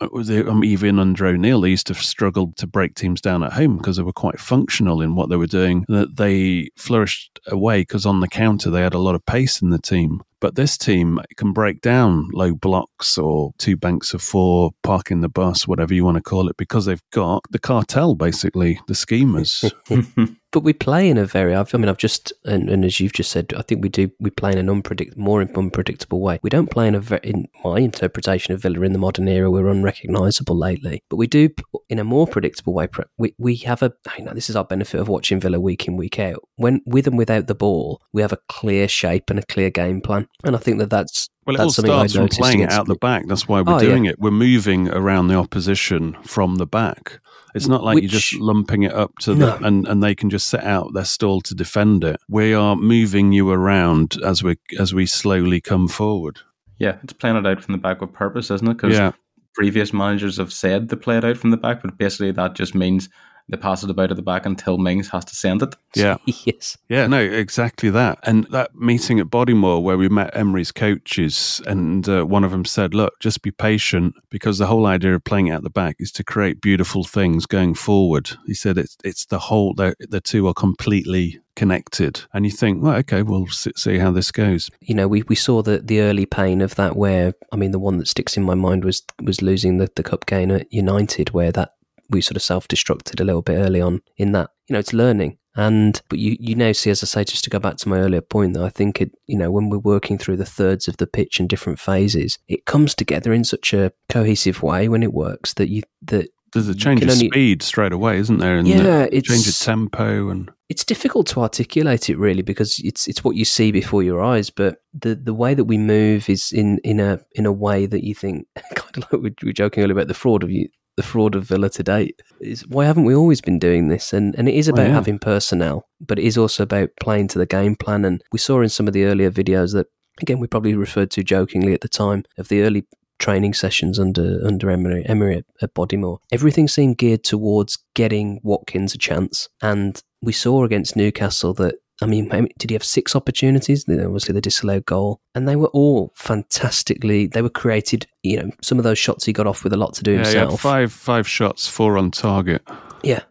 Um, 0.00 0.64
even 0.64 0.98
under 0.98 1.26
O'Neill, 1.26 1.60
they 1.60 1.70
used 1.70 1.86
to 1.86 1.94
struggle 1.94 2.52
to 2.56 2.66
break 2.66 2.94
teams 2.94 3.20
down 3.20 3.42
at 3.44 3.52
home 3.52 3.76
because 3.78 3.96
they 3.96 4.02
were 4.02 4.12
quite 4.12 4.40
functional 4.40 5.00
in 5.00 5.14
what 5.14 5.28
they 5.28 5.36
were 5.36 5.46
doing. 5.46 5.84
That 5.88 6.16
they 6.16 6.70
flourished 6.76 7.38
away 7.46 7.82
because 7.82 8.04
on 8.04 8.20
the 8.20 8.28
counter 8.28 8.70
they 8.70 8.82
had 8.82 8.94
a 8.94 8.98
lot 8.98 9.14
of 9.14 9.24
pace 9.24 9.62
in 9.62 9.70
the 9.70 9.78
team. 9.78 10.22
But 10.40 10.54
this 10.54 10.76
team 10.76 11.20
can 11.36 11.52
break 11.52 11.80
down 11.80 12.28
low 12.32 12.54
blocks 12.54 13.16
or 13.18 13.52
two 13.58 13.76
banks 13.76 14.14
of 14.14 14.22
four, 14.22 14.72
parking 14.82 15.20
the 15.20 15.28
bus, 15.28 15.66
whatever 15.66 15.94
you 15.94 16.04
want 16.04 16.16
to 16.16 16.22
call 16.22 16.48
it, 16.48 16.56
because 16.56 16.86
they've 16.86 17.02
got 17.12 17.42
the 17.50 17.58
cartel, 17.58 18.14
basically, 18.14 18.80
the 18.86 18.94
schemers. 18.94 19.64
but 20.54 20.60
we 20.60 20.72
play 20.72 21.10
in 21.10 21.18
a 21.18 21.26
very, 21.26 21.54
I 21.54 21.64
mean, 21.72 21.88
I've 21.88 21.98
just, 21.98 22.32
and, 22.44 22.70
and, 22.70 22.84
as 22.84 23.00
you've 23.00 23.12
just 23.12 23.32
said, 23.32 23.52
I 23.56 23.62
think 23.62 23.82
we 23.82 23.88
do, 23.88 24.10
we 24.20 24.30
play 24.30 24.52
in 24.52 24.58
an 24.58 24.68
unpredict, 24.68 25.16
more 25.16 25.42
unpredictable 25.42 26.20
way. 26.20 26.38
We 26.42 26.50
don't 26.50 26.70
play 26.70 26.86
in 26.86 26.94
a 26.94 27.00
very, 27.00 27.20
in 27.24 27.48
my 27.64 27.80
interpretation 27.80 28.54
of 28.54 28.62
Villa 28.62 28.80
in 28.82 28.92
the 28.92 28.98
modern 29.00 29.26
era, 29.26 29.50
we're 29.50 29.66
unrecognisable 29.66 30.56
lately, 30.56 31.02
but 31.10 31.16
we 31.16 31.26
do 31.26 31.48
in 31.88 31.98
a 31.98 32.04
more 32.04 32.28
predictable 32.28 32.72
way. 32.72 32.86
We, 33.18 33.34
we 33.36 33.56
have 33.56 33.82
a, 33.82 33.92
you 34.16 34.24
know, 34.24 34.32
this 34.32 34.48
is 34.48 34.54
our 34.54 34.64
benefit 34.64 35.00
of 35.00 35.08
watching 35.08 35.40
Villa 35.40 35.58
week 35.58 35.88
in, 35.88 35.96
week 35.96 36.20
out. 36.20 36.40
When 36.54 36.82
with 36.86 37.08
and 37.08 37.18
without 37.18 37.48
the 37.48 37.54
ball, 37.56 38.00
we 38.12 38.22
have 38.22 38.32
a 38.32 38.38
clear 38.48 38.86
shape 38.86 39.30
and 39.30 39.40
a 39.40 39.46
clear 39.46 39.70
game 39.70 40.00
plan. 40.00 40.28
And 40.42 40.54
I 40.54 40.58
think 40.58 40.78
that 40.78 40.90
that's 40.90 41.28
well, 41.46 41.54
it 41.54 41.58
that's 41.58 41.78
all 41.78 41.84
starts 41.84 42.14
from 42.14 42.28
playing 42.28 42.60
it 42.60 42.72
out 42.72 42.86
the 42.86 42.96
back. 42.96 43.26
That's 43.26 43.46
why 43.46 43.62
we're 43.62 43.76
oh, 43.76 43.78
doing 43.78 44.04
yeah. 44.04 44.12
it. 44.12 44.18
We're 44.18 44.30
moving 44.30 44.88
around 44.88 45.28
the 45.28 45.36
opposition 45.36 46.16
from 46.22 46.56
the 46.56 46.66
back. 46.66 47.20
It's 47.54 47.68
not 47.68 47.84
like 47.84 47.94
Which, 47.94 48.04
you're 48.04 48.20
just 48.20 48.34
lumping 48.34 48.82
it 48.82 48.92
up 48.92 49.16
to 49.20 49.34
no. 49.34 49.46
the 49.46 49.64
and, 49.64 49.86
and 49.86 50.02
they 50.02 50.14
can 50.14 50.28
just 50.28 50.48
set 50.48 50.64
out 50.64 50.92
their 50.92 51.04
stall 51.04 51.40
to 51.42 51.54
defend 51.54 52.02
it. 52.02 52.20
We 52.28 52.52
are 52.52 52.74
moving 52.74 53.32
you 53.32 53.50
around 53.50 54.16
as 54.24 54.42
we 54.42 54.56
as 54.78 54.92
we 54.92 55.06
slowly 55.06 55.60
come 55.60 55.86
forward. 55.86 56.40
Yeah, 56.78 56.96
it's 57.04 57.12
playing 57.12 57.36
it 57.36 57.46
out 57.46 57.62
from 57.62 57.72
the 57.72 57.78
back 57.78 58.00
with 58.00 58.12
purpose, 58.12 58.50
isn't 58.50 58.66
it? 58.66 58.74
Because 58.74 58.96
yeah. 58.96 59.12
previous 59.54 59.92
managers 59.92 60.36
have 60.38 60.52
said 60.52 60.88
to 60.88 60.96
play 60.96 61.16
it 61.16 61.24
out 61.24 61.36
from 61.36 61.52
the 61.52 61.56
back, 61.56 61.82
but 61.82 61.96
basically 61.96 62.32
that 62.32 62.54
just 62.54 62.74
means 62.74 63.08
they 63.48 63.56
pass 63.56 63.82
it 63.82 63.90
about 63.90 64.10
at 64.10 64.16
the 64.16 64.22
back 64.22 64.46
until 64.46 64.78
Mings 64.78 65.08
has 65.10 65.24
to 65.26 65.34
send 65.34 65.62
it. 65.62 65.74
Yeah. 65.96 66.16
yes. 66.26 66.76
Yeah, 66.88 67.06
no, 67.06 67.20
exactly 67.20 67.88
that. 67.90 68.18
And 68.24 68.48
that 68.50 68.74
meeting 68.74 69.20
at 69.20 69.26
Bodymoor 69.26 69.80
where 69.80 69.96
we 69.96 70.08
met 70.08 70.36
Emery's 70.36 70.72
coaches, 70.72 71.62
and 71.68 72.08
uh, 72.08 72.24
one 72.24 72.42
of 72.42 72.50
them 72.50 72.64
said, 72.64 72.94
Look, 72.94 73.20
just 73.20 73.42
be 73.42 73.52
patient 73.52 74.16
because 74.28 74.58
the 74.58 74.66
whole 74.66 74.86
idea 74.86 75.14
of 75.14 75.22
playing 75.22 75.50
at 75.50 75.62
the 75.62 75.70
back 75.70 75.94
is 76.00 76.10
to 76.12 76.24
create 76.24 76.60
beautiful 76.60 77.04
things 77.04 77.46
going 77.46 77.74
forward. 77.74 78.32
He 78.44 78.54
said 78.54 78.76
it's, 78.76 78.96
it's 79.04 79.26
the 79.26 79.38
whole, 79.38 79.72
the 79.74 80.20
two 80.20 80.48
are 80.48 80.54
completely 80.54 81.40
connected 81.54 82.22
and 82.32 82.44
you 82.44 82.50
think 82.50 82.82
well 82.82 82.96
okay 82.96 83.22
we'll 83.22 83.46
see 83.46 83.98
how 83.98 84.10
this 84.10 84.32
goes 84.32 84.68
you 84.80 84.92
know 84.92 85.06
we, 85.06 85.22
we 85.28 85.36
saw 85.36 85.62
the 85.62 85.78
the 85.78 86.00
early 86.00 86.26
pain 86.26 86.60
of 86.60 86.74
that 86.74 86.96
where 86.96 87.32
i 87.52 87.56
mean 87.56 87.70
the 87.70 87.78
one 87.78 87.98
that 87.98 88.08
sticks 88.08 88.36
in 88.36 88.42
my 88.42 88.54
mind 88.54 88.84
was 88.84 89.02
was 89.22 89.40
losing 89.40 89.78
the, 89.78 89.88
the 89.94 90.02
cup 90.02 90.26
game 90.26 90.50
at 90.50 90.72
united 90.72 91.30
where 91.30 91.52
that 91.52 91.70
we 92.10 92.20
sort 92.20 92.36
of 92.36 92.42
self-destructed 92.42 93.20
a 93.20 93.24
little 93.24 93.42
bit 93.42 93.56
early 93.56 93.80
on 93.80 94.02
in 94.16 94.32
that 94.32 94.50
you 94.68 94.74
know 94.74 94.80
it's 94.80 94.92
learning. 94.92 95.38
And 95.56 96.00
but 96.08 96.18
you 96.18 96.36
you 96.40 96.56
now 96.56 96.72
see 96.72 96.90
as 96.90 97.04
i 97.04 97.06
say 97.06 97.22
just 97.22 97.44
to 97.44 97.50
go 97.50 97.60
back 97.60 97.76
to 97.76 97.88
my 97.88 97.98
earlier 97.98 98.20
point 98.20 98.54
that 98.54 98.64
i 98.64 98.68
think 98.68 99.00
it 99.00 99.12
you 99.28 99.38
know 99.38 99.52
when 99.52 99.70
we're 99.70 99.78
working 99.78 100.18
through 100.18 100.36
the 100.36 100.44
thirds 100.44 100.88
of 100.88 100.96
the 100.96 101.06
pitch 101.06 101.38
and 101.38 101.48
different 101.48 101.78
phases 101.78 102.40
it 102.48 102.66
comes 102.66 102.92
together 102.92 103.32
in 103.32 103.44
such 103.44 103.72
a 103.72 103.92
cohesive 104.08 104.64
way 104.64 104.88
when 104.88 105.04
it 105.04 105.12
works 105.12 105.54
that 105.54 105.68
you 105.68 105.82
that 106.02 106.28
there's 106.54 106.68
a 106.68 106.74
change 106.74 107.02
of 107.02 107.10
only, 107.10 107.28
speed 107.28 107.62
straight 107.62 107.92
away 107.92 108.18
isn't 108.18 108.38
there 108.38 108.58
and 108.58 108.66
yeah 108.66 109.06
it's 109.12 109.28
change 109.28 109.46
of 109.46 109.56
tempo 109.56 110.28
and 110.28 110.50
it's 110.68 110.84
difficult 110.84 111.26
to 111.26 111.40
articulate 111.40 112.08
it 112.08 112.18
really 112.18 112.42
because 112.42 112.80
it's 112.82 113.06
it's 113.06 113.22
what 113.22 113.36
you 113.36 113.44
see 113.44 113.70
before 113.70 114.02
your 114.02 114.22
eyes 114.22 114.50
but 114.50 114.78
the 114.92 115.14
the 115.14 115.34
way 115.34 115.54
that 115.54 115.64
we 115.64 115.78
move 115.78 116.28
is 116.28 116.52
in 116.52 116.78
in 116.78 116.98
a 116.98 117.20
in 117.32 117.46
a 117.46 117.52
way 117.52 117.86
that 117.86 118.02
you 118.02 118.14
think 118.14 118.46
kind 118.74 118.96
of 118.96 119.02
like 119.12 119.22
we 119.22 119.34
were 119.44 119.52
joking 119.52 119.84
earlier 119.84 119.92
about 119.92 120.08
the 120.08 120.14
fraud 120.14 120.42
of 120.42 120.50
you 120.50 120.68
the 120.96 121.02
fraud 121.02 121.34
of 121.34 121.44
Villa 121.44 121.70
to 121.70 121.82
date. 121.82 122.20
Is 122.40 122.66
why 122.66 122.84
haven't 122.84 123.04
we 123.04 123.14
always 123.14 123.40
been 123.40 123.58
doing 123.58 123.88
this? 123.88 124.12
And 124.12 124.34
and 124.36 124.48
it 124.48 124.54
is 124.54 124.68
about 124.68 124.86
oh, 124.86 124.88
yeah. 124.88 124.94
having 124.94 125.18
personnel, 125.18 125.88
but 126.00 126.18
it 126.18 126.24
is 126.24 126.38
also 126.38 126.62
about 126.62 126.90
playing 127.00 127.28
to 127.28 127.38
the 127.38 127.46
game 127.46 127.76
plan. 127.76 128.04
And 128.04 128.22
we 128.32 128.38
saw 128.38 128.60
in 128.60 128.68
some 128.68 128.86
of 128.86 128.94
the 128.94 129.04
earlier 129.04 129.30
videos 129.30 129.72
that 129.74 129.86
again 130.20 130.38
we 130.38 130.46
probably 130.46 130.74
referred 130.74 131.10
to 131.12 131.24
jokingly 131.24 131.74
at 131.74 131.80
the 131.80 131.88
time 131.88 132.24
of 132.38 132.48
the 132.48 132.62
early 132.62 132.86
training 133.18 133.54
sessions 133.54 133.98
under 133.98 134.40
under 134.44 134.70
Emery, 134.70 135.04
Emery 135.06 135.38
at, 135.38 135.44
at 135.62 135.74
Bodymoor. 135.74 136.18
Everything 136.32 136.68
seemed 136.68 136.98
geared 136.98 137.24
towards 137.24 137.78
getting 137.94 138.40
Watkins 138.42 138.94
a 138.94 138.98
chance, 138.98 139.48
and 139.62 140.02
we 140.20 140.32
saw 140.32 140.64
against 140.64 140.96
Newcastle 140.96 141.54
that 141.54 141.76
I 142.02 142.06
mean, 142.06 142.28
did 142.58 142.70
he 142.70 142.74
have 142.74 142.84
six 142.84 143.14
opportunities? 143.14 143.88
Obviously, 143.88 144.32
the 144.32 144.40
disallowed 144.40 144.84
goal, 144.84 145.20
and 145.34 145.48
they 145.48 145.56
were 145.56 145.68
all 145.68 146.12
fantastically. 146.16 147.26
They 147.26 147.42
were 147.42 147.50
created. 147.50 148.06
You 148.22 148.42
know, 148.42 148.50
some 148.62 148.78
of 148.78 148.84
those 148.84 148.98
shots 148.98 149.24
he 149.24 149.32
got 149.32 149.46
off 149.46 149.62
with 149.62 149.72
a 149.72 149.76
lot 149.76 149.94
to 149.94 150.02
do 150.02 150.12
yeah, 150.12 150.18
himself. 150.18 150.60
five 150.60 150.92
five 150.92 151.28
shots, 151.28 151.68
four 151.68 151.96
on 151.96 152.10
target. 152.10 152.62
Yeah, 153.02 153.22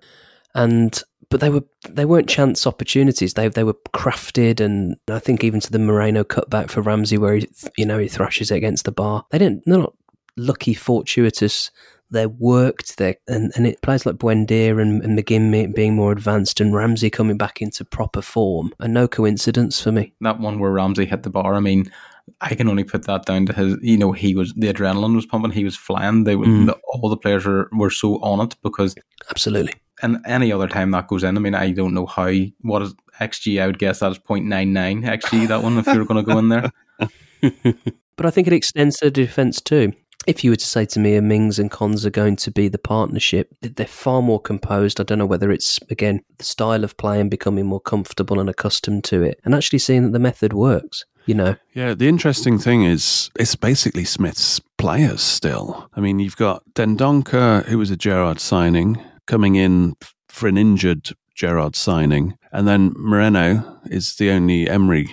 and 0.56 1.02
but 1.30 1.42
they 1.42 1.50
were 1.50 1.64
they 1.90 2.06
weren't 2.06 2.30
chance 2.30 2.66
opportunities. 2.66 3.34
They 3.34 3.50
they 3.50 3.66
were 3.66 3.76
crafted, 3.94 4.62
and 4.62 4.96
I 5.10 5.20
think 5.20 5.44
even 5.44 5.60
to 5.60 5.72
the 5.72 5.80
Moreno 5.80 6.24
cutback 6.24 6.70
for 6.70 6.82
Ramsey, 6.82 7.18
where 7.18 7.36
he 7.36 7.50
you 7.78 7.86
know 7.86 7.98
he 7.98 8.08
thrashes 8.08 8.50
it 8.50 8.56
against 8.56 8.86
the 8.86 8.92
bar. 8.92 9.26
They 9.32 9.40
didn't. 9.40 9.64
They're 9.66 9.80
not 9.80 9.96
lucky, 10.38 10.74
fortuitous 10.74 11.70
they're 12.14 12.30
worked 12.30 12.98
there 12.98 13.16
and, 13.28 13.52
and 13.56 13.68
it 13.68 13.82
players 13.82 14.06
like 14.06 14.16
Buendia 14.16 14.80
and, 14.80 15.04
and 15.04 15.18
McGinn 15.18 15.76
being 15.76 15.96
more 15.96 16.12
advanced 16.12 16.62
and 16.62 16.74
Ramsey 16.74 17.10
coming 17.10 17.38
back 17.38 17.62
into 17.62 17.84
proper 17.84 18.22
form 18.22 18.74
are 18.80 18.88
no 18.88 19.08
coincidence 19.08 19.82
for 19.82 19.92
me. 19.92 20.14
That 20.22 20.40
one 20.40 20.60
where 20.60 20.72
Ramsey 20.72 21.06
hit 21.06 21.24
the 21.24 21.30
bar, 21.30 21.56
I 21.56 21.60
mean, 21.60 21.92
I 22.40 22.56
can 22.56 22.70
only 22.70 22.84
put 22.84 23.06
that 23.06 23.26
down 23.26 23.48
to 23.48 23.54
his, 23.54 23.78
you 23.82 23.98
know, 23.98 24.12
he 24.14 24.36
was, 24.36 24.54
the 24.54 24.72
adrenaline 24.72 25.16
was 25.16 25.26
pumping, 25.26 25.52
he 25.52 25.66
was 25.66 25.76
flying. 25.76 26.24
They 26.24 26.36
were, 26.36 26.46
mm. 26.46 26.68
the, 26.68 26.80
all 26.94 27.10
the 27.10 27.18
players 27.18 27.46
were, 27.46 27.70
were 27.74 27.90
so 27.90 28.22
on 28.22 28.46
it 28.46 28.56
because. 28.64 28.96
Absolutely. 29.30 29.74
And 30.02 30.20
any 30.26 30.52
other 30.52 30.68
time 30.68 30.92
that 30.92 31.08
goes 31.08 31.24
in, 31.24 31.36
I 31.36 31.40
mean, 31.40 31.56
I 31.56 31.72
don't 31.72 31.94
know 31.94 32.06
how, 32.06 32.32
what 32.62 32.82
is 32.84 32.94
XG? 33.20 33.62
I 33.62 33.68
would 33.68 33.80
guess 33.80 34.00
that 34.00 34.12
is 34.12 34.20
0.99 34.20 35.04
XG, 35.04 35.48
that 35.48 35.64
one, 35.64 35.78
if 35.78 35.88
you 35.88 35.98
were 35.98 36.06
going 36.06 36.24
to 36.24 36.32
go 36.32 36.38
in 36.38 36.50
there. 36.50 36.72
but 38.16 38.26
I 38.26 38.30
think 38.30 38.48
it 38.48 38.54
extends 38.54 38.98
to 38.98 39.06
the 39.06 39.12
defence 39.12 39.60
too 39.60 39.94
if 40.28 40.44
you 40.44 40.52
were 40.52 40.56
to 40.56 40.66
say 40.66 40.86
to 40.86 41.00
me, 41.00 41.20
Mings 41.20 41.60
and 41.60 41.72
Cons 41.72 42.06
are 42.06 42.12
going 42.12 42.36
to 42.38 42.52
be 42.52 42.68
the 42.68 42.78
partnership, 42.78 43.54
they're 43.62 43.86
far 43.86 44.22
more 44.22 44.40
composed. 44.40 45.00
I 45.00 45.04
don't 45.04 45.20
know 45.20 45.26
whether 45.26 45.52
it's, 45.52 45.80
again, 45.90 46.22
the 46.38 46.44
style 46.44 46.84
of 46.84 46.98
play 46.98 47.20
and 47.20 47.30
becoming 47.30 47.66
more 47.66 47.80
comfortable 47.80 48.40
and 48.40 48.50
accustomed 48.50 49.04
to 49.06 49.24
it, 49.24 49.40
and 49.44 49.54
actually 49.56 49.80
seeing 49.80 50.04
that 50.04 50.12
the 50.12 50.20
method 50.20 50.54
works, 50.54 51.06
you 51.26 51.34
know? 51.34 51.56
Yeah, 51.74 51.94
the 51.94 52.08
interesting 52.08 52.60
thing 52.60 52.84
is, 52.84 53.30
it's 53.40 53.56
basically 53.56 54.06
Smith's 54.06 54.60
players 54.78 55.22
still. 55.22 55.90
I 55.96 56.02
mean, 56.02 56.20
you've 56.20 56.38
got 56.38 56.64
Dendoncker, 56.74 57.66
who 57.66 57.78
was 57.78 57.92
a 57.92 57.98
Gerrard 57.98 58.40
signing, 58.40 59.02
coming 59.26 59.56
in 59.56 59.96
for 60.28 60.48
an 60.48 60.58
injured 60.58 61.12
Gerrard 61.36 61.76
signing. 61.76 62.38
And 62.52 62.68
then 62.68 62.94
Moreno 62.96 63.80
is 63.86 64.16
the 64.16 64.30
only 64.30 64.70
Emery, 64.70 65.10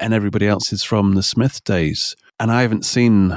and 0.00 0.14
everybody 0.14 0.46
else 0.46 0.72
is 0.72 0.84
from 0.84 1.14
the 1.14 1.22
Smith 1.22 1.64
days. 1.64 2.14
And 2.38 2.52
I 2.52 2.62
haven't 2.62 2.84
seen 2.84 3.36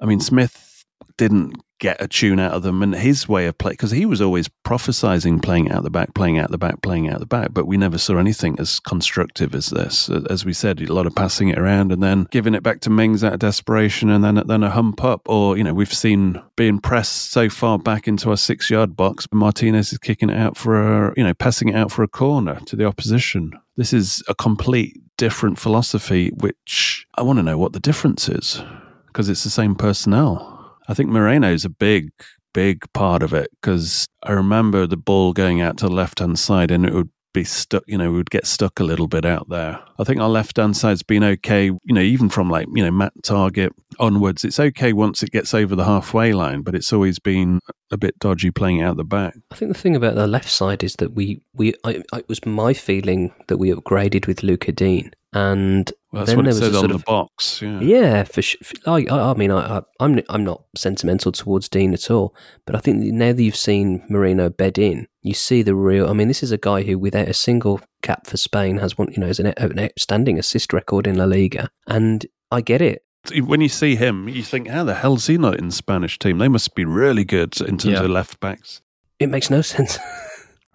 I 0.00 0.06
mean, 0.06 0.20
Smith 0.20 0.84
didn't 1.16 1.54
get 1.78 2.00
a 2.00 2.08
tune 2.08 2.40
out 2.40 2.52
of 2.52 2.62
them, 2.62 2.82
and 2.82 2.94
his 2.94 3.28
way 3.28 3.46
of 3.46 3.58
play 3.58 3.72
because 3.72 3.90
he 3.90 4.06
was 4.06 4.20
always 4.20 4.48
prophesizing 4.64 5.42
playing 5.42 5.70
out 5.70 5.82
the 5.82 5.90
back, 5.90 6.14
playing 6.14 6.38
out 6.38 6.50
the 6.50 6.58
back, 6.58 6.80
playing 6.82 7.08
out 7.08 7.20
the 7.20 7.26
back, 7.26 7.52
but 7.52 7.66
we 7.66 7.76
never 7.76 7.98
saw 7.98 8.16
anything 8.16 8.56
as 8.58 8.80
constructive 8.80 9.54
as 9.54 9.68
this. 9.68 10.08
As 10.08 10.44
we 10.44 10.52
said, 10.52 10.80
a 10.80 10.92
lot 10.92 11.06
of 11.06 11.14
passing 11.14 11.48
it 11.48 11.58
around 11.58 11.92
and 11.92 12.02
then 12.02 12.26
giving 12.30 12.54
it 12.54 12.62
back 12.62 12.80
to 12.80 12.90
Mings 12.90 13.22
out 13.22 13.34
of 13.34 13.38
desperation, 13.40 14.10
and 14.10 14.24
then 14.24 14.42
then 14.46 14.62
a 14.62 14.70
hump 14.70 15.04
up, 15.04 15.22
or 15.26 15.56
you 15.56 15.64
know, 15.64 15.74
we've 15.74 15.92
seen 15.92 16.40
being 16.56 16.78
pressed 16.78 17.30
so 17.30 17.48
far 17.48 17.78
back 17.78 18.08
into 18.08 18.30
our 18.30 18.36
six 18.36 18.70
yard 18.70 18.96
box, 18.96 19.26
but 19.26 19.36
Martinez 19.36 19.92
is 19.92 19.98
kicking 19.98 20.30
it 20.30 20.36
out 20.36 20.56
for 20.56 21.08
a 21.08 21.14
you 21.16 21.24
know, 21.24 21.34
passing 21.34 21.68
it 21.68 21.74
out 21.74 21.92
for 21.92 22.02
a 22.02 22.08
corner 22.08 22.60
to 22.66 22.76
the 22.76 22.86
opposition. 22.86 23.52
This 23.76 23.92
is 23.92 24.22
a 24.28 24.34
complete 24.34 24.98
different 25.18 25.58
philosophy, 25.58 26.30
which 26.30 27.06
I 27.16 27.22
want 27.22 27.38
to 27.38 27.42
know 27.42 27.58
what 27.58 27.74
the 27.74 27.80
difference 27.80 28.28
is 28.28 28.62
because 29.16 29.30
it's 29.30 29.44
the 29.44 29.50
same 29.50 29.74
personnel. 29.74 30.76
I 30.88 30.92
think 30.92 31.08
Moreno's 31.08 31.64
a 31.64 31.70
big, 31.70 32.10
big 32.52 32.84
part 32.92 33.22
of 33.22 33.32
it 33.32 33.48
because 33.62 34.06
I 34.22 34.32
remember 34.32 34.86
the 34.86 34.98
ball 34.98 35.32
going 35.32 35.62
out 35.62 35.78
to 35.78 35.86
the 35.86 35.94
left 35.94 36.18
hand 36.18 36.38
side 36.38 36.70
and 36.70 36.84
it 36.84 36.92
would 36.92 37.08
be 37.32 37.42
stuck, 37.42 37.82
you 37.86 37.96
know, 37.96 38.10
we 38.10 38.18
would 38.18 38.28
get 38.28 38.46
stuck 38.46 38.78
a 38.78 38.84
little 38.84 39.06
bit 39.06 39.24
out 39.24 39.48
there. 39.48 39.82
I 39.98 40.04
think 40.04 40.20
our 40.20 40.28
left 40.28 40.58
hand 40.58 40.76
side's 40.76 41.02
been 41.02 41.24
okay, 41.24 41.64
you 41.64 41.94
know, 41.94 42.02
even 42.02 42.28
from 42.28 42.50
like, 42.50 42.66
you 42.74 42.84
know, 42.84 42.90
Matt 42.90 43.14
Targett 43.22 43.70
onwards. 43.98 44.44
It's 44.44 44.60
okay 44.60 44.92
once 44.92 45.22
it 45.22 45.30
gets 45.30 45.54
over 45.54 45.74
the 45.74 45.86
halfway 45.86 46.34
line, 46.34 46.60
but 46.60 46.74
it's 46.74 46.92
always 46.92 47.18
been 47.18 47.60
a 47.90 47.96
bit 47.96 48.18
dodgy 48.18 48.50
playing 48.50 48.82
out 48.82 48.98
the 48.98 49.04
back. 49.04 49.34
I 49.50 49.54
think 49.54 49.72
the 49.72 49.78
thing 49.78 49.96
about 49.96 50.14
the 50.14 50.26
left 50.26 50.50
side 50.50 50.84
is 50.84 50.96
that 50.96 51.14
we, 51.14 51.40
we 51.54 51.72
I, 51.84 52.02
I, 52.12 52.18
it 52.18 52.28
was 52.28 52.44
my 52.44 52.74
feeling 52.74 53.32
that 53.46 53.56
we 53.56 53.70
upgraded 53.70 54.26
with 54.26 54.42
Luca 54.42 54.72
Digne. 54.72 55.10
And 55.36 55.92
Well, 56.12 56.24
then 56.24 56.36
there 56.36 56.44
was 56.46 56.60
a 56.62 56.72
sort 56.72 56.90
of 56.92 57.04
box. 57.04 57.60
Yeah. 57.60 57.80
Yeah, 57.80 58.24
for 58.24 58.40
sure. 58.40 58.60
I, 58.86 59.04
I, 59.10 59.30
I 59.32 59.34
mean, 59.34 59.50
I, 59.50 59.78
I, 59.78 59.82
I'm 60.00 60.20
I'm 60.30 60.44
not 60.44 60.62
sentimental 60.74 61.30
towards 61.32 61.68
Digne 61.68 61.92
at 61.92 62.10
all, 62.10 62.34
but 62.64 62.74
I 62.74 62.78
think 62.78 63.02
now 63.12 63.32
that 63.32 63.42
you've 63.42 63.54
seen 63.56 64.02
Moreno 64.08 64.48
bed 64.48 64.78
in, 64.78 65.08
you 65.22 65.34
see 65.34 65.62
the 65.62 65.74
real. 65.74 66.08
I 66.08 66.14
mean, 66.14 66.28
this 66.28 66.42
is 66.42 66.52
a 66.52 66.58
guy 66.58 66.82
who, 66.84 66.98
without 66.98 67.28
a 67.28 67.34
single 67.34 67.80
cap 68.02 68.26
for 68.26 68.36
Spain, 68.38 68.78
has 68.78 68.96
one. 68.96 69.12
You 69.12 69.18
know, 69.20 69.26
has 69.26 69.38
an, 69.40 69.48
an 69.58 69.78
outstanding 69.78 70.38
assist 70.38 70.72
record 70.72 71.06
in 71.06 71.16
La 71.16 71.24
Liga, 71.26 71.68
and 71.86 72.24
I 72.50 72.62
get 72.62 72.80
it. 72.80 73.02
When 73.34 73.60
you 73.60 73.68
see 73.68 73.96
him, 73.96 74.28
you 74.28 74.42
think, 74.44 74.68
how 74.68 74.84
the 74.84 74.94
hell's 74.94 75.26
he 75.26 75.36
not 75.36 75.58
in 75.58 75.66
the 75.66 75.72
Spanish 75.74 76.18
team? 76.18 76.38
They 76.38 76.48
must 76.48 76.74
be 76.76 76.84
really 76.84 77.24
good 77.24 77.60
in 77.60 77.76
terms 77.76 77.84
Yeah. 77.84 78.04
of 78.04 78.10
left 78.10 78.38
backs. 78.40 78.80
It 79.18 79.28
makes 79.28 79.50
no 79.50 79.60
sense. 79.74 79.98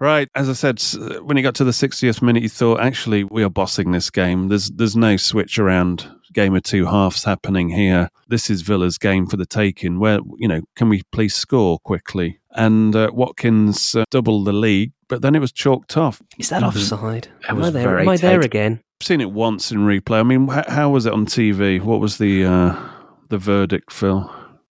Right, 0.01 0.27
as 0.33 0.49
I 0.49 0.53
said, 0.53 0.81
when 1.21 1.37
you 1.37 1.43
got 1.43 1.53
to 1.55 1.63
the 1.63 1.69
60th 1.69 2.23
minute, 2.23 2.41
you 2.41 2.49
thought, 2.49 2.79
actually, 2.79 3.23
we 3.23 3.43
are 3.43 3.51
bossing 3.51 3.91
this 3.91 4.09
game. 4.09 4.47
There's 4.47 4.71
there's 4.71 4.95
no 4.95 5.15
switch 5.15 5.59
around 5.59 6.07
game 6.33 6.55
of 6.55 6.63
two 6.63 6.87
halves 6.87 7.23
happening 7.23 7.69
here. 7.69 8.09
This 8.27 8.49
is 8.49 8.63
Villa's 8.63 8.97
game 8.97 9.27
for 9.27 9.37
the 9.37 9.45
taking. 9.45 9.99
Where 9.99 10.17
you 10.37 10.47
know, 10.47 10.61
can 10.75 10.89
we 10.89 11.03
please 11.11 11.35
score 11.35 11.77
quickly? 11.77 12.39
And 12.55 12.95
uh, 12.95 13.11
Watkins 13.13 13.93
uh, 13.93 14.05
doubled 14.09 14.45
the 14.45 14.53
lead, 14.53 14.91
but 15.07 15.21
then 15.21 15.35
it 15.35 15.39
was 15.39 15.51
chalked 15.51 15.95
off. 15.95 16.19
Is 16.39 16.49
that 16.49 16.63
offside? 16.63 17.27
Am 17.47 17.61
I 17.61 17.69
there? 17.69 17.99
Am 17.99 18.09
I 18.09 18.17
there 18.17 18.39
tight. 18.39 18.45
again? 18.45 18.81
I've 18.99 19.05
seen 19.05 19.21
it 19.21 19.29
once 19.31 19.71
in 19.71 19.81
replay. 19.81 20.19
I 20.19 20.23
mean, 20.23 20.49
h- 20.51 20.65
how 20.67 20.89
was 20.89 21.05
it 21.05 21.13
on 21.13 21.27
TV? 21.27 21.79
What 21.79 21.99
was 21.99 22.17
the 22.17 22.43
uh, 22.43 22.89
the 23.29 23.37
verdict, 23.37 23.93
Phil? 23.93 24.27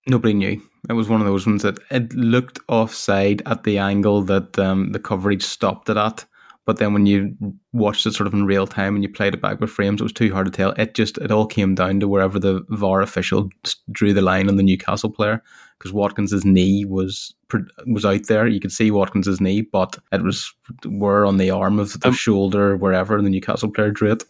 Nobody 0.08 0.34
knew. 0.34 0.62
It 0.90 0.94
was 0.94 1.08
one 1.10 1.22
of 1.22 1.28
those 1.28 1.46
ones 1.46 1.62
that 1.64 1.78
it 1.92 2.14
looked 2.14 2.60
offside 2.68 3.42
at 3.46 3.64
the 3.64 3.78
angle 3.78 4.24
that 4.24 4.58
um, 4.58 4.92
the 4.94 5.00
coverage 5.00 5.44
stopped 5.44 5.90
it 5.90 5.98
at. 5.98 6.26
But 6.66 6.78
then 6.78 6.94
when 6.94 7.06
you 7.08 7.36
watched 7.74 8.06
it 8.06 8.14
sort 8.14 8.28
of 8.28 8.34
in 8.34 8.46
real 8.46 8.68
time 8.68 8.94
and 8.96 9.04
you 9.04 9.10
played 9.10 9.34
it 9.34 9.42
back 9.42 9.60
with 9.60 9.70
frames, 9.72 10.00
it 10.00 10.04
was 10.04 10.14
too 10.14 10.32
hard 10.32 10.46
to 10.46 10.52
tell. 10.52 10.72
It 10.72 10.94
just 10.94 11.18
it 11.18 11.32
all 11.32 11.46
came 11.48 11.74
down 11.76 12.00
to 12.00 12.08
wherever 12.08 12.40
the 12.40 12.64
VAR 12.70 13.02
official 13.02 13.50
drew 13.92 14.14
the 14.14 14.22
line 14.22 14.48
on 14.48 14.58
the 14.58 14.64
Newcastle 14.64 15.10
player 15.10 15.42
because 15.78 15.92
Watkins's 15.92 16.46
knee 16.46 16.86
was 16.86 17.34
was 17.88 18.06
out 18.06 18.28
there. 18.28 18.48
You 18.48 18.60
could 18.60 18.72
see 18.72 18.92
Watkins's 18.92 19.42
knee, 19.42 19.62
but 19.62 19.98
it 20.12 20.22
was 20.24 20.54
where 20.86 21.26
on 21.26 21.38
the 21.38 21.50
arm 21.50 21.80
of 21.80 22.00
the 22.00 22.10
Um, 22.10 22.14
shoulder, 22.14 22.78
wherever, 22.78 23.18
and 23.18 23.26
the 23.26 23.32
Newcastle 23.32 23.70
player 23.72 23.92
drew 23.92 24.12
it. 24.12 24.24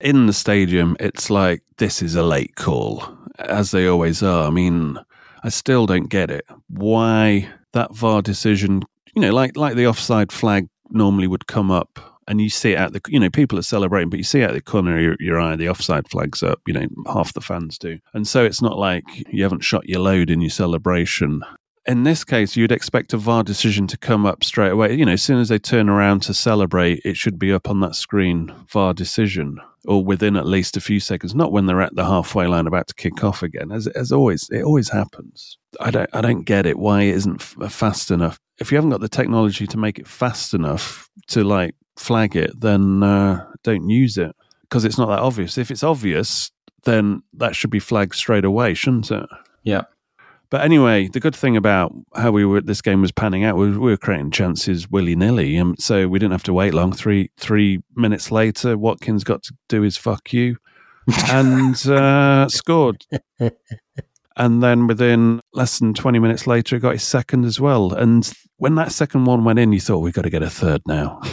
in 0.00 0.26
the 0.26 0.32
stadium, 0.34 0.96
it's 1.00 1.28
like 1.30 1.62
this 1.78 2.02
is 2.02 2.14
a 2.14 2.22
late 2.22 2.56
call, 2.56 3.04
as 3.38 3.70
they 3.70 3.86
always 3.86 4.22
are. 4.22 4.46
I 4.46 4.50
mean, 4.50 4.98
I 5.42 5.48
still 5.48 5.86
don't 5.86 6.08
get 6.08 6.30
it. 6.30 6.44
Why 6.68 7.48
that 7.72 7.94
VAR 7.94 8.22
decision? 8.22 8.82
You 9.14 9.22
know, 9.22 9.32
like 9.32 9.56
like 9.56 9.74
the 9.74 9.86
offside 9.86 10.32
flag 10.32 10.68
normally 10.90 11.26
would 11.26 11.46
come 11.46 11.70
up, 11.70 11.98
and 12.28 12.40
you 12.40 12.50
see 12.50 12.72
it 12.72 12.78
at 12.78 12.92
the 12.92 13.00
you 13.08 13.18
know 13.18 13.30
people 13.30 13.58
are 13.58 13.62
celebrating, 13.62 14.10
but 14.10 14.18
you 14.18 14.24
see 14.24 14.42
at 14.42 14.52
the 14.52 14.60
corner 14.60 14.96
of 14.96 15.02
your, 15.02 15.16
your 15.18 15.40
eye, 15.40 15.56
the 15.56 15.68
offside 15.68 16.08
flag's 16.08 16.42
up. 16.42 16.60
You 16.66 16.74
know, 16.74 16.86
half 17.06 17.32
the 17.32 17.40
fans 17.40 17.78
do, 17.78 17.98
and 18.12 18.26
so 18.26 18.44
it's 18.44 18.62
not 18.62 18.78
like 18.78 19.04
you 19.32 19.42
haven't 19.42 19.64
shot 19.64 19.88
your 19.88 20.00
load 20.00 20.30
in 20.30 20.40
your 20.40 20.50
celebration. 20.50 21.42
In 21.86 22.02
this 22.02 22.24
case, 22.24 22.56
you'd 22.56 22.72
expect 22.72 23.14
a 23.14 23.16
VAR 23.16 23.42
decision 23.42 23.86
to 23.88 23.96
come 23.96 24.26
up 24.26 24.44
straight 24.44 24.70
away. 24.70 24.94
You 24.94 25.06
know, 25.06 25.12
as 25.12 25.22
soon 25.22 25.40
as 25.40 25.48
they 25.48 25.58
turn 25.58 25.88
around 25.88 26.22
to 26.24 26.34
celebrate, 26.34 27.00
it 27.04 27.16
should 27.16 27.38
be 27.38 27.52
up 27.52 27.70
on 27.70 27.80
that 27.80 27.94
screen, 27.94 28.54
VAR 28.68 28.92
decision 28.92 29.58
or 29.86 30.04
within 30.04 30.36
at 30.36 30.46
least 30.46 30.76
a 30.76 30.80
few 30.80 31.00
seconds, 31.00 31.34
not 31.34 31.52
when 31.52 31.66
they're 31.66 31.80
at 31.80 31.94
the 31.94 32.04
halfway 32.04 32.46
line 32.46 32.66
about 32.66 32.86
to 32.88 32.94
kick 32.94 33.24
off 33.24 33.42
again. 33.42 33.72
As 33.72 33.86
as 33.88 34.12
always, 34.12 34.48
it 34.50 34.62
always 34.62 34.90
happens. 34.90 35.58
I 35.80 35.90
don't 35.90 36.10
I 36.12 36.20
don't 36.20 36.42
get 36.42 36.66
it. 36.66 36.78
Why 36.78 37.02
it 37.02 37.14
isn't 37.16 37.40
f- 37.40 37.72
fast 37.72 38.10
enough? 38.10 38.38
If 38.58 38.70
you 38.70 38.76
haven't 38.76 38.90
got 38.90 39.00
the 39.00 39.08
technology 39.08 39.66
to 39.66 39.78
make 39.78 39.98
it 39.98 40.06
fast 40.06 40.54
enough 40.54 41.08
to 41.28 41.44
like 41.44 41.74
flag 41.96 42.36
it, 42.36 42.58
then 42.60 43.02
uh, 43.02 43.46
don't 43.62 43.88
use 43.88 44.18
it 44.18 44.34
because 44.62 44.84
it's 44.84 44.98
not 44.98 45.08
that 45.08 45.20
obvious. 45.20 45.58
If 45.58 45.70
it's 45.70 45.82
obvious, 45.82 46.50
then 46.84 47.22
that 47.34 47.56
should 47.56 47.70
be 47.70 47.80
flagged 47.80 48.14
straight 48.14 48.44
away, 48.44 48.74
shouldn't 48.74 49.10
it? 49.10 49.26
Yeah. 49.62 49.82
But 50.50 50.62
anyway, 50.62 51.06
the 51.06 51.20
good 51.20 51.36
thing 51.36 51.56
about 51.56 51.94
how 52.16 52.32
we 52.32 52.44
were 52.44 52.60
this 52.60 52.82
game 52.82 53.00
was 53.00 53.12
panning 53.12 53.44
out 53.44 53.56
was 53.56 53.78
we 53.78 53.90
were 53.90 53.96
creating 53.96 54.32
chances 54.32 54.90
willy 54.90 55.14
nilly, 55.14 55.56
um, 55.58 55.76
so 55.78 56.08
we 56.08 56.18
didn't 56.18 56.32
have 56.32 56.42
to 56.44 56.52
wait 56.52 56.74
long. 56.74 56.92
Three 56.92 57.30
three 57.36 57.82
minutes 57.94 58.32
later, 58.32 58.76
Watkins 58.76 59.22
got 59.22 59.44
to 59.44 59.54
do 59.68 59.82
his 59.82 59.96
fuck 59.96 60.32
you 60.32 60.56
and 61.28 61.74
uh, 61.86 62.48
scored. 62.48 63.06
And 64.36 64.62
then 64.62 64.86
within 64.88 65.40
less 65.52 65.78
than 65.78 65.94
twenty 65.94 66.18
minutes 66.18 66.48
later, 66.48 66.76
he 66.76 66.80
got 66.80 66.92
his 66.94 67.04
second 67.04 67.44
as 67.44 67.60
well. 67.60 67.92
And 67.92 68.30
when 68.56 68.74
that 68.74 68.90
second 68.90 69.26
one 69.26 69.44
went 69.44 69.58
in, 69.60 69.72
you 69.72 69.80
thought 69.80 69.98
we've 69.98 70.14
got 70.14 70.22
to 70.22 70.30
get 70.30 70.42
a 70.42 70.50
third 70.50 70.82
now. 70.86 71.20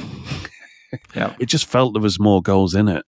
Yeah. 1.14 1.36
It 1.38 1.48
just 1.48 1.66
felt 1.66 1.94
there 1.94 2.02
was 2.02 2.18
more 2.18 2.42
goals 2.42 2.74
in 2.74 2.88
it. 2.88 3.04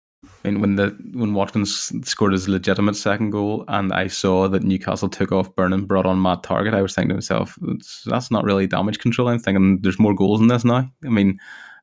I 0.45 0.51
mean, 0.51 0.61
when 0.61 0.77
the 0.77 0.97
when 1.13 1.35
Watkins 1.35 1.93
scored 2.09 2.33
his 2.33 2.49
legitimate 2.49 2.97
second 2.97 3.31
goal, 3.31 3.65
and 3.69 3.93
I 3.93 4.07
saw 4.07 4.49
that 4.49 4.63
Newcastle 4.63 5.09
took 5.09 5.33
off 5.33 5.55
Burnham, 5.57 5.87
brought 5.87 6.07
on 6.07 6.23
Matt 6.23 6.43
Targett, 6.43 6.75
I 6.75 6.83
was 6.83 6.95
thinking 6.95 7.11
to 7.11 7.15
myself, 7.15 7.59
that's 8.05 8.31
not 8.31 8.45
really 8.45 8.67
damage 8.67 8.99
control. 8.99 9.29
I'm 9.29 9.39
thinking 9.39 9.81
there's 9.81 9.99
more 9.99 10.15
goals 10.15 10.41
in 10.41 10.49
this 10.49 10.65
now. 10.65 10.89
I 11.05 11.09
mean, 11.09 11.39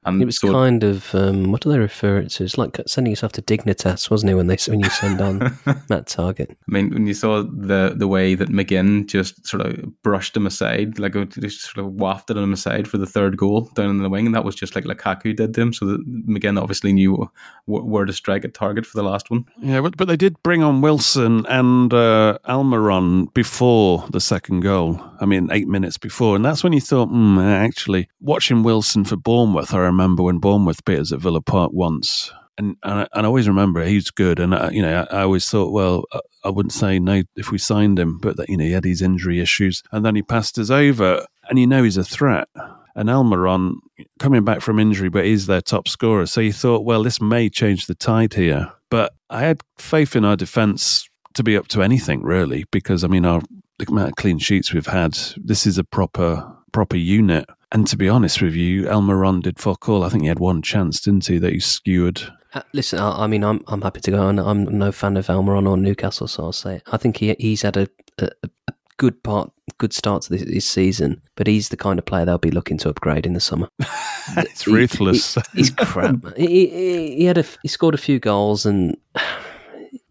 and 0.06 0.22
It 0.22 0.26
was 0.26 0.39
so 0.39 0.51
kind 0.51 0.84
of 0.84 1.14
um, 1.16 1.51
what 1.51 1.62
do 1.62 1.72
they 1.72 1.80
refer 1.80 2.18
it 2.18 2.30
to? 2.32 2.43
It's 2.43 2.58
like 2.58 2.80
sending 2.88 3.12
yourself 3.12 3.32
to 3.34 3.41
Dignitas, 3.41 4.10
wasn't 4.10 4.32
it? 4.32 4.36
When 4.36 4.47
they 4.47 4.58
when 4.68 4.80
you 4.80 4.89
send 4.89 5.22
on 5.22 5.39
that 5.88 6.08
target. 6.08 6.51
I 6.51 6.72
mean, 6.72 6.93
when 6.93 7.08
you 7.08 7.14
saw 7.14 7.43
the 7.43 7.93
the 7.95 8.08
way 8.08 8.36
that 8.36 8.49
McGinn 8.49 9.08
just 9.08 9.45
sort 9.47 9.66
of 9.66 10.01
brushed 10.04 10.36
him 10.36 10.45
aside, 10.45 10.99
like 10.99 11.16
it 11.16 11.32
just 11.32 11.62
sort 11.62 11.86
of 11.86 11.93
wafted 11.93 12.38
him 12.38 12.54
aside 12.54 12.88
for 12.88 12.97
the 12.97 13.06
third 13.06 13.38
goal 13.38 13.62
down 13.76 13.89
in 13.89 14.04
the 14.04 14.10
wing, 14.10 14.26
and 14.26 14.36
that 14.36 14.45
was 14.45 14.56
just 14.56 14.76
like 14.76 14.86
Lukaku 14.86 15.36
did 15.36 15.54
to 15.54 15.62
him. 15.62 15.74
So 15.74 15.86
that 15.86 16.08
McGinn 16.28 16.62
obviously 16.62 16.93
knew 16.93 17.30
wh- 17.66 17.86
where 17.86 18.06
to 18.06 18.14
strike 18.14 18.45
at 18.45 18.54
target 18.54 18.86
for 18.86 18.97
the 18.97 19.04
last 19.04 19.30
one. 19.32 19.45
Yeah, 19.62 19.82
but, 19.82 19.97
but 19.97 20.08
they 20.08 20.18
did 20.18 20.41
bring 20.43 20.64
on 20.64 20.82
Wilson 20.82 21.45
and 21.47 21.93
uh, 21.93 22.38
Almiron 22.45 23.34
before 23.34 24.06
the 24.12 24.22
second 24.22 24.62
goal. 24.62 25.01
I 25.20 25.26
mean, 25.26 25.49
eight 25.51 25.68
minutes 25.68 25.97
before. 25.97 26.36
And 26.36 26.43
that's 26.43 26.64
when 26.64 26.74
you 26.74 26.82
thought, 26.82 27.08
hmm, 27.08 27.39
actually, 27.39 28.10
watching 28.20 28.64
Wilson 28.64 29.06
for 29.06 29.16
Bournemouth, 29.16 29.74
I 29.74 29.80
remember 29.94 30.24
when 30.24 30.39
Bournemouth 30.39 30.84
beat 30.86 31.00
us 31.00 31.12
at 31.12 31.20
Villa 31.20 31.41
Park 31.41 31.72
once. 31.74 32.32
And, 32.58 32.76
and, 32.84 33.00
I, 33.00 33.08
and 33.14 33.26
I 33.26 33.28
always 33.28 33.48
remember 33.48 33.84
he's 33.84 34.12
good. 34.12 34.39
And, 34.39 34.54
I, 34.54 34.70
you 34.70 34.82
know, 34.82 35.08
I, 35.10 35.18
I 35.18 35.22
always 35.24 35.50
thought, 35.50 35.72
well, 35.72 36.04
I, 36.14 36.20
I 36.46 36.50
wouldn't 36.50 36.74
say 36.74 37.00
no 37.00 37.24
if 37.36 37.52
we 37.52 37.58
signed 37.58 37.98
him, 37.98 38.20
but, 38.20 38.38
that, 38.38 38.50
you 38.50 38.58
know, 38.58 38.66
he 38.66 38.72
had 38.72 38.86
his 38.86 39.02
injury 39.02 39.39
issues. 39.39 39.82
And 39.91 40.06
then 40.06 40.16
he 40.16 40.22
passed 40.22 40.60
us 40.60 40.70
over, 40.70 41.26
and 41.50 41.58
you 41.58 41.66
know 41.66 41.84
he's 41.84 41.98
a 41.98 42.04
threat. 42.04 42.48
And 42.96 43.10
Almiron 43.10 43.78
coming 44.20 44.44
back 44.44 44.62
from 44.62 44.80
injury, 44.80 45.10
but 45.10 45.26
he's 45.26 45.48
their 45.48 45.62
top 45.62 45.88
scorer. 45.88 46.28
So 46.28 46.41
you 46.41 46.54
thought, 46.54 46.86
well, 46.86 47.02
this 47.02 47.20
may 47.20 47.50
change 47.50 47.88
the 47.88 47.96
tide 47.96 48.36
here. 48.36 48.72
But 48.91 49.14
I 49.32 49.41
had 49.41 49.62
faith 49.80 50.16
in 50.16 50.24
our 50.24 50.36
defence 50.36 51.10
to 51.34 51.41
be 51.41 51.58
up 51.58 51.68
to 51.70 51.82
anything, 51.82 52.22
really, 52.22 52.66
because 52.72 53.04
I 53.04 53.08
mean, 53.08 53.26
our 53.26 53.41
the 53.80 53.88
amount 53.88 54.10
of 54.10 54.16
clean 54.16 54.38
sheets 54.38 54.72
we've 54.72 54.86
had, 54.86 55.18
this 55.38 55.66
is 55.66 55.80
a 55.80 55.84
proper 55.84 56.46
proper 56.72 56.98
unit. 56.98 57.46
And 57.74 57.88
to 57.88 57.97
be 57.97 58.07
honest 58.07 58.41
with 58.41 58.53
you, 58.53 58.84
Almiron 58.84 59.41
did 59.41 59.59
fuck 59.59 59.89
all. 59.89 60.03
I 60.03 60.09
think 60.09 60.21
he 60.24 60.28
had 60.30 60.39
one 60.39 60.61
chance, 60.61 61.01
didn't 61.01 61.26
he, 61.26 61.38
that 61.39 61.51
he 61.53 61.59
skewered. 61.59 62.21
Uh, 62.53 62.61
listen, 62.71 62.99
I, 62.99 63.24
I 63.24 63.28
mean, 63.28 63.43
I'm 63.43 63.63
I'm 63.67 63.82
happy 63.82 63.99
to 64.01 64.11
go 64.11 64.21
on. 64.21 64.38
I'm 64.39 64.63
no 64.78 64.91
fan 64.91 65.17
of 65.17 65.26
Almiron 65.28 65.67
or 65.67 65.76
Newcastle, 65.76 66.28
so 66.28 66.43
I'll 66.43 66.51
say 66.53 66.76
it. 66.76 66.84
I 66.91 66.97
think 66.97 67.17
he 67.17 67.36
he's 67.39 67.63
had 67.63 67.76
a, 67.78 67.88
a, 68.19 68.30
a 68.67 68.74
good 68.97 69.24
part, 69.24 69.51
good 69.80 69.91
start 69.91 70.21
to 70.24 70.30
this, 70.30 70.43
this 70.43 70.65
season, 70.69 71.19
but 71.36 71.47
he's 71.47 71.69
the 71.69 71.78
kind 71.78 71.97
of 71.97 72.05
player 72.05 72.26
they'll 72.26 72.38
be 72.38 72.51
looking 72.51 72.78
to 72.78 72.89
upgrade 72.89 73.26
in 73.26 73.34
the 73.34 73.39
summer. 73.39 73.67
it's 74.38 74.65
He- 74.65 74.71
ruthless. 74.71 75.34
he- 75.34 75.41
he's 75.55 75.71
crap. 75.71 76.24
man. 76.24 76.34
He, 76.38 76.67
he, 76.67 77.15
he 77.15 77.24
had 77.26 77.39
a 77.39 77.45
he 77.63 77.67
scored 77.67 77.95
a 77.95 77.97
few 77.97 78.19
goals 78.19 78.67
and 78.67 78.95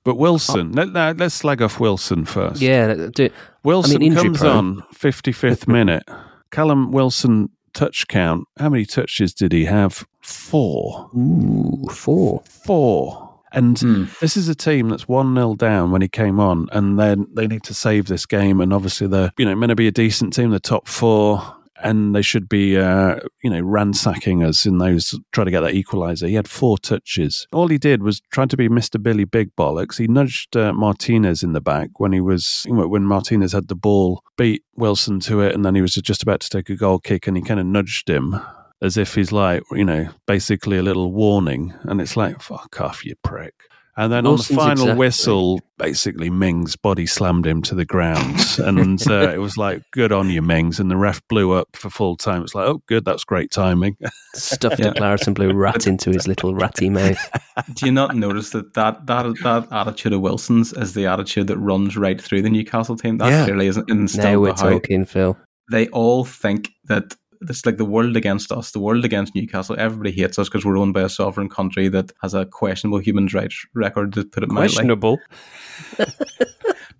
but 0.05 0.17
Wilson, 0.17 0.73
let, 0.73 0.89
let, 0.93 1.17
let's 1.19 1.37
slag 1.37 1.63
off 1.63 1.79
Wilson 1.79 2.25
first. 2.25 2.61
yeah, 2.61 3.07
do, 3.15 3.31
Wilson 3.63 3.95
I 3.95 3.99
mean, 4.01 4.15
comes 4.17 4.39
prone. 4.41 4.57
on 4.81 4.83
55th 4.93 5.69
minute. 5.69 6.03
Callum 6.53 6.93
Wilson 6.93 7.49
touch 7.75 8.07
count. 8.09 8.47
How 8.59 8.69
many 8.69 8.85
touches 8.85 9.35
did 9.35 9.51
he 9.53 9.65
have? 9.65 10.07
Four. 10.21 11.11
ooh, 11.17 11.89
four. 11.91 12.43
Four. 12.45 13.29
And 13.55 13.79
Hmm. 13.81 14.05
this 14.21 14.37
is 14.37 14.49
a 14.49 14.55
team 14.55 14.89
that's 14.89 15.07
1 15.09 15.35
0 15.35 15.55
down 15.57 15.91
when 15.91 16.01
he 16.01 16.09
came 16.09 16.39
on, 16.41 16.69
and 16.73 16.99
then 16.99 17.27
they 17.35 17.47
need 17.47 17.63
to 17.65 17.75
save 17.75 18.07
this 18.07 18.25
game. 18.25 18.61
And 18.61 18.73
obviously, 18.73 19.07
they're 19.09 19.31
you 19.39 19.45
know 19.45 19.55
meant 19.55 19.71
to 19.71 19.77
be 19.77 19.89
a 19.89 19.93
decent 19.93 20.33
team, 20.33 20.51
the 20.51 20.61
top 20.61 20.87
four, 20.89 21.43
and 21.83 22.15
they 22.15 22.23
should 22.23 22.49
be 22.49 22.77
uh, 22.77 23.17
you 23.43 23.51
know 23.51 23.61
ransacking 23.61 24.43
us 24.43 24.67
in 24.67 24.79
those, 24.79 25.19
try 25.33 25.45
to 25.45 25.51
get 25.51 25.61
that 25.61 25.75
equaliser. 25.75 26.29
He 26.29 26.35
had 26.35 26.49
four 26.49 26.79
touches. 26.79 27.47
All 27.53 27.69
he 27.69 27.79
did 27.79 28.03
was 28.03 28.21
try 28.33 28.47
to 28.47 28.57
be 28.57 28.69
Mr. 28.69 29.03
Billy 29.03 29.25
Big 29.25 29.55
Bollocks. 29.57 29.99
He 29.99 30.07
nudged 30.07 30.57
uh, 30.57 30.73
Martinez 30.73 31.43
in 31.43 31.53
the 31.53 31.61
back 31.61 31.91
when 31.99 32.13
he 32.13 32.21
was 32.21 32.65
when 32.69 33.05
Martinez 33.05 33.53
had 33.53 33.69
the 33.69 33.75
ball, 33.75 34.23
beat 34.37 34.63
Wilson 34.77 35.21
to 35.21 35.41
it, 35.41 35.55
and 35.55 35.65
then 35.65 35.75
he 35.75 35.83
was 35.83 35.95
just 35.95 36.23
about 36.23 36.41
to 36.41 36.51
take 36.51 36.71
a 36.71 36.77
goal 36.77 36.99
kick, 36.99 37.27
and 37.27 37.37
he 37.37 37.43
kind 37.43 37.61
of 37.61 37.67
nudged 37.67 38.09
him 38.09 38.41
as 38.83 38.97
if 38.97 39.15
he's 39.15 39.31
like, 39.31 39.63
you 39.71 39.85
know, 39.85 40.09
basically 40.27 40.77
a 40.77 40.83
little 40.83 41.13
warning. 41.13 41.73
And 41.85 42.01
it's 42.01 42.17
like, 42.17 42.43
fuck 42.43 42.81
off, 42.81 43.05
you 43.05 43.15
prick. 43.23 43.55
And 43.95 44.11
then 44.11 44.25
Wilson's 44.25 44.51
on 44.51 44.57
the 44.57 44.63
final 44.63 44.83
exactly- 44.85 44.99
whistle, 44.99 45.61
basically 45.77 46.31
Mings 46.31 46.77
body 46.77 47.05
slammed 47.07 47.47
him 47.47 47.61
to 47.63 47.75
the 47.75 47.85
ground, 47.85 48.41
and 48.59 48.99
uh, 49.11 49.29
it 49.35 49.39
was 49.39 49.59
like, 49.59 49.83
"Good 49.91 50.13
on 50.13 50.31
you, 50.31 50.41
Mings." 50.41 50.81
And 50.81 50.91
the 50.91 50.97
ref 50.97 51.21
blew 51.29 51.53
up 51.53 51.69
for 51.77 51.91
full 51.91 52.17
time. 52.17 52.43
It's 52.43 52.55
like, 52.55 52.67
"Oh, 52.67 52.83
good, 52.87 53.05
that's 53.05 53.25
great 53.25 53.51
timing." 53.51 53.99
Stuffed 54.35 54.79
Yeah. 54.81 54.89
a 54.89 54.95
claret 54.95 55.27
and 55.27 55.37
blue 55.37 55.53
rat 55.53 55.87
into 55.87 56.09
his 56.11 56.27
little 56.27 56.55
ratty 56.55 56.89
mouth. 56.89 57.19
Do 57.75 57.85
you 57.85 57.93
not 57.93 58.17
notice 58.17 58.49
that, 58.51 58.73
that 58.75 59.05
that 59.07 59.27
that 59.43 59.69
attitude 59.71 60.15
of 60.15 60.23
Wilson's 60.23 60.73
is 60.73 60.95
the 60.95 61.05
attitude 61.07 61.49
that 61.49 61.59
runs 61.59 61.95
right 61.97 62.19
through 62.19 62.41
the 62.41 62.51
Newcastle 62.51 62.97
team? 62.97 63.19
That 63.19 63.29
Yeah. 63.29 63.45
clearly 63.45 63.67
isn't 63.67 63.89
Now 63.91 63.95
instilled 63.95 64.41
we're 64.43 64.55
by 64.55 64.61
how 64.63 64.71
talking, 64.71 65.05
Phil. 65.05 65.37
they 65.71 65.89
all 65.89 66.25
think 66.25 66.71
that 66.85 67.15
it's 67.49 67.67
like 67.67 67.77
the 67.77 67.85
world 67.85 68.17
against 68.17 68.53
us, 68.53 68.71
the 68.71 68.81
world 68.81 69.05
against 69.05 69.35
Newcastle. 69.35 69.77
Everybody 69.79 70.13
hates 70.13 70.39
us 70.39 70.49
because 70.49 70.65
we're 70.65 70.79
owned 70.79 70.95
by 70.95 71.03
a 71.03 71.09
sovereign 71.09 71.49
country 71.49 71.89
that 71.89 72.13
has 72.23 72.35
a 72.35 72.47
questionable 72.47 72.99
human 72.99 73.27
rights 73.27 73.67
record, 73.75 74.13
to 74.15 74.25
put 74.25 74.43
it 74.43 74.51
mildly. 74.51 74.75
Questionable. 74.75 75.19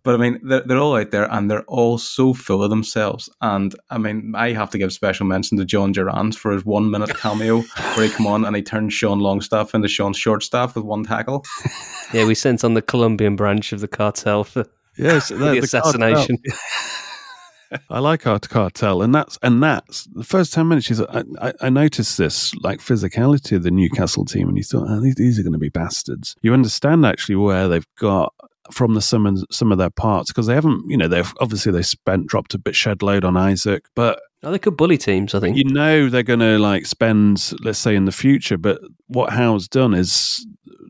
But 0.05 0.15
I 0.15 0.19
mean, 0.19 0.41
they're, 0.43 0.63
they're 0.63 0.79
all 0.79 0.97
out 0.97 1.13
there 1.13 1.31
and 1.31 1.51
they're 1.51 1.65
all 1.65 1.97
so 1.97 2.35
full 2.35 2.63
of 2.63 2.71
themselves. 2.71 3.31
And 3.41 3.75
I 3.91 3.99
mean, 3.99 4.35
I 4.37 4.53
have 4.53 4.71
to 4.71 4.79
give 4.79 4.93
special 4.93 5.27
mention 5.27 5.59
to 5.59 5.65
Jhon 5.65 5.93
Duran 5.93 6.33
for 6.33 6.53
his 6.53 6.65
one 6.65 6.91
minute 6.91 7.15
cameo 7.17 7.61
where 7.95 8.07
he 8.07 8.13
come 8.13 8.27
on 8.27 8.45
and 8.45 8.57
he 8.57 8.63
turned 8.63 8.93
Sean 8.93 9.21
Longstaff 9.21 9.75
into 9.75 9.89
Sean 9.89 10.13
Shortstaff 10.13 10.75
with 10.75 10.85
one 10.85 11.05
tackle. 11.05 11.45
Yeah, 12.13 12.27
we 12.27 12.35
sent 12.35 12.65
on 12.65 12.75
the 12.75 12.83
Colombian 12.83 13.37
branch 13.37 13.73
of 13.73 13.81
the 13.81 13.89
cartel 13.89 14.43
for 14.43 14.67
yes, 14.97 15.29
the, 15.29 15.59
assassination. 15.59 16.39
I 17.91 17.99
like 17.99 18.27
our 18.27 18.39
cartel, 18.39 19.03
and 19.03 19.15
that's 19.15 19.39
and 19.43 19.63
that's 19.63 20.05
the 20.15 20.25
first 20.25 20.53
ten 20.53 20.69
minutes. 20.69 20.87
She's, 20.87 21.01
I, 21.01 21.25
I, 21.41 21.53
I 21.63 21.71
noticed 21.71 22.19
this 22.19 22.55
like 22.57 22.81
physicality 22.81 23.57
of 23.57 23.63
the 23.63 23.71
Newcastle 23.71 24.25
team, 24.25 24.49
and 24.49 24.57
you 24.57 24.65
thought, 24.65 24.87
oh, 24.89 25.01
these, 25.01 25.15
these 25.17 25.39
are 25.39 25.43
going 25.43 25.53
to 25.53 25.59
be 25.59 25.69
bastards. 25.69 26.37
You 26.43 26.53
understand 26.55 27.05
actually 27.07 27.37
where 27.37 27.69
they've 27.69 27.87
got 27.99 28.35
from 28.71 28.95
the 28.95 29.01
some 29.03 29.27
of, 29.27 29.45
some 29.51 29.73
of 29.73 29.79
their 29.79 29.91
parts 29.91 30.31
because 30.31 30.47
they 30.47 30.55
haven't, 30.55 30.85
you 30.89 30.97
know, 30.97 31.09
they've 31.09 31.33
obviously 31.41 31.73
they 31.73 31.83
spent 31.83 32.27
dropped 32.27 32.55
a 32.55 32.59
bit 32.59 32.77
shed 32.77 33.03
load 33.03 33.25
on 33.25 33.37
Isak, 33.37 33.85
but 33.95 34.21
Oh, 34.45 34.51
they 34.51 34.59
could 34.59 34.77
bully 34.77 34.99
teams, 34.99 35.37
I 35.37 35.41
think. 35.41 35.57
you 35.57 35.63
know 35.63 36.09
they're 36.09 36.25
going 36.25 36.41
to 36.41 36.59
like 36.59 36.85
spend, 36.87 37.53
let's 37.63 37.79
say, 37.79 37.95
in 37.95 38.07
the 38.07 38.13
future. 38.13 38.59
But 38.59 38.81
what 39.07 39.33
Howe's 39.33 39.69
done 39.69 39.95
is 39.95 40.45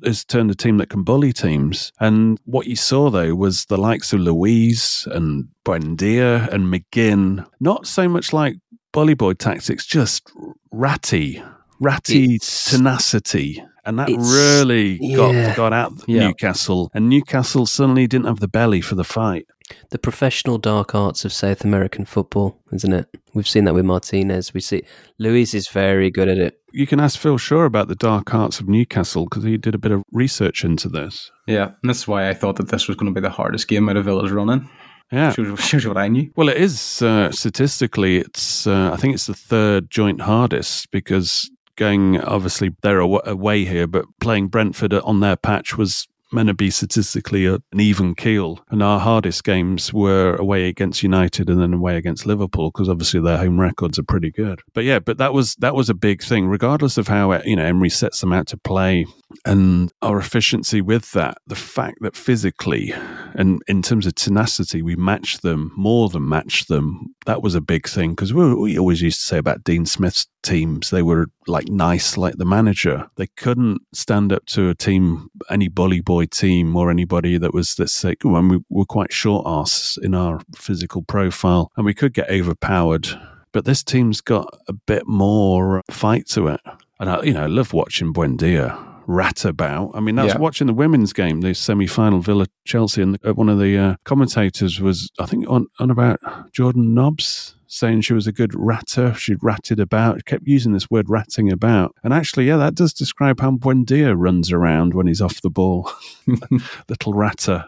is 0.05 0.25
turned 0.25 0.51
a 0.51 0.55
team 0.55 0.79
that 0.79 0.89
can 0.91 1.03
bully 1.03 1.33
teams. 1.33 1.93
And 2.01 2.39
what 2.45 2.67
you 2.67 2.77
saw 2.77 3.11
though 3.11 3.35
was 3.35 3.67
the 3.67 3.77
likes 3.79 4.13
of 4.13 4.21
Luiz 4.21 5.07
and 5.11 5.49
Buendia 5.65 6.49
and 6.53 6.73
McGinn, 6.73 7.47
not 7.61 7.87
so 7.87 8.09
much 8.09 8.33
like 8.33 8.57
bully 8.93 9.15
boy 9.15 9.35
tactics, 9.35 9.87
just 9.87 10.31
ratty, 10.71 11.43
ratty 11.81 12.35
It's- 12.37 12.71
tenacity. 12.71 13.63
And 13.85 13.99
that 13.99 14.09
really 14.11 14.99
got 15.17 15.35
yeah. 15.35 15.57
got 15.57 15.73
out 15.73 15.93
Yeah. 16.07 16.29
Newcastle, 16.29 16.89
and 16.95 17.09
Newcastle 17.09 17.67
suddenly 17.67 18.07
didn't 18.07 18.27
have 18.27 18.39
the 18.39 18.47
belly 18.47 18.81
for 18.81 18.95
the 18.95 19.03
fight. 19.03 19.47
The 19.91 19.99
professional 19.99 20.59
dark 20.59 20.95
arts 20.95 21.25
of 21.25 21.33
South 21.33 21.65
American 21.65 22.05
football, 22.05 22.59
isn't 22.73 22.93
it? 22.93 23.07
We've 23.35 23.49
seen 23.49 23.65
that 23.65 23.75
with 23.75 23.85
Martinez. 23.85 24.53
We 24.53 24.61
see 24.61 24.83
Luiz 25.19 25.55
is 25.55 25.69
very 25.69 26.11
good 26.11 26.29
at 26.29 26.39
it. 26.39 26.61
You 26.73 26.87
can 26.87 27.01
ask 27.01 27.19
Phil 27.19 27.39
Shaw 27.39 27.63
about 27.63 27.89
the 27.89 27.95
dark 27.95 28.35
arts 28.35 28.61
of 28.61 28.69
Newcastle 28.69 29.25
because 29.25 29.45
he 29.45 29.57
did 29.57 29.75
a 29.75 29.79
bit 29.79 29.93
of 29.93 30.03
research 30.13 30.65
into 30.65 30.89
this. 30.89 31.31
Yeah, 31.47 31.67
and 31.67 31.89
that's 31.91 32.09
why 32.09 32.29
I 32.29 32.35
thought 32.35 32.57
that 32.57 32.69
this 32.69 32.89
was 32.89 32.97
going 32.97 33.13
to 33.13 33.21
be 33.21 33.25
the 33.25 33.33
hardest 33.33 33.69
game 33.69 33.89
out 33.89 33.97
of 33.97 34.05
Villa's 34.05 34.33
running. 34.33 34.69
Yeah. 35.11 35.33
Shows, 35.33 35.61
shows 35.61 35.87
what 35.87 35.99
I 35.99 36.09
knew. 36.09 36.31
Well, 36.37 36.49
it 36.49 36.57
is 36.57 37.03
uh, 37.03 37.31
statistically. 37.31 38.17
It's 38.19 38.67
uh, 38.67 38.91
I 38.93 38.97
think 38.97 39.15
it's 39.15 39.27
the 39.27 39.35
third 39.35 39.91
joint 39.91 40.23
hardest 40.23 40.91
because 40.91 41.51
going 41.77 42.21
obviously 42.21 42.71
they're 42.83 43.01
away 43.01 43.65
here, 43.65 43.87
but 43.87 44.07
playing 44.21 44.49
Brentford 44.49 44.95
on 44.95 45.21
their 45.21 45.37
patch 45.37 45.77
was 45.77 46.09
meant 46.33 46.49
to 46.49 46.55
be 46.55 46.71
statistically 46.71 47.47
an 47.47 47.61
even 47.75 48.15
keel. 48.15 48.65
And 48.71 48.83
our 48.83 49.01
hardest 49.01 49.45
games 49.45 49.93
were 49.93 50.37
away 50.37 50.69
against 50.69 51.03
United 51.03 51.49
and 51.49 51.61
then 51.61 51.75
away 51.75 51.97
against 51.97 52.27
Liverpool 52.27 52.71
because 52.71 52.89
obviously 52.89 53.21
their 53.21 53.39
home 53.39 53.61
records 53.61 53.99
are 53.99 54.05
pretty 54.05 54.31
good. 54.31 54.61
But 54.75 54.85
yeah, 54.85 54.99
but 54.99 55.19
that 55.19 55.33
was 55.33 55.55
that 55.57 55.75
was 55.75 55.91
a 55.91 55.95
big 55.95 56.23
thing, 56.23 56.47
regardless 56.47 56.99
of 56.99 57.09
how 57.09 57.33
you 57.43 57.57
know 57.57 57.65
Emery 57.65 57.91
sets 57.91 58.21
them 58.21 58.33
out 58.33 58.47
to 58.49 58.57
play 58.57 59.07
and 59.45 59.93
our 60.03 60.19
efficiency 60.19 60.81
with 60.81 61.13
that. 61.13 61.39
The 61.47 61.57
fact 61.57 61.99
that 62.01 62.17
physically 62.17 62.95
and 63.35 63.63
in 63.67 63.83
terms 63.83 64.07
of 64.07 64.15
tenacity, 64.15 64.83
we 64.83 64.97
matched 64.97 65.43
them 65.43 65.73
more 65.77 66.09
than 66.09 66.29
matched 66.29 66.69
them. 66.69 67.15
That 67.27 67.43
was 67.43 67.55
a 67.55 67.61
big 67.61 67.89
thing 67.89 68.11
because 68.11 68.35
we, 68.35 68.55
we 68.55 68.79
always 68.79 69.03
used 69.03 69.21
to 69.21 69.27
say 69.27 69.39
about 69.39 69.65
Dean 69.65 69.87
Smith's 69.87 70.27
teams, 70.43 70.91
they 70.91 71.03
were 71.03 71.27
like 71.47 71.69
nice, 71.69 72.17
like 72.17 72.37
the 72.37 72.45
manager. 72.45 73.09
They 73.17 73.29
couldn't 73.29 73.83
stand 73.93 74.33
up 74.33 74.47
to 74.47 74.69
a 74.69 74.75
team, 74.75 75.29
any 75.49 75.69
bully 75.69 76.01
boy 76.01 76.27
team 76.27 76.77
or 76.77 76.91
anybody 76.91 77.39
that 77.39 77.55
was, 77.55 77.79
let's 77.79 77.95
say, 77.95 78.17
when 78.23 78.49
we 78.49 78.59
were 78.69 78.85
quite 78.85 79.13
short 79.13 79.45
arse 79.47 79.99
in 80.03 80.15
our 80.15 80.41
physical 80.55 81.03
profile 81.03 81.71
and 81.77 81.87
we 81.87 81.95
could 81.95 82.15
get 82.15 82.31
overpowered. 82.31 83.09
But 83.53 83.65
this 83.65 83.83
team's 83.83 84.21
got 84.21 84.59
a 84.69 84.73
bit 84.73 85.07
more 85.07 85.83
fight 85.91 86.27
to 86.29 86.49
it. 86.49 86.61
And 86.99 87.11
I, 87.11 87.23
you 87.23 87.33
know, 87.33 87.45
I 87.45 87.47
love 87.47 87.73
watching 87.73 88.13
Buendia 88.13 88.92
rat 89.07 89.45
about. 89.45 89.91
I 89.95 90.01
mean, 90.01 90.15
that's 90.15 90.35
Yeah. 90.35 90.39
watching 90.41 90.67
the 90.67 90.73
women's 90.75 91.13
game, 91.13 91.41
the 91.41 91.55
semi-final 91.55 92.21
Villa 92.21 92.47
Chelsea, 92.65 93.03
and 93.03 93.19
uh, 93.25 93.33
one 93.35 93.49
of 93.49 93.59
the 93.59 93.77
uh, 93.79 93.95
commentators 94.05 94.81
was, 94.81 95.11
I 95.19 95.27
think, 95.27 95.49
on, 95.49 95.67
on 95.79 95.91
about 95.91 96.21
Jordan 96.53 96.95
Nobbs 96.95 97.57
saying 97.67 98.03
she 98.03 98.13
was 98.13 98.27
a 98.27 98.33
good 98.33 98.53
ratter. 98.55 99.15
She'd 99.15 99.43
ratted 99.43 99.81
about, 99.81 100.27
kept 100.27 100.47
using 100.47 100.73
this 100.75 100.91
word 100.91 101.09
ratting 101.09 101.51
about. 101.51 101.95
And 102.05 102.13
actually, 102.13 102.47
yeah, 102.47 102.59
that 102.59 102.75
does 102.75 102.93
describe 102.93 103.41
how 103.41 103.53
Buendia 103.53 104.15
runs 104.15 104.53
around 104.53 104.93
when 104.93 105.07
he's 105.07 105.23
off 105.23 105.41
the 105.41 105.49
ball. 105.49 105.91
Little 106.89 107.15
ratter. 107.15 107.65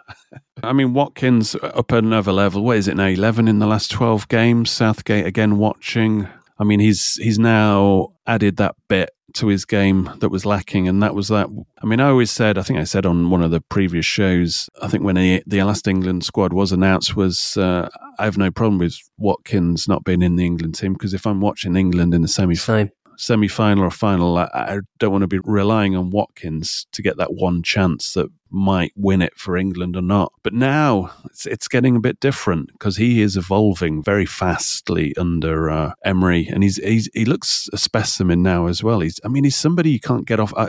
I 0.62 0.74
mean, 0.74 0.92
Watkins 0.92 1.56
up 1.62 1.90
another 1.92 2.32
level. 2.32 2.62
What 2.62 2.76
is 2.76 2.86
it 2.86 2.96
now? 2.96 3.06
11 3.06 3.48
in 3.48 3.60
the 3.60 3.66
last 3.66 3.90
12 3.90 4.28
games. 4.28 4.70
Southgate 4.70 5.24
again 5.26 5.56
watching. 5.56 6.28
I 6.58 6.64
mean, 6.64 6.80
he's 6.80 7.14
he's 7.16 7.38
now 7.38 8.12
added 8.26 8.58
that 8.58 8.76
bit 8.88 9.10
to 9.34 9.48
his 9.48 9.64
game 9.64 10.10
that 10.18 10.30
was 10.30 10.46
lacking, 10.46 10.88
and 10.88 11.02
that 11.02 11.14
was 11.14 11.28
that. 11.28 11.48
I 11.82 11.86
mean, 11.86 12.00
I 12.00 12.08
always 12.08 12.30
said, 12.30 12.58
I 12.58 12.62
think 12.62 12.78
I 12.78 12.84
said 12.84 13.06
on 13.06 13.30
one 13.30 13.42
of 13.42 13.50
the 13.50 13.60
previous 13.60 14.06
shows, 14.06 14.68
I 14.80 14.88
think 14.88 15.04
when 15.04 15.16
the, 15.16 15.42
the 15.46 15.62
last 15.62 15.86
England 15.86 16.24
squad 16.24 16.52
was 16.52 16.72
announced, 16.72 17.16
was 17.16 17.56
uh, 17.56 17.88
I 18.18 18.24
have 18.24 18.38
no 18.38 18.50
problem 18.50 18.78
with 18.78 18.96
Watkins 19.18 19.88
not 19.88 20.04
being 20.04 20.22
in 20.22 20.36
the 20.36 20.46
England 20.46 20.76
team 20.76 20.92
because 20.94 21.14
if 21.14 21.26
I'm 21.26 21.40
watching 21.40 21.76
England 21.76 22.14
in 22.14 22.22
the 22.22 22.28
semi. 22.28 22.54
Semi 23.16 23.48
final 23.48 23.84
or 23.84 23.90
final, 23.90 24.38
I, 24.38 24.48
I 24.54 24.78
don't 24.98 25.12
want 25.12 25.22
to 25.22 25.28
be 25.28 25.40
relying 25.44 25.96
on 25.96 26.10
Watkins 26.10 26.86
to 26.92 27.02
get 27.02 27.16
that 27.16 27.34
one 27.34 27.62
chance 27.62 28.14
that 28.14 28.28
might 28.50 28.92
win 28.94 29.20
it 29.20 29.36
for 29.36 29.56
England 29.56 29.96
or 29.96 30.02
not. 30.02 30.32
But 30.42 30.52
now 30.54 31.10
it's, 31.24 31.46
it's 31.46 31.68
getting 31.68 31.96
a 31.96 32.00
bit 32.00 32.20
different 32.20 32.72
because 32.72 32.96
he 32.96 33.20
is 33.20 33.36
evolving 33.36 34.02
very 34.02 34.26
fastly 34.26 35.14
under 35.16 35.70
uh, 35.70 35.92
Emery, 36.04 36.46
and 36.46 36.62
he's, 36.62 36.76
he's 36.76 37.08
he 37.14 37.24
looks 37.24 37.68
a 37.72 37.78
specimen 37.78 38.42
now 38.42 38.66
as 38.66 38.82
well. 38.82 39.00
He's 39.00 39.20
I 39.24 39.28
mean 39.28 39.44
he's 39.44 39.56
somebody 39.56 39.90
you 39.90 40.00
can't 40.00 40.26
get 40.26 40.40
off. 40.40 40.52
Uh, 40.56 40.68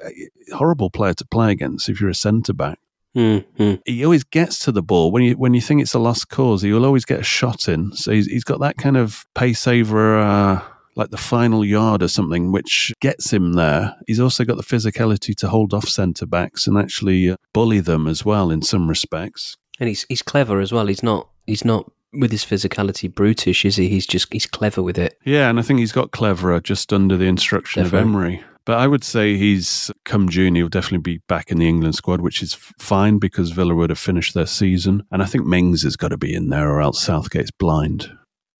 horrible 0.54 0.90
player 0.90 1.14
to 1.14 1.26
play 1.26 1.52
against 1.52 1.90
if 1.90 2.00
you're 2.00 2.10
a 2.10 2.16
centre 2.16 2.54
back 2.54 2.80
Mm-hmm. 3.16 3.76
he 3.86 4.04
always 4.04 4.26
gets 4.26 4.60
to 4.66 4.74
the 4.74 4.84
ball 4.84 5.10
when 5.10 5.24
you 5.24 5.38
when 5.38 5.54
you 5.54 5.62
think 5.62 5.82
it's 5.82 5.94
a 5.94 6.00
lost 6.00 6.28
cause. 6.28 6.62
He 6.64 6.74
will 6.74 6.86
always 6.86 7.06
get 7.06 7.22
a 7.22 7.24
shot 7.24 7.70
in. 7.70 7.94
So 7.94 8.12
he's, 8.12 8.26
he's 8.26 8.44
got 8.44 8.60
that 8.60 8.76
kind 8.76 8.98
of 8.98 9.26
pace 9.34 9.68
over 9.68 10.20
uh, 10.20 10.62
like 10.96 11.12
the 11.12 11.18
final 11.18 11.64
yard 11.64 12.02
or 12.02 12.08
something, 12.08 12.52
which 12.52 12.94
gets 13.02 13.32
him 13.32 13.54
there. 13.54 13.96
He's 14.08 14.20
also 14.20 14.46
got 14.46 14.58
the 14.58 14.64
physicality 14.64 15.36
to 15.36 15.50
hold 15.50 15.74
off 15.74 15.88
centre 15.88 16.26
backs 16.26 16.68
and 16.68 16.78
actually 16.78 17.30
uh, 17.30 17.36
bully 17.54 17.80
them 17.80 18.08
as 18.08 18.24
well 18.24 18.50
in 18.50 18.62
some 18.62 18.88
respects. 18.88 19.58
And 19.80 19.90
he's 19.90 20.06
he's 20.08 20.22
clever 20.22 20.60
as 20.60 20.72
well. 20.72 20.88
He's 20.88 21.04
not 21.04 21.30
he's 21.46 21.66
not 21.66 21.92
with 22.14 22.32
his 22.32 22.46
physicality 22.46 23.14
brutish, 23.14 23.66
is 23.66 23.76
he? 23.76 23.90
He's 23.90 24.08
just 24.08 24.32
he's 24.32 24.46
clever 24.48 24.82
with 24.82 24.98
it. 24.98 25.18
Yeah, 25.26 25.50
and 25.50 25.60
I 25.60 25.62
think 25.62 25.80
he's 25.80 25.92
got 25.92 26.12
cleverer 26.12 26.62
just 26.62 26.94
under 26.94 27.18
the 27.18 27.26
instruction 27.26 27.84
Definitely. 27.84 28.02
of 28.02 28.16
Emery. 28.16 28.44
But 28.66 28.80
I 28.80 28.88
would 28.88 29.04
say 29.04 29.38
he's 29.38 29.92
come 30.06 30.28
June, 30.28 30.56
he'll 30.56 30.70
definitely 30.70 31.14
be 31.14 31.22
back 31.28 31.52
in 31.52 31.60
the 31.60 31.68
England 31.70 31.94
squad, 31.94 32.22
which 32.22 32.42
is 32.42 32.56
fine 32.80 33.20
because 33.20 33.52
Villa 33.52 33.76
would 33.76 33.92
have 33.92 34.00
finished 34.00 34.34
their 34.34 34.48
season. 34.48 35.04
And 35.12 35.22
I 35.22 35.26
think 35.26 35.46
Mings 35.46 35.84
has 35.84 35.96
got 35.96 36.08
to 36.08 36.18
be 36.18 36.34
in 36.34 36.50
there 36.50 36.72
or 36.72 36.82
else 36.82 37.00
Southgate's 37.00 37.52
blind. 37.52 38.10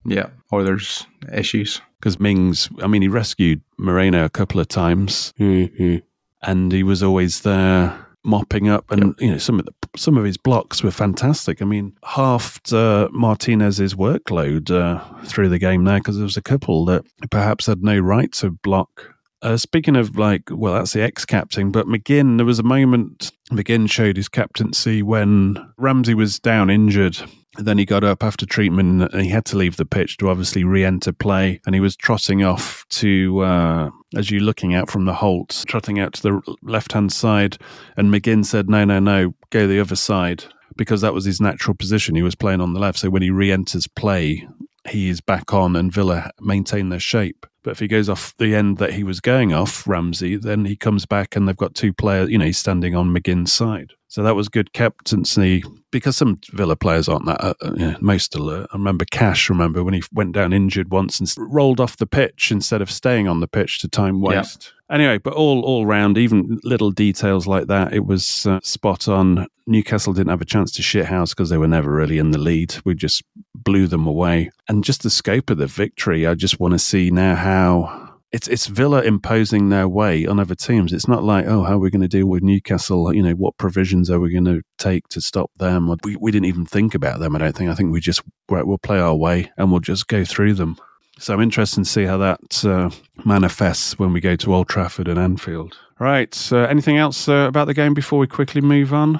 Yeah, 0.06 0.28
or 0.50 0.62
there's 0.62 1.06
issues. 1.32 1.80
because 2.00 2.20
Mings, 2.20 2.68
I 2.82 2.86
mean, 2.86 3.02
he 3.02 3.08
rescued 3.08 3.60
Moreno 3.78 4.24
a 4.24 4.30
couple 4.30 4.60
of 4.60 4.68
times, 4.68 5.32
Mm-hmm. 5.40 5.96
and 6.42 6.72
he 6.72 6.82
was 6.82 7.02
always 7.02 7.40
there 7.40 8.06
mopping 8.24 8.68
up, 8.68 8.90
and 8.90 9.14
you 9.18 9.30
know 9.32 9.38
some 9.38 9.58
of 9.58 9.66
the 9.66 9.72
some 9.96 10.16
of 10.16 10.24
his 10.24 10.36
blocks 10.36 10.82
were 10.82 10.90
fantastic. 10.90 11.62
I 11.62 11.64
mean, 11.64 11.96
halved 12.04 12.72
uh, 12.72 13.08
Martinez's 13.12 13.94
workload 13.94 14.70
uh, 14.70 15.00
through 15.24 15.48
the 15.48 15.58
game 15.58 15.84
there 15.84 15.98
because 15.98 16.16
there 16.16 16.24
was 16.24 16.36
a 16.36 16.42
couple 16.42 16.84
that 16.86 17.04
perhaps 17.30 17.66
had 17.66 17.82
no 17.82 17.98
right 17.98 18.30
to 18.34 18.50
block. 18.50 19.12
Uh, 19.42 19.56
speaking 19.56 19.96
of 19.96 20.16
like, 20.18 20.42
well, 20.50 20.74
that's 20.74 20.92
the 20.92 21.02
ex 21.02 21.24
captain, 21.24 21.70
but 21.70 21.86
McGinn, 21.86 22.36
there 22.38 22.46
was 22.46 22.58
a 22.58 22.62
moment 22.64 23.32
McGinn 23.52 23.88
showed 23.90 24.16
his 24.16 24.28
captaincy 24.28 25.02
when 25.02 25.56
Ramsey 25.78 26.14
was 26.14 26.38
down 26.38 26.68
injured. 26.70 27.18
Then 27.58 27.78
he 27.78 27.84
got 27.84 28.04
up 28.04 28.22
after 28.22 28.46
treatment 28.46 29.10
and 29.12 29.22
he 29.22 29.30
had 29.30 29.44
to 29.46 29.56
leave 29.56 29.76
the 29.76 29.84
pitch 29.84 30.16
to 30.18 30.28
obviously 30.28 30.64
re 30.64 30.84
enter 30.84 31.12
play. 31.12 31.60
And 31.66 31.74
he 31.74 31.80
was 31.80 31.96
trotting 31.96 32.42
off 32.42 32.84
to, 32.90 33.40
uh, 33.40 33.90
as 34.14 34.30
you're 34.30 34.40
looking 34.40 34.74
out 34.74 34.90
from 34.90 35.04
the 35.04 35.14
Holte, 35.14 35.64
trotting 35.66 35.98
out 35.98 36.14
to 36.14 36.22
the 36.22 36.56
left 36.62 36.92
hand 36.92 37.12
side. 37.12 37.58
And 37.96 38.12
McGinn 38.12 38.44
said, 38.44 38.68
no, 38.68 38.84
no, 38.84 38.98
no, 38.98 39.34
go 39.50 39.66
the 39.66 39.80
other 39.80 39.96
side 39.96 40.44
because 40.76 41.00
that 41.00 41.14
was 41.14 41.24
his 41.24 41.40
natural 41.40 41.74
position. 41.74 42.14
He 42.14 42.22
was 42.22 42.34
playing 42.34 42.60
on 42.60 42.74
the 42.74 42.80
left. 42.80 42.98
So 42.98 43.10
when 43.10 43.22
he 43.22 43.30
re 43.30 43.50
enters 43.50 43.86
play, 43.86 44.46
he 44.88 45.08
is 45.08 45.20
back 45.20 45.52
on 45.52 45.76
and 45.76 45.92
Villa 45.92 46.30
maintain 46.40 46.90
their 46.90 47.00
shape. 47.00 47.46
But 47.66 47.72
if 47.72 47.80
he 47.80 47.88
goes 47.88 48.08
off 48.08 48.32
the 48.38 48.54
end 48.54 48.78
that 48.78 48.92
he 48.92 49.02
was 49.02 49.18
going 49.18 49.52
off, 49.52 49.88
Ramsey, 49.88 50.36
then 50.36 50.66
he 50.66 50.76
comes 50.76 51.04
back 51.04 51.34
and 51.34 51.48
they've 51.48 51.56
got 51.56 51.74
two 51.74 51.92
players, 51.92 52.30
you 52.30 52.38
know, 52.38 52.44
he's 52.44 52.58
standing 52.58 52.94
on 52.94 53.12
McGinn's 53.12 53.52
side. 53.52 53.90
So 54.06 54.22
that 54.22 54.36
was 54.36 54.48
good 54.48 54.72
captaincy 54.72 55.64
because 55.90 56.16
some 56.16 56.38
Villa 56.52 56.76
players 56.76 57.08
aren't 57.08 57.26
that 57.26 57.42
uh, 57.42 57.54
uh, 57.60 57.72
you 57.76 57.86
know, 57.90 57.96
most 58.00 58.36
alert. 58.36 58.68
I 58.72 58.76
remember 58.76 59.04
Cash, 59.10 59.50
remember 59.50 59.82
when 59.82 59.94
he 59.94 60.02
went 60.12 60.32
down 60.32 60.52
injured 60.52 60.92
once 60.92 61.18
and 61.18 61.28
rolled 61.36 61.80
off 61.80 61.96
the 61.96 62.06
pitch 62.06 62.52
instead 62.52 62.80
of 62.82 62.88
staying 62.88 63.26
on 63.26 63.40
the 63.40 63.48
pitch 63.48 63.80
to 63.80 63.88
time 63.88 64.20
waste. 64.20 64.72
Yeah. 64.88 64.94
Anyway, 64.94 65.18
but 65.18 65.32
all 65.32 65.62
all 65.64 65.86
round, 65.86 66.16
even 66.16 66.60
little 66.62 66.92
details 66.92 67.48
like 67.48 67.66
that, 67.66 67.92
it 67.92 68.06
was 68.06 68.46
uh, 68.46 68.60
spot 68.62 69.08
on. 69.08 69.48
Newcastle 69.66 70.12
didn't 70.12 70.30
have 70.30 70.40
a 70.40 70.44
chance 70.44 70.70
to 70.70 70.82
shithouse 70.82 71.30
because 71.30 71.50
they 71.50 71.58
were 71.58 71.66
never 71.66 71.90
really 71.90 72.18
in 72.18 72.30
the 72.30 72.38
lead. 72.38 72.76
We 72.84 72.94
just 72.94 73.24
blew 73.66 73.86
them 73.86 74.06
away, 74.06 74.50
and 74.68 74.82
just 74.82 75.02
the 75.02 75.10
scope 75.10 75.50
of 75.50 75.58
the 75.58 75.66
victory. 75.66 76.26
I 76.26 76.34
just 76.34 76.58
want 76.58 76.72
to 76.72 76.78
see 76.78 77.10
now 77.10 77.34
how 77.34 78.14
it's 78.32 78.48
it's 78.48 78.66
Villa 78.66 79.02
imposing 79.02 79.68
their 79.68 79.88
way 79.88 80.24
on 80.24 80.40
other 80.40 80.54
teams. 80.54 80.92
It's 80.92 81.08
not 81.08 81.24
like, 81.24 81.46
oh, 81.46 81.64
how 81.64 81.74
are 81.74 81.78
we 81.78 81.90
going 81.90 82.02
to 82.02 82.08
deal 82.08 82.26
with 82.26 82.42
Newcastle? 82.42 83.12
You 83.12 83.22
know, 83.22 83.32
what 83.32 83.58
provisions 83.58 84.10
are 84.10 84.20
we 84.20 84.32
going 84.32 84.46
to 84.46 84.62
take 84.78 85.08
to 85.08 85.20
stop 85.20 85.50
them? 85.58 85.94
We 86.04 86.16
we 86.16 86.30
didn't 86.30 86.46
even 86.46 86.64
think 86.64 86.94
about 86.94 87.20
them. 87.20 87.36
I 87.36 87.38
don't 87.40 87.54
think. 87.54 87.70
I 87.70 87.74
think 87.74 87.92
we 87.92 88.00
just 88.00 88.22
we'll 88.48 88.78
play 88.78 88.98
our 88.98 89.14
way 89.14 89.50
and 89.58 89.70
we'll 89.70 89.80
just 89.80 90.06
go 90.06 90.24
through 90.24 90.54
them. 90.54 90.78
So 91.18 91.34
I'm 91.34 91.40
interested 91.40 91.82
to 91.82 91.90
see 91.90 92.04
how 92.04 92.18
that 92.18 92.64
uh, 92.64 92.90
manifests 93.24 93.98
when 93.98 94.12
we 94.12 94.20
go 94.20 94.36
to 94.36 94.54
Old 94.54 94.68
Trafford 94.68 95.08
and 95.08 95.18
Anfield. 95.18 95.76
Right. 95.98 96.52
Uh, 96.52 96.58
anything 96.58 96.98
else 96.98 97.26
uh, 97.26 97.46
about 97.48 97.66
the 97.66 97.74
game 97.74 97.94
before 97.94 98.18
we 98.18 98.26
quickly 98.26 98.60
move 98.60 98.92
on? 98.92 99.18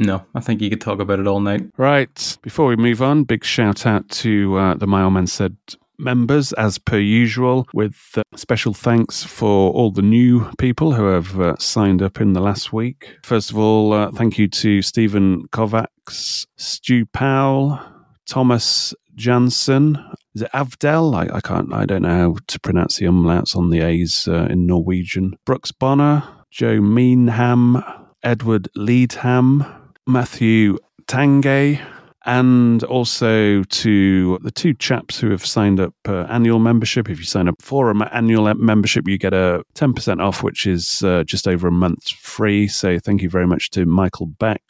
No, 0.00 0.24
I 0.34 0.40
think 0.40 0.62
you 0.62 0.70
could 0.70 0.80
talk 0.80 0.98
about 0.98 1.20
it 1.20 1.26
all 1.26 1.40
night. 1.40 1.60
Right. 1.76 2.38
Before 2.40 2.66
we 2.66 2.76
move 2.76 3.02
on, 3.02 3.24
big 3.24 3.44
shout 3.44 3.84
out 3.84 4.08
to 4.08 4.56
uh, 4.56 4.74
the 4.74 4.86
My 4.86 5.02
Old 5.02 5.12
Man 5.12 5.26
Said 5.26 5.58
members, 5.98 6.54
as 6.54 6.78
per 6.78 6.96
usual, 6.96 7.68
with 7.74 7.98
uh, 8.16 8.22
special 8.34 8.72
thanks 8.72 9.22
for 9.22 9.70
all 9.72 9.90
the 9.90 10.00
new 10.00 10.50
people 10.56 10.94
who 10.94 11.04
have 11.04 11.38
uh, 11.38 11.54
signed 11.58 12.00
up 12.00 12.18
in 12.18 12.32
the 12.32 12.40
last 12.40 12.72
week. 12.72 13.18
First 13.22 13.50
of 13.50 13.58
all, 13.58 13.92
uh, 13.92 14.10
thank 14.12 14.38
you 14.38 14.48
to 14.48 14.80
Stephen 14.80 15.46
Kovacs, 15.48 16.46
Stu 16.56 17.04
Powell, 17.04 17.78
Thomas 18.26 18.94
Jansen, 19.16 20.02
is 20.34 20.42
it 20.42 20.50
Avdel? 20.54 21.14
I, 21.14 21.36
I, 21.36 21.40
can't. 21.40 21.74
I 21.74 21.84
don't 21.84 22.02
know 22.02 22.08
how 22.08 22.36
to 22.46 22.60
pronounce 22.60 22.96
the 22.96 23.04
umlauts 23.04 23.54
on 23.54 23.68
the 23.68 23.80
A's 23.80 24.26
uh, 24.26 24.46
in 24.48 24.64
Norwegian. 24.64 25.36
Brooks 25.44 25.72
Bonner, 25.72 26.22
Joe 26.50 26.80
Meanham, 26.80 27.82
Edward 28.22 28.68
Leadham, 28.76 29.66
Matthew 30.06 30.78
Tangay, 31.06 31.80
and 32.26 32.82
also 32.84 33.62
to 33.62 34.38
the 34.42 34.50
two 34.50 34.74
chaps 34.74 35.18
who 35.18 35.30
have 35.30 35.44
signed 35.44 35.80
up 35.80 35.94
uh, 36.06 36.26
annual 36.28 36.58
membership. 36.58 37.08
If 37.08 37.18
you 37.18 37.24
sign 37.24 37.48
up 37.48 37.60
for 37.60 37.90
an 37.90 38.02
annual 38.02 38.52
membership, 38.54 39.08
you 39.08 39.18
get 39.18 39.32
a 39.32 39.62
10% 39.74 40.22
off, 40.22 40.42
which 40.42 40.66
is 40.66 41.02
uh, 41.02 41.24
just 41.24 41.48
over 41.48 41.68
a 41.68 41.72
month 41.72 42.08
free. 42.08 42.68
So 42.68 42.98
thank 42.98 43.22
you 43.22 43.30
very 43.30 43.46
much 43.46 43.70
to 43.70 43.86
Michael 43.86 44.26
Beck 44.26 44.62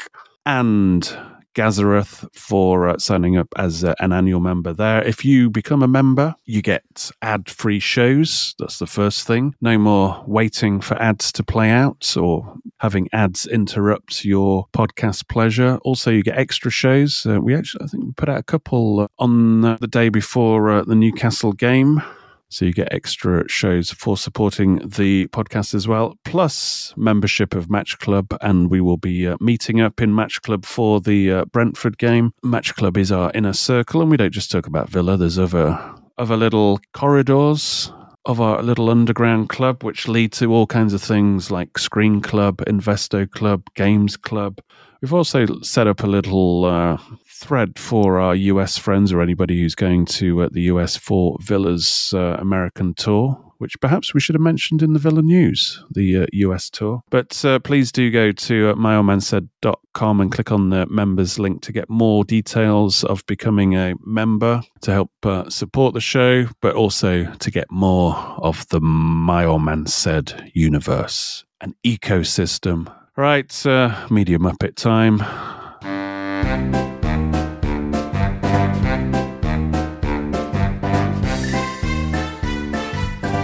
and 0.46 1.16
Gazareth 1.54 2.28
for 2.34 2.88
uh, 2.88 2.98
signing 2.98 3.36
up 3.36 3.48
as 3.56 3.84
uh, 3.84 3.94
an 4.00 4.12
annual 4.12 4.40
member 4.40 4.72
there. 4.72 5.02
If 5.02 5.24
you 5.24 5.50
become 5.50 5.82
a 5.82 5.88
member, 5.88 6.34
you 6.44 6.62
get 6.62 7.10
ad 7.22 7.50
free 7.50 7.80
shows. 7.80 8.54
That's 8.58 8.78
the 8.78 8.86
first 8.86 9.26
thing. 9.26 9.54
No 9.60 9.78
more 9.78 10.22
waiting 10.26 10.80
for 10.80 11.00
ads 11.00 11.32
to 11.32 11.42
play 11.42 11.70
out 11.70 12.16
or 12.16 12.54
having 12.78 13.08
ads 13.12 13.46
interrupt 13.46 14.24
your 14.24 14.66
podcast 14.72 15.28
pleasure. 15.28 15.78
Also, 15.82 16.10
you 16.10 16.22
get 16.22 16.38
extra 16.38 16.70
shows. 16.70 17.26
Uh, 17.26 17.40
we 17.40 17.54
actually, 17.54 17.84
I 17.84 17.88
think 17.88 18.04
we 18.04 18.12
put 18.12 18.28
out 18.28 18.38
a 18.38 18.44
couple 18.44 19.08
on 19.18 19.60
the 19.62 19.88
day 19.88 20.08
before 20.08 20.70
uh, 20.70 20.84
the 20.84 20.94
Newcastle 20.94 21.52
game. 21.52 22.02
So 22.50 22.64
you 22.64 22.72
get 22.72 22.92
extra 22.92 23.48
shows 23.48 23.90
for 23.92 24.16
supporting 24.16 24.86
the 24.86 25.28
podcast 25.28 25.72
as 25.72 25.86
well, 25.86 26.18
plus 26.24 26.92
membership 26.96 27.54
of 27.54 27.70
Match 27.70 27.98
Club. 27.98 28.36
And 28.40 28.68
we 28.68 28.80
will 28.80 28.96
be 28.96 29.28
uh, 29.28 29.36
meeting 29.40 29.80
up 29.80 30.00
in 30.02 30.14
Match 30.14 30.42
Club 30.42 30.66
for 30.66 31.00
the 31.00 31.30
uh, 31.30 31.44
Brentford 31.46 31.96
game. 31.96 32.32
Match 32.42 32.74
Club 32.74 32.96
is 32.96 33.12
our 33.12 33.30
inner 33.34 33.52
circle, 33.52 34.02
and 34.02 34.10
we 34.10 34.16
don't 34.16 34.32
just 34.32 34.50
talk 34.50 34.66
about 34.66 34.88
Villa. 34.90 35.16
There's 35.16 35.38
other 35.38 35.78
other 36.18 36.36
little 36.36 36.80
corridors 36.92 37.92
of 38.26 38.40
our 38.40 38.62
little 38.62 38.90
underground 38.90 39.48
club, 39.48 39.82
which 39.82 40.08
lead 40.08 40.32
to 40.32 40.52
all 40.52 40.66
kinds 40.66 40.92
of 40.92 41.00
things 41.00 41.50
like 41.50 41.78
Screen 41.78 42.20
Club, 42.20 42.58
Investo 42.66 43.30
Club, 43.30 43.62
Games 43.74 44.16
Club. 44.16 44.60
We've 45.00 45.14
also 45.14 45.46
set 45.62 45.86
up 45.86 46.02
a 46.02 46.06
little 46.06 46.66
uh, 46.66 46.98
thread 47.40 47.78
for 47.78 48.20
our 48.20 48.34
US 48.34 48.76
friends 48.76 49.12
or 49.12 49.22
anybody 49.22 49.58
who's 49.58 49.74
going 49.74 50.04
to 50.06 50.42
uh, 50.42 50.48
the 50.52 50.62
US 50.62 50.96
for 50.96 51.38
Villa's 51.40 52.12
uh, 52.14 52.36
American 52.38 52.94
tour, 52.94 53.52
which 53.58 53.80
perhaps 53.80 54.12
we 54.12 54.20
should 54.20 54.34
have 54.34 54.42
mentioned 54.42 54.82
in 54.82 54.92
the 54.92 54.98
Villa 54.98 55.22
News, 55.22 55.82
the 55.90 56.18
uh, 56.18 56.26
US 56.32 56.68
tour. 56.68 57.02
But 57.10 57.42
uh, 57.44 57.58
please 57.60 57.90
do 57.90 58.10
go 58.10 58.30
to 58.32 58.70
uh, 58.70 58.74
myoldmansaid.com 58.74 60.20
and 60.20 60.30
click 60.30 60.52
on 60.52 60.70
the 60.70 60.86
members 60.86 61.38
link 61.38 61.62
to 61.62 61.72
get 61.72 61.88
more 61.88 62.24
details 62.24 63.04
of 63.04 63.24
becoming 63.26 63.74
a 63.74 63.94
member 64.04 64.62
to 64.82 64.92
help 64.92 65.10
uh, 65.24 65.48
support 65.48 65.94
the 65.94 66.00
show, 66.00 66.46
but 66.60 66.76
also 66.76 67.24
to 67.24 67.50
get 67.50 67.70
more 67.70 68.14
of 68.38 68.68
the 68.68 68.80
My 68.80 69.44
Old 69.46 69.62
Man 69.62 69.86
Said 69.86 70.50
universe, 70.54 71.44
an 71.62 71.74
ecosystem. 71.84 72.94
Right, 73.16 73.66
uh, 73.66 74.06
Media 74.10 74.38
Muppet 74.38 74.76
time. 74.76 75.20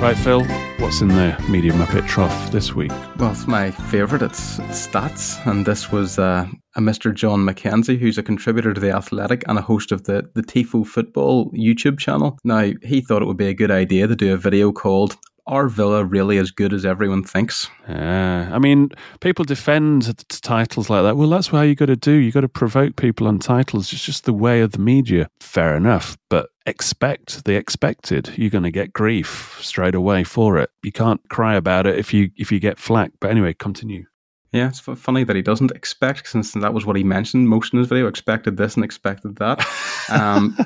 Right, 0.07 0.17
Phil, 0.17 0.45
what's 0.79 1.01
in 1.01 1.09
the 1.09 1.37
Media 1.49 1.73
Muppet 1.73 2.07
Trough 2.07 2.53
this 2.53 2.73
week? 2.73 2.93
Well, 3.17 3.33
it's 3.33 3.49
my 3.49 3.73
favourite. 3.73 4.23
It's, 4.23 4.59
stats, 4.59 5.45
and 5.45 5.67
this 5.67 5.91
was 5.91 6.17
uh, 6.17 6.47
a 6.77 6.81
Mr. 6.81 7.13
John 7.13 7.41
McKenzie, 7.45 7.99
who's 7.99 8.17
a 8.17 8.23
contributor 8.23 8.73
to 8.73 8.81
The 8.81 8.93
Athletic 8.93 9.43
and 9.49 9.59
a 9.59 9.63
host 9.63 9.91
of 9.91 10.05
the, 10.05 10.31
the 10.35 10.45
Tifo 10.45 10.87
Football 10.87 11.51
YouTube 11.51 11.99
channel. 11.99 12.39
Now, 12.45 12.71
he 12.85 13.01
thought 13.01 13.21
it 13.21 13.25
would 13.25 13.37
be 13.37 13.49
a 13.49 13.53
good 13.53 13.73
idea 13.73 14.07
to 14.07 14.15
do 14.15 14.33
a 14.33 14.37
video 14.37 14.71
called 14.71 15.17
are 15.47 15.69
Villa 15.69 16.05
really 16.05 16.39
as 16.39 16.51
good 16.51 16.73
as 16.73 16.85
everyone 16.85 17.23
thinks? 17.23 17.69
Yeah, 17.89 18.51
I 18.53 18.59
mean, 18.59 18.91
people 19.21 19.45
defend 19.45 20.17
titles 20.29 20.91
like 20.91 21.03
that. 21.05 21.17
Well, 21.17 21.29
that's 21.29 21.53
what 21.53 21.63
you 21.63 21.75
got 21.75 21.87
to 21.87 21.97
do. 21.97 22.13
You 22.13 22.33
got 22.33 22.41
to 22.41 22.49
provoke 22.49 22.97
people 22.97 23.29
on 23.29 23.39
titles. 23.39 23.93
It's 23.93 24.05
just 24.05 24.25
the 24.25 24.33
way 24.33 24.61
of 24.61 24.73
the 24.73 24.79
media. 24.79 25.29
Fair 25.41 25.77
enough, 25.77 26.19
but 26.29 26.51
expect 26.67 27.45
the 27.45 27.55
expected. 27.55 28.33
You're 28.37 28.51
going 28.51 28.65
to 28.65 28.71
get 28.71 28.93
grief 28.93 29.59
straight 29.61 29.95
away 29.95 30.25
for 30.25 30.59
it. 30.59 30.71
You 30.83 30.93
can't 30.93 31.21
cry 31.29 31.55
about 31.55 31.87
it 31.87 31.99
if 31.99 32.13
you 32.13 32.31
if 32.37 32.51
you 32.51 32.59
get 32.59 32.79
flack. 32.79 33.13
But 33.21 33.31
anyway, 33.31 33.55
continue. 33.55 34.07
Yeah, 34.53 34.69
it's 34.69 34.81
funny 34.81 35.25
that 35.25 35.37
he 35.37 35.43
doesn't 35.43 35.73
expect, 35.73 36.29
since 36.29 36.53
that 36.53 36.73
was 36.73 36.87
what 36.87 36.97
he 36.97 37.05
mentioned 37.05 37.49
most 37.49 37.73
in 37.73 37.79
his 37.79 37.89
video. 37.89 38.07
Expected 38.07 38.57
this 38.57 38.75
and 38.75 38.85
expected 38.85 39.37
that. 39.37 39.67
Um, 40.09 40.57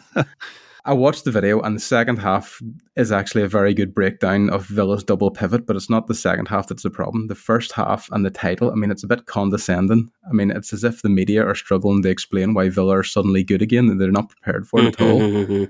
I 0.85 0.93
watched 0.93 1.24
the 1.24 1.31
video, 1.31 1.61
and 1.61 1.76
the 1.76 1.81
second 1.81 2.18
half 2.18 2.61
is 2.97 3.12
actually 3.12 3.43
a 3.43 3.49
very 3.49 3.74
good 3.74 3.95
breakdown 3.95 4.51
of 4.51 4.66
Villa's 4.66 5.05
double 5.05 5.31
pivot, 5.31 5.66
but 5.66 5.76
it's 5.76 5.91
not 5.91 6.07
the 6.07 6.14
second 6.14 6.49
half 6.49 6.68
that's 6.68 6.83
the 6.83 6.91
problem. 6.91 7.28
The 7.28 7.35
first 7.35 7.72
half 7.72 8.09
and 8.12 8.24
the 8.24 8.31
title, 8.31 8.70
I 8.70 8.74
mean, 8.74 8.91
it's 8.91 9.05
a 9.05 9.09
bit 9.09 9.26
condescending. 9.26 10.11
I 10.28 10.33
mean, 10.33 10.51
it's 10.51 10.72
as 10.72 10.85
if 10.85 11.03
the 11.03 11.09
media 11.09 11.45
are 11.47 11.55
struggling 11.55 12.03
to 12.03 12.09
explain 12.09 12.55
why 12.55 12.68
Villa 12.68 12.99
are 12.99 13.05
suddenly 13.05 13.45
good 13.45 13.62
again, 13.62 13.89
and 13.89 14.01
they're 14.01 14.11
not 14.11 14.31
prepared 14.31 14.66
for 14.66 14.81
it 14.81 14.87
at 14.87 15.01
all. 15.01 15.20
Mm-hmm. 15.20 15.64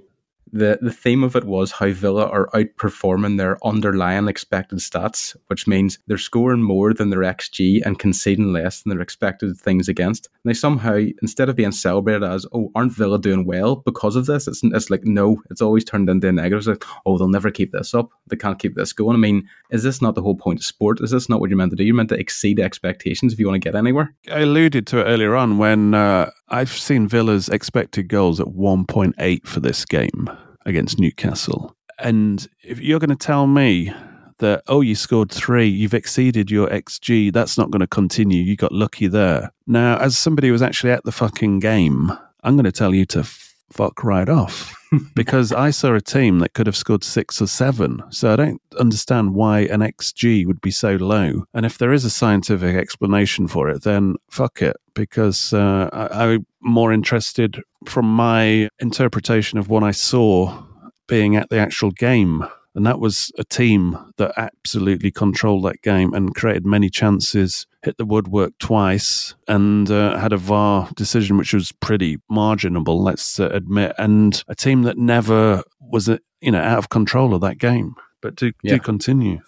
The 0.53 0.79
the 0.81 0.93
theme 0.93 1.23
of 1.23 1.37
it 1.37 1.45
was 1.45 1.73
how 1.73 1.91
Villa 1.91 2.27
are 2.27 2.49
outperforming 2.55 3.39
their 3.39 3.57
underlying 3.65 4.29
expected 4.29 4.79
stats, 4.79 5.37
which 5.47 5.67
means 5.67 5.99
they're 6.07 6.19
scoring 6.19 6.63
more 6.63 6.93
than 6.93 7.11
their 7.11 7.21
XG 7.21 7.81
and 7.85 7.99
conceding 7.99 8.53
less 8.53 8.83
than 8.83 8.91
their 8.91 9.01
expected 9.01 9.57
things 9.57 9.89
against. 9.89 10.29
And 10.45 10.51
they 10.51 10.55
somehow, 10.55 10.97
instead 11.23 11.49
of 11.49 11.57
being 11.57 11.73
celebrated 11.73 12.23
as, 12.23 12.47
oh, 12.53 12.71
aren't 12.75 12.93
Villa 12.93 13.21
doing 13.21 13.45
well 13.45 13.77
because 13.77 14.17
of 14.17 14.27
this? 14.27 14.49
It's, 14.49 14.61
it's 14.63 14.91
like, 14.91 15.05
no, 15.05 15.43
it's 15.51 15.63
always 15.63 15.85
turned 15.85 16.09
into 16.09 16.29
a 16.29 16.33
negative. 16.33 16.59
It's 16.59 16.67
like, 16.69 16.85
oh, 17.07 17.19
they'll 17.19 17.29
never 17.29 17.51
keep 17.51 17.73
this 17.73 17.95
up. 17.95 18.11
They 18.29 18.37
can't 18.37 18.59
keep 18.59 18.75
this 18.75 18.93
going. 18.93 19.15
I 19.15 19.19
mean, 19.19 19.49
is 19.71 19.83
this 19.83 20.03
not 20.03 20.15
the 20.15 20.23
whole 20.23 20.37
point 20.37 20.61
of 20.61 20.65
sport? 20.65 21.01
Is 21.01 21.11
this 21.11 21.29
not 21.29 21.41
what 21.41 21.51
you're 21.51 21.57
meant 21.57 21.71
to 21.71 21.77
do? 21.77 21.85
You're 21.85 21.95
meant 21.95 22.09
to 22.11 22.19
exceed 22.19 22.61
expectations 22.61 23.33
if 23.33 23.39
you 23.39 23.47
want 23.47 23.63
to 23.63 23.67
get 23.67 23.77
anywhere. 23.77 24.15
I 24.31 24.41
alluded 24.41 24.87
to 24.89 25.01
it 25.01 25.05
earlier 25.05 25.37
on 25.37 25.59
when 25.59 25.95
uh, 25.95 26.31
I've 26.49 26.73
seen 26.73 27.09
Villa's 27.09 27.49
expected 27.49 28.09
goals 28.09 28.41
at 28.41 28.47
1.8 28.47 29.47
for 29.47 29.61
this 29.61 29.85
game 29.85 30.31
against 30.67 30.99
Newcastle. 30.99 31.77
And 31.99 32.47
if 32.63 32.81
you're 32.81 32.99
going 32.99 33.11
to 33.11 33.17
tell 33.17 33.47
me 33.47 33.93
that, 34.39 34.63
oh, 34.69 34.81
you 34.81 34.95
scored 34.95 35.31
three, 35.31 35.69
you've 35.69 35.95
exceeded 35.95 36.51
your 36.51 36.69
XG, 36.69 37.33
that's 37.33 37.59
not 37.59 37.71
going 37.71 37.81
to 37.81 37.87
continue. 37.87 38.43
You 38.43 38.57
got 38.57 38.73
lucky 38.73 39.07
there. 39.07 39.53
Now, 39.67 39.99
as 39.99 40.19
somebody 40.19 40.49
who 40.49 40.53
was 40.53 40.63
actually 40.63 40.93
at 40.93 41.05
the 41.05 41.13
fucking 41.13 41.61
game, 41.61 42.11
I'm 42.43 42.57
going 42.57 42.65
to 42.65 42.73
tell 42.73 42.95
you 42.95 43.05
to 43.07 43.29
fuck 43.73 44.03
right 44.05 44.29
off 44.29 44.75
because 45.15 45.53
I 45.53 45.71
saw 45.71 45.95
a 45.95 46.01
team 46.01 46.41
that 46.41 46.55
could 46.55 46.67
have 46.67 46.77
scored 46.77 47.05
six 47.05 47.41
or 47.41 47.47
seven. 47.47 48.03
So 48.11 48.33
I 48.33 48.37
don't 48.37 48.61
understand 48.79 49.35
why 49.35 49.61
an 49.61 49.81
XG 49.81 50.47
would 50.47 50.61
be 50.61 50.71
so 50.71 50.97
low. 50.97 51.45
And 51.55 51.65
if 51.65 51.79
there 51.79 51.93
is 51.93 52.05
a 52.05 52.11
scientific 52.11 52.77
explanation 52.77 53.49
for 53.49 53.69
it, 53.69 53.83
then 53.83 54.17
fuck 54.31 54.63
it 54.63 54.77
because 54.95 55.53
uh, 55.53 55.89
I, 55.93 56.25
I'm 56.25 56.47
more 56.61 56.93
interested 56.93 57.63
from 57.87 58.07
my 58.07 58.69
interpretation 58.81 59.59
of 59.59 59.69
what 59.69 59.83
I 59.83 59.93
saw 59.93 60.63
being 61.07 61.37
at 61.37 61.51
the 61.51 61.59
actual 61.59 61.91
game. 61.91 62.45
And 62.75 62.87
that 62.87 63.01
was 63.01 63.33
a 63.37 63.43
team 63.45 63.99
that 64.17 64.33
absolutely 64.37 65.11
controlled 65.11 65.65
that 65.65 65.83
game 65.83 66.15
and 66.15 66.35
created 66.35 66.65
many 66.65 66.89
chances, 66.89 67.67
hit 67.83 67.97
the 67.99 68.05
woodwork 68.05 68.53
twice, 68.59 69.35
and 69.49 69.91
uh, 69.91 70.17
had 70.19 70.33
a 70.33 70.37
VAR 70.37 70.89
decision 70.95 71.37
which 71.37 71.53
was 71.53 71.73
pretty 71.73 72.19
marginable, 72.31 73.03
let's 73.03 73.41
uh, 73.41 73.49
admit, 73.49 73.93
and 73.99 74.45
a 74.47 74.55
team 74.55 74.83
that 74.83 74.99
never 74.99 75.65
was, 75.81 76.09
uh, 76.09 76.19
you 76.41 76.53
know, 76.53 76.61
out 76.63 76.79
of 76.79 76.91
control 76.91 77.35
of 77.35 77.41
that 77.41 77.59
game. 77.59 77.97
But 78.23 78.37
do, 78.37 78.53
Yeah. 78.63 78.75
do 78.75 78.81
continue. 78.81 79.41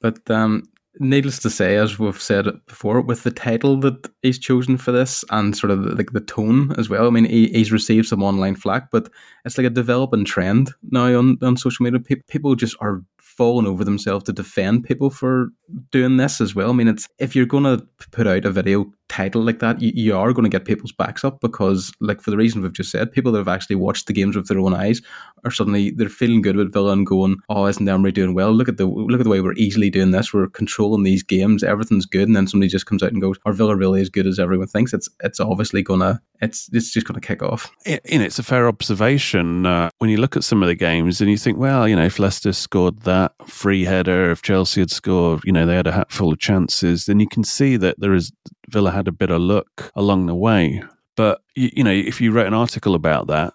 But 0.00 0.30
um, 0.30 0.64
needless 0.98 1.38
to 1.40 1.50
say, 1.50 1.76
as 1.76 1.98
we've 1.98 2.20
said 2.20 2.46
before, 2.66 3.00
with 3.00 3.22
the 3.22 3.30
title 3.30 3.76
that 3.80 4.08
he's 4.22 4.38
chosen 4.38 4.76
for 4.76 4.92
this 4.92 5.24
and 5.30 5.56
sort 5.56 5.70
of 5.70 5.80
like 5.98 6.12
the 6.12 6.20
tone 6.20 6.74
as 6.78 6.88
well. 6.88 7.06
I 7.06 7.10
mean, 7.10 7.26
he, 7.26 7.48
he's 7.48 7.72
received 7.72 8.08
some 8.08 8.22
online 8.22 8.56
flack, 8.56 8.90
but 8.90 9.08
it's 9.44 9.56
like 9.56 9.66
a 9.66 9.70
developing 9.70 10.24
trend 10.24 10.72
now 10.90 11.16
on, 11.18 11.38
on 11.42 11.56
social 11.56 11.84
media. 11.84 12.00
Pe- 12.00 12.22
people 12.28 12.54
just 12.54 12.76
are 12.80 13.02
falling 13.18 13.66
over 13.66 13.84
themselves 13.84 14.24
to 14.24 14.32
defend 14.32 14.84
people 14.84 15.08
for 15.08 15.48
doing 15.92 16.16
this 16.16 16.40
as 16.40 16.54
well. 16.54 16.70
I 16.70 16.72
mean, 16.72 16.88
it's 16.88 17.08
if 17.18 17.36
you're 17.36 17.46
going 17.46 17.64
to 17.64 17.86
put 18.10 18.26
out 18.26 18.44
a 18.44 18.50
video 18.50 18.92
title 19.10 19.42
like 19.42 19.58
that, 19.58 19.82
you, 19.82 19.92
you 19.94 20.16
are 20.16 20.32
going 20.32 20.50
to 20.50 20.56
get 20.56 20.64
people's 20.64 20.92
backs 20.92 21.24
up 21.24 21.40
because, 21.40 21.92
like, 22.00 22.22
for 22.22 22.30
the 22.30 22.36
reason 22.36 22.62
we've 22.62 22.72
just 22.72 22.90
said, 22.90 23.12
people 23.12 23.32
that 23.32 23.38
have 23.38 23.48
actually 23.48 23.76
watched 23.76 24.06
the 24.06 24.12
games 24.12 24.36
with 24.36 24.46
their 24.48 24.58
own 24.58 24.72
eyes 24.72 25.02
are 25.44 25.50
suddenly 25.50 25.90
they're 25.90 26.08
feeling 26.08 26.42
good 26.42 26.56
with 26.56 26.72
Villa 26.72 26.92
and 26.92 27.06
going, 27.06 27.36
"Oh, 27.48 27.66
isn't 27.66 27.88
Emery 27.88 28.12
doing 28.12 28.34
well? 28.34 28.52
Look 28.52 28.68
at 28.68 28.76
the 28.76 28.86
look 28.86 29.20
at 29.20 29.24
the 29.24 29.30
way 29.30 29.40
we're 29.40 29.54
easily 29.54 29.90
doing 29.90 30.12
this. 30.12 30.32
We're 30.32 30.48
controlling 30.48 31.02
these 31.02 31.22
games. 31.22 31.62
Everything's 31.62 32.06
good." 32.06 32.28
And 32.28 32.36
then 32.36 32.46
somebody 32.46 32.68
just 32.68 32.86
comes 32.86 33.02
out 33.02 33.12
and 33.12 33.20
goes, 33.20 33.36
"Are 33.44 33.52
Villa 33.52 33.76
really 33.76 34.00
as 34.00 34.08
good 34.08 34.26
as 34.26 34.38
everyone 34.38 34.68
thinks?" 34.68 34.92
It's 34.92 35.08
it's 35.22 35.40
obviously 35.40 35.82
gonna 35.82 36.20
it's 36.40 36.70
it's 36.72 36.92
just 36.92 37.06
gonna 37.06 37.20
kick 37.20 37.42
off. 37.42 37.70
Know, 37.86 37.98
it's 38.04 38.38
a 38.38 38.42
fair 38.42 38.68
observation 38.68 39.66
uh, 39.66 39.90
when 39.98 40.10
you 40.10 40.18
look 40.18 40.36
at 40.36 40.44
some 40.44 40.62
of 40.62 40.68
the 40.68 40.74
games 40.74 41.20
and 41.20 41.30
you 41.30 41.36
think, 41.36 41.58
well, 41.58 41.88
you 41.88 41.96
know, 41.96 42.04
if 42.04 42.18
Leicester 42.18 42.52
scored 42.52 43.00
that 43.00 43.32
free 43.46 43.84
header, 43.84 44.30
if 44.30 44.42
Chelsea 44.42 44.80
had 44.80 44.90
scored, 44.90 45.40
you 45.44 45.52
know, 45.52 45.66
they 45.66 45.74
had 45.74 45.86
a 45.86 45.92
hatful 45.92 46.32
of 46.32 46.38
chances, 46.38 47.06
then 47.06 47.18
you 47.18 47.28
can 47.28 47.44
see 47.44 47.76
that 47.76 47.98
there 47.98 48.14
is 48.14 48.32
Villa 48.70 48.90
had 48.90 49.08
a 49.08 49.12
bit 49.12 49.30
of 49.30 49.40
luck 49.40 49.90
along 49.94 50.26
the 50.26 50.34
way. 50.34 50.82
But 51.16 51.42
you, 51.54 51.70
you 51.76 51.84
know, 51.84 51.90
if 51.90 52.20
you 52.20 52.32
wrote 52.32 52.46
an 52.46 52.54
article 52.54 52.94
about 52.94 53.26
that, 53.26 53.52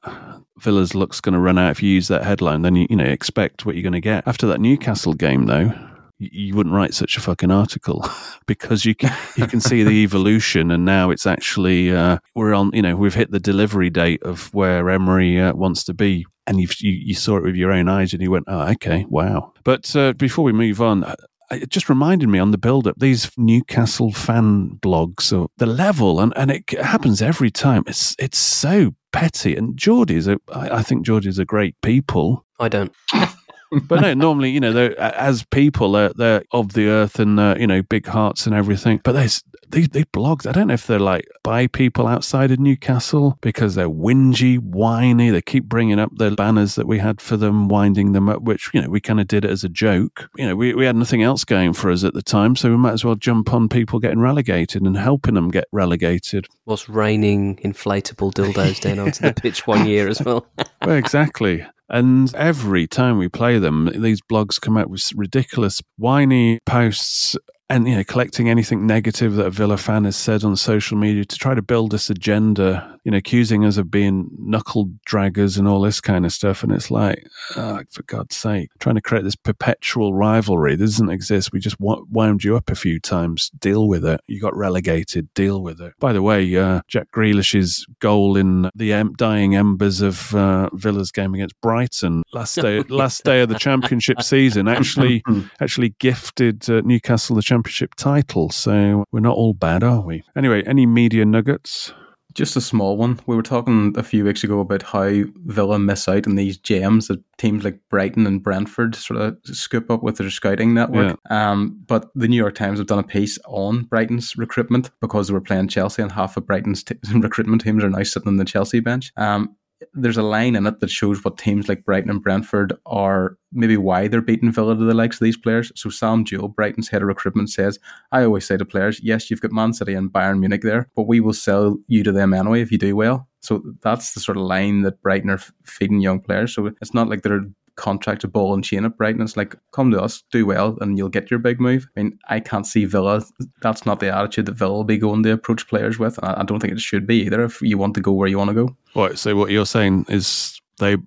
Villa's 0.60 0.96
luck's 0.96 1.20
going 1.20 1.34
to 1.34 1.40
run 1.40 1.58
out 1.58 1.72
if 1.72 1.84
you 1.84 1.90
use 1.90 2.08
that 2.08 2.24
headline. 2.24 2.62
Then 2.62 2.76
you 2.76 2.88
you 2.90 2.96
know 2.96 3.06
expect 3.06 3.66
what 3.66 3.76
you're 3.76 3.84
going 3.84 3.94
to 3.94 4.02
get 4.02 4.28
after 4.28 4.48
that 4.48 4.62
Newcastle 4.62 5.14
game, 5.14 5.46
though. 5.46 5.74
You 6.18 6.30
you 6.32 6.56
wouldn't 6.56 6.76
write 6.76 6.94
such 6.94 7.18
a 7.18 7.22
fucking 7.22 7.52
article 7.52 8.08
because 8.46 8.86
you 8.86 8.96
can 8.96 9.16
you 9.36 9.48
can 9.48 9.60
see 9.60 9.84
the 9.84 9.90
evolution, 10.04 10.72
and 10.72 10.86
now 10.86 11.10
it's 11.10 11.26
actually 11.26 11.92
uh, 11.92 12.20
we're 12.36 12.54
on. 12.54 12.72
You 12.74 12.82
know, 12.82 12.96
we've 12.96 13.16
hit 13.16 13.32
the 13.32 13.40
delivery 13.40 13.90
date 13.90 14.24
of 14.24 14.54
where 14.54 14.90
Emery 14.90 15.40
uh, 15.40 15.54
wants 15.54 15.84
to 15.86 15.94
be, 15.94 16.26
and 16.48 16.60
you've, 16.60 16.80
you 16.80 16.92
you 16.92 17.16
saw 17.16 17.38
it 17.38 17.44
with 17.44 17.56
your 17.56 17.72
own 17.72 17.90
eyes, 17.90 18.14
and 18.14 18.22
you 18.22 18.32
went, 18.32 18.46
"Oh, 18.48 18.62
okay, 18.74 19.06
wow." 19.10 19.54
But 19.64 19.94
uh, 19.96 20.14
before 20.14 20.46
we 20.46 20.54
move 20.54 20.82
on, 20.82 21.04
it 21.52 21.70
just 21.70 21.90
reminded 21.90 22.30
me 22.30 22.40
on 22.40 22.52
the 22.52 22.58
build 22.58 22.88
up 22.88 22.96
these 22.98 23.32
Newcastle 23.38 24.12
fan 24.12 24.80
blogs, 24.82 25.38
or 25.38 25.50
the 25.58 25.66
level, 25.66 26.20
and, 26.20 26.34
and 26.36 26.52
it 26.52 26.70
happens 26.72 27.22
every 27.22 27.52
time. 27.52 27.84
It's 27.88 28.16
it's 28.18 28.38
so 28.38 28.96
petty, 29.12 29.56
and 29.56 29.78
Geordie's, 29.78 30.28
a, 30.28 30.38
I, 30.54 30.78
I 30.78 30.82
think 30.82 31.06
Geordie's 31.06 31.40
are 31.40 31.46
great 31.46 31.76
people 31.82 32.46
I 32.60 32.70
don't. 32.70 32.94
but 33.88 34.02
no, 34.02 34.14
normally, 34.14 34.52
you 34.52 34.60
know, 34.60 34.72
they're, 34.72 35.00
as 35.00 35.44
people, 35.44 35.92
they're, 35.92 36.14
they're 36.16 36.44
of 36.52 36.74
the 36.74 36.88
earth 36.88 37.20
and, 37.20 37.40
uh, 37.40 37.56
you 37.60 37.68
know, 37.68 37.82
big 37.82 38.08
hearts 38.08 38.46
and 38.46 38.56
everything. 38.56 39.02
But 39.04 39.14
there's 39.14 39.44
these, 39.76 39.90
these 39.90 40.06
blogs, 40.06 40.48
I 40.48 40.54
don't 40.54 40.68
know 40.68 40.74
if 40.74 40.88
they're 40.88 41.00
like 41.00 41.28
by 41.44 41.68
people 41.68 42.08
outside 42.08 42.50
of 42.50 42.60
Newcastle 42.60 43.38
because 43.42 43.76
they're 43.76 43.90
whingy, 43.90 44.58
whiny. 44.58 45.30
They 45.30 45.42
keep 45.42 45.66
bringing 45.66 46.00
up 46.00 46.12
the 46.16 46.32
banners 46.32 46.76
that 46.76 46.88
we 46.88 46.98
had 47.00 47.20
for 47.20 47.36
them, 47.36 47.68
winding 47.68 48.14
them 48.14 48.30
up, 48.30 48.42
which, 48.42 48.70
you 48.74 48.82
know, 48.82 48.90
we 48.90 49.02
kind 49.02 49.20
of 49.20 49.28
did 49.28 49.44
it 49.44 49.52
as 49.52 49.66
a 49.66 49.70
joke. 49.70 50.30
You 50.38 50.48
know, 50.48 50.56
we, 50.56 50.74
we 50.74 50.86
had 50.86 50.96
nothing 50.96 51.24
else 51.24 51.44
going 51.44 51.74
for 51.74 51.92
us 51.92 52.06
at 52.06 52.14
the 52.14 52.22
time. 52.22 52.56
So 52.56 52.70
we 52.70 52.78
might 52.78 52.94
as 52.94 53.04
well 53.04 53.16
jump 53.16 53.54
on 53.54 53.68
people 53.68 54.00
getting 54.00 54.20
relegated 54.20 54.82
and 54.82 54.98
helping 54.98 55.34
them 55.34 55.52
get 55.52 55.66
relegated. 55.74 56.48
Was 56.66 56.88
raining 56.88 57.58
inflatable 57.58 58.34
dildos 58.34 58.80
down 58.80 59.00
onto 59.00 59.22
the 59.22 59.34
pitch 59.34 59.68
one 59.68 59.86
year 59.86 60.08
as 60.08 60.22
well. 60.22 60.48
well, 60.86 60.96
exactly. 60.96 61.66
And 61.90 62.34
every 62.34 62.88
time 62.88 63.18
we 63.18 63.28
play 63.28 63.60
them, 63.60 63.92
these 63.94 64.22
blogs 64.22 64.60
come 64.60 64.78
out 64.78 64.90
with 64.90 65.12
ridiculous, 65.16 65.82
whiny 65.98 66.60
posts 66.66 67.36
and, 67.70 67.88
you 67.88 67.96
know, 67.96 68.04
collecting 68.04 68.50
anything 68.50 68.86
negative 68.86 69.36
that 69.36 69.48
a 69.48 69.52
Villa 69.52 69.78
fan 69.78 70.06
has 70.06 70.16
said 70.16 70.44
on 70.44 70.56
social 70.56 70.98
media 70.98 71.26
to 71.26 71.38
try 71.38 71.56
to 71.56 71.62
build 71.62 71.92
this 71.92 72.10
agenda, 72.10 72.95
you 73.06 73.12
know, 73.12 73.18
accusing 73.18 73.64
us 73.64 73.78
of 73.78 73.92
being 73.92 74.28
knuckle 74.40 74.90
draggers 75.08 75.60
and 75.60 75.68
all 75.68 75.80
this 75.80 76.02
kind 76.02 76.26
of 76.26 76.34
stuff. 76.34 76.64
And 76.64 76.72
it's 76.72 76.90
like, 76.90 77.26
oh, 77.56 77.82
for 77.92 78.02
God's 78.04 78.36
sake, 78.36 78.70
trying 78.80 78.96
to 78.96 79.02
create 79.02 79.24
this 79.24 79.36
perpetual 79.36 80.16
rivalry. 80.16 80.76
This 80.76 80.94
doesn't 80.94 81.12
exist. 81.12 81.54
We 81.54 81.60
just 81.60 81.80
wo- 81.80 82.06
wound 82.10 82.44
you 82.44 82.58
up 82.58 82.72
a 82.72 82.76
few 82.76 83.00
times. 83.00 83.52
Deal 83.60 83.88
with 83.88 84.04
it. 84.04 84.22
You 84.26 84.42
got 84.42 84.58
relegated. 84.58 85.32
Deal 85.36 85.62
with 85.62 85.80
it. 85.80 85.94
By 86.00 86.14
the 86.14 86.24
way, 86.24 86.56
uh, 86.56 86.82
Jack 86.88 87.12
Grealish's 87.12 87.86
goal 88.00 88.36
in 88.36 88.72
the 88.74 88.92
em- 88.92 89.14
dying 89.14 89.56
embers 89.56 90.02
of 90.02 90.34
uh, 90.34 90.72
Villa's 90.74 91.12
game 91.12 91.36
against 91.36 91.62
Brighton 91.62 92.24
last 92.34 92.56
day, 92.56 92.80
last 92.90 93.24
day 93.24 93.42
of 93.42 93.50
the 93.50 93.60
championship 93.60 94.24
season, 94.24 94.68
actually, 94.68 95.24
actually 95.62 95.90
gifted 96.00 96.68
uh, 96.72 96.82
Newcastle 96.84 97.36
the 97.36 97.44
championship 97.44 97.94
title. 97.94 98.50
So 98.50 99.06
we're 99.12 99.20
not 99.20 99.38
all 99.38 99.54
bad, 99.54 99.84
are 99.84 100.02
we? 100.02 100.24
Anyway, 100.36 100.64
any 100.66 100.88
media 100.88 101.24
nuggets? 101.24 101.94
Just 102.36 102.58
a 102.58 102.62
small 102.62 102.98
one. 102.98 103.20
We 103.26 103.36
were 103.36 103.42
talking 103.42 103.94
a 103.98 104.04
few 104.04 104.26
weeks 104.26 104.44
ago 104.44 104.60
about 104.60 104.82
how 104.84 105.24
Villa 105.46 105.80
miss 105.80 106.08
out 106.10 106.28
on 106.28 106.36
these 106.36 106.58
gems 106.58 107.08
that 107.08 107.24
teams 107.38 107.64
like 107.64 107.80
Brighton 107.90 108.28
and 108.28 108.44
Brentford 108.44 108.94
sort 108.94 109.22
of 109.22 109.38
scoop 109.46 109.90
up 109.90 110.04
with 110.04 110.18
their 110.18 110.30
scouting 110.30 110.74
network. 110.74 111.18
Um, 111.30 111.82
but 111.88 112.12
the 112.14 112.28
New 112.28 112.36
York 112.36 112.56
Times 112.56 112.78
have 112.80 112.88
done 112.88 113.00
a 113.00 113.04
piece 113.04 113.40
on 113.46 113.84
Brighton's 113.84 114.36
recruitment 114.36 114.92
because 115.00 115.28
they 115.28 115.34
were 115.34 115.40
playing 115.42 115.70
Chelsea 115.70 116.02
and 116.02 116.12
half 116.12 116.36
of 116.36 116.46
Brighton's 116.46 116.84
t- 116.84 116.96
recruitment 117.16 117.62
teams 117.62 117.84
are 117.84 117.90
now 117.90 118.04
sitting 118.04 118.28
on 118.28 118.36
the 118.36 118.46
Chelsea 118.46 118.82
bench. 118.82 119.14
Um, 119.16 119.56
there's 119.94 120.18
a 120.18 120.24
line 120.24 120.56
in 120.56 120.66
it 120.66 120.80
that 120.80 120.90
shows 120.90 121.24
what 121.24 121.38
teams 121.38 121.68
like 121.68 121.86
Brighton 121.86 122.10
and 122.10 122.22
Brentford 122.22 122.74
are 122.86 123.38
maybe 123.52 123.78
why 123.78 124.08
they're 124.08 124.22
beating 124.22 124.52
Villa 124.52 124.76
to 124.76 124.84
the 124.84 124.94
likes 124.94 125.18
of 125.18 125.22
these 125.22 125.38
players. 125.38 125.72
So 125.76 125.90
Sam 125.90 126.24
Jewell, 126.24 126.48
Brighton's 126.48 126.90
head 126.90 127.02
of 127.02 127.08
recruitment, 127.08 127.50
says, 127.50 127.80
I 128.12 128.24
always 128.24 128.46
say 128.46 128.58
to 128.58 128.66
players, 128.66 129.00
yes, 129.04 129.30
you've 129.30 129.42
got 129.42 129.52
Man 129.52 129.74
City 129.74 129.94
and 129.94 130.12
Bayern 130.12 130.40
Munich 130.40 130.62
there, 130.62 130.90
but 130.96 131.08
we 131.08 131.20
will 131.20 131.34
sell 131.34 131.78
you 131.88 132.04
to 132.04 132.12
them 132.12 132.34
anyway 132.34 132.62
if 132.62 132.72
you 132.72 132.78
do 132.78 132.96
well. 132.96 133.28
So 133.42 133.62
that's 133.82 134.14
the 134.14 134.20
sort 134.20 134.38
of 134.38 134.44
line 134.44 134.82
that 134.84 135.02
Brighton 135.02 135.30
are 135.30 135.42
feeding 135.66 136.00
young 136.00 136.20
players. 136.20 136.54
So 136.54 136.68
it's 136.82 136.94
not 136.94 137.10
like 137.10 137.22
they're 137.22 137.46
contracted 137.76 138.32
ball 138.32 138.54
and 138.54 138.64
chain 138.64 138.86
at 138.86 138.98
Brighton. 138.98 139.22
It's 139.22 139.38
like, 139.38 139.56
come 139.72 139.92
to 139.92 140.02
us, 140.02 140.24
do 140.32 140.46
well, 140.46 140.78
and 140.82 140.98
you'll 140.98 141.10
get 141.10 141.30
your 141.30 141.40
big 141.40 141.60
move. 141.60 141.88
I 141.96 142.04
mean, 142.04 142.20
I 142.30 142.40
can't 142.40 142.66
see 142.66 142.86
Villa. 142.86 143.24
That's 143.62 143.86
not 143.86 144.00
the 144.00 144.16
attitude 144.16 144.46
that 144.48 144.54
Villa 144.54 144.74
will 144.74 144.84
be 144.84 144.98
going 144.98 145.24
to 145.24 145.32
approach 145.32 145.68
players 145.68 146.00
with. 146.00 146.18
I 146.24 146.42
I 146.42 146.44
don't 146.44 146.60
think 146.60 146.74
it 146.74 146.80
should 146.80 147.08
be 147.08 147.24
either 147.24 147.44
if 147.44 147.62
you 147.62 147.78
want 147.78 147.96
to 147.96 148.02
go 148.02 148.12
where 148.12 148.28
you 148.28 148.38
want 148.38 148.50
to 148.50 148.54
go. 148.54 148.76
Right. 148.96 149.18
So 149.18 149.36
what 149.36 149.52
you're 149.52 149.66
saying 149.66 150.06
is 150.10 150.60
they, 150.80 150.98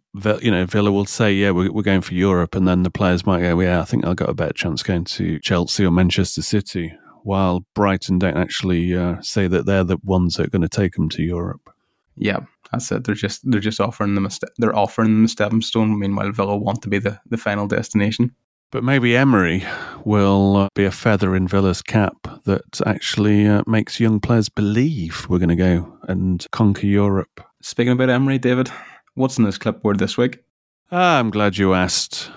you 0.40 0.50
know, 0.50 0.64
Villa 0.66 0.90
will 0.90 1.04
say, 1.04 1.32
yeah, 1.32 1.50
we're, 1.50 1.70
we're 1.70 1.82
going 1.82 2.00
for 2.00 2.14
Europe, 2.14 2.54
and 2.54 2.66
then 2.66 2.82
the 2.82 2.90
players 2.90 3.26
might 3.26 3.42
go, 3.42 3.60
yeah, 3.60 3.80
I 3.80 3.84
think 3.84 4.06
I've 4.06 4.16
got 4.16 4.30
a 4.30 4.34
better 4.34 4.52
chance 4.52 4.82
going 4.82 5.04
to 5.04 5.38
Chelsea 5.40 5.84
or 5.84 5.90
Manchester 5.90 6.42
City, 6.42 6.94
while 7.22 7.66
Brighton 7.74 8.18
don't 8.18 8.36
actually 8.36 8.96
uh, 8.96 9.20
say 9.20 9.46
that 9.46 9.66
they're 9.66 9.84
the 9.84 9.98
ones 10.02 10.36
that 10.36 10.46
are 10.46 10.50
going 10.50 10.62
to 10.62 10.68
take 10.68 10.94
them 10.94 11.08
to 11.10 11.22
Europe. 11.22 11.70
Yeah, 12.16 12.40
that's 12.72 12.90
it. 12.92 13.04
They're 13.04 13.14
just 13.14 13.48
they're 13.50 13.60
just 13.60 13.80
offering 13.80 14.14
them 14.14 14.26
a 14.26 14.30
ste- 14.30 14.50
they're 14.58 14.76
offering 14.76 15.14
them 15.14 15.24
a 15.24 15.28
stepping 15.28 15.62
stone. 15.62 15.98
Meanwhile, 15.98 16.32
Villa 16.32 16.56
want 16.56 16.82
to 16.82 16.88
be 16.88 16.98
the, 16.98 17.20
the 17.28 17.36
final 17.36 17.66
destination. 17.66 18.34
But 18.70 18.84
maybe 18.84 19.16
Emery 19.16 19.64
will 20.04 20.56
uh, 20.56 20.68
be 20.74 20.84
a 20.84 20.90
feather 20.90 21.34
in 21.34 21.48
Villa's 21.48 21.80
cap 21.80 22.16
that 22.44 22.80
actually 22.84 23.46
uh, 23.46 23.62
makes 23.66 23.98
young 23.98 24.20
players 24.20 24.50
believe 24.50 25.26
we're 25.28 25.38
going 25.38 25.48
to 25.48 25.56
go 25.56 25.98
and 26.06 26.46
conquer 26.52 26.86
Europe. 26.86 27.40
Speaking 27.62 27.92
about 27.92 28.10
Emery, 28.10 28.38
David, 28.38 28.70
what's 29.14 29.38
in 29.38 29.44
this 29.44 29.56
clipboard 29.56 29.98
this 29.98 30.18
week? 30.18 30.44
Ah, 30.92 31.18
I'm 31.18 31.30
glad 31.30 31.56
you 31.56 31.72
asked. 31.72 32.30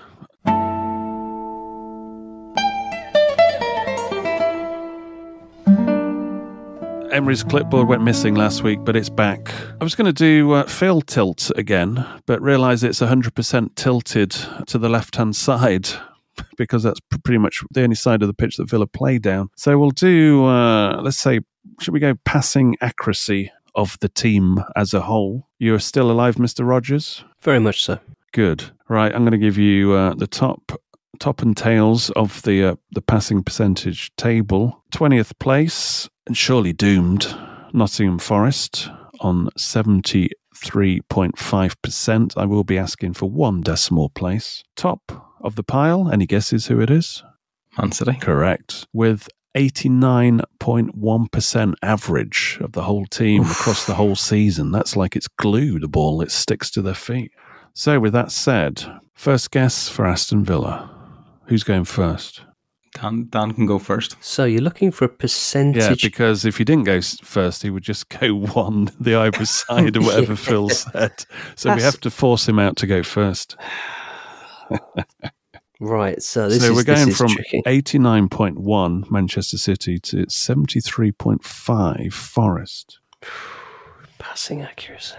Emery's 7.12 7.44
clipboard 7.44 7.88
went 7.88 8.02
missing 8.02 8.34
last 8.34 8.62
week, 8.62 8.78
but 8.84 8.96
it's 8.96 9.10
back. 9.10 9.52
I 9.80 9.84
was 9.84 9.94
going 9.94 10.06
to 10.06 10.14
do 10.14 10.52
uh, 10.52 10.64
Phil 10.64 11.02
tilt 11.02 11.50
again, 11.56 12.06
but 12.24 12.40
realize 12.40 12.82
it's 12.82 13.00
100% 13.00 13.74
tilted 13.74 14.30
to 14.66 14.78
the 14.78 14.88
left 14.88 15.16
hand 15.16 15.36
side. 15.36 15.88
because 16.56 16.82
that's 16.82 17.00
pr- 17.00 17.18
pretty 17.18 17.38
much 17.38 17.62
the 17.70 17.82
only 17.82 17.94
side 17.94 18.22
of 18.22 18.28
the 18.28 18.34
pitch 18.34 18.56
that 18.56 18.68
Villa 18.68 18.86
play 18.86 19.18
down. 19.18 19.50
So 19.56 19.78
we'll 19.78 19.90
do, 19.90 20.46
uh, 20.46 21.02
let's 21.02 21.18
say, 21.18 21.40
should 21.80 21.92
we 21.92 22.00
go 22.00 22.14
passing 22.24 22.76
accuracy 22.80 23.52
of 23.74 23.98
the 24.00 24.08
team 24.08 24.64
as 24.74 24.94
a 24.94 25.02
whole? 25.02 25.48
You're 25.58 25.78
still 25.78 26.10
alive, 26.10 26.36
Mr. 26.36 26.66
Rodgers? 26.66 27.24
Very 27.42 27.60
much 27.60 27.84
so. 27.84 27.98
Good. 28.32 28.64
Right, 28.88 29.14
I'm 29.14 29.22
going 29.22 29.32
to 29.32 29.38
give 29.38 29.58
you 29.58 29.92
uh, 29.92 30.14
the 30.14 30.26
top 30.26 30.80
top 31.18 31.42
and 31.42 31.56
tails 31.56 32.10
of 32.10 32.42
the 32.42 32.64
uh, 32.64 32.76
the 32.92 33.02
passing 33.02 33.42
percentage 33.42 34.14
table. 34.16 34.82
Twentieth 34.90 35.38
place, 35.38 36.08
and 36.26 36.36
surely 36.36 36.72
doomed, 36.72 37.34
Nottingham 37.72 38.18
Forest 38.18 38.88
on 39.20 39.48
seventy 39.56 40.30
three 40.56 41.00
point 41.02 41.38
five 41.38 41.80
percent. 41.82 42.34
I 42.36 42.44
will 42.44 42.64
be 42.64 42.78
asking 42.78 43.14
for 43.14 43.30
one 43.30 43.60
decimal 43.60 44.10
place. 44.10 44.62
Top 44.76 45.30
of 45.40 45.56
the 45.56 45.62
pile. 45.62 46.10
Any 46.10 46.26
guesses 46.26 46.66
who 46.66 46.80
it 46.80 46.90
is? 46.90 47.22
Man 47.78 47.92
City. 47.92 48.18
Correct. 48.20 48.86
With 48.92 49.28
89.1% 49.54 51.74
average 51.82 52.58
of 52.60 52.72
the 52.72 52.82
whole 52.82 53.06
team 53.06 53.42
across 53.42 53.86
the 53.86 53.94
whole 53.94 54.16
season. 54.16 54.72
That's 54.72 54.96
like 54.96 55.16
it's 55.16 55.28
glue, 55.28 55.78
the 55.78 55.88
ball, 55.88 56.20
it 56.22 56.30
sticks 56.30 56.70
to 56.72 56.82
their 56.82 56.94
feet. 56.94 57.32
So, 57.74 57.98
with 58.00 58.12
that 58.12 58.30
said, 58.30 58.84
first 59.14 59.50
guess 59.50 59.88
for 59.88 60.04
Aston 60.06 60.44
Villa. 60.44 60.90
Who's 61.46 61.62
going 61.64 61.84
first? 61.84 62.42
Dan, 62.94 63.26
Dan 63.30 63.52
can 63.52 63.64
go 63.66 63.78
first. 63.78 64.16
So 64.20 64.44
you're 64.44 64.60
looking 64.60 64.90
for 64.90 65.06
a 65.06 65.08
percentage. 65.08 65.76
Yeah, 65.76 65.88
percentage. 65.88 66.02
because 66.02 66.44
if 66.44 66.58
he 66.58 66.64
didn't 66.64 66.84
go 66.84 67.00
first, 67.00 67.62
he 67.62 67.70
would 67.70 67.82
just 67.82 68.08
go 68.20 68.34
one 68.34 68.90
the 69.00 69.16
either 69.16 69.46
side 69.46 69.96
or 69.96 70.02
whatever 70.02 70.36
Phil 70.46 70.68
said. 70.68 71.24
So 71.56 71.74
we 71.74 71.82
have 71.82 72.00
to 72.00 72.10
force 72.10 72.48
him 72.48 72.58
out 72.58 72.76
to 72.76 72.86
go 72.86 73.02
first. 73.02 73.56
right. 75.80 76.22
So 76.22 76.48
this 76.48 76.60
so 76.60 76.70
is 76.70 76.76
we're 76.76 76.82
this 76.82 76.98
going 76.98 77.08
is 77.08 77.16
from 77.16 77.28
tricky. 77.28 77.62
89.1 77.66 79.10
Manchester 79.10 79.58
City 79.58 79.98
to 79.98 80.26
73.5 80.26 82.12
Forest. 82.12 82.98
Passing 84.18 84.60
accuracy. 84.62 85.16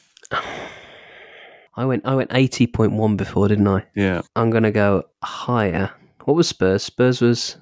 I 1.76 1.84
went 1.84 2.06
I 2.06 2.14
went 2.14 2.30
80.1 2.30 3.16
before, 3.16 3.48
didn't 3.48 3.68
I? 3.68 3.84
Yeah. 3.94 4.22
I'm 4.36 4.50
going 4.50 4.62
to 4.62 4.70
go 4.70 5.04
higher. 5.22 5.90
What 6.24 6.34
was 6.34 6.48
Spurs? 6.48 6.84
Spurs 6.84 7.20
was 7.20 7.56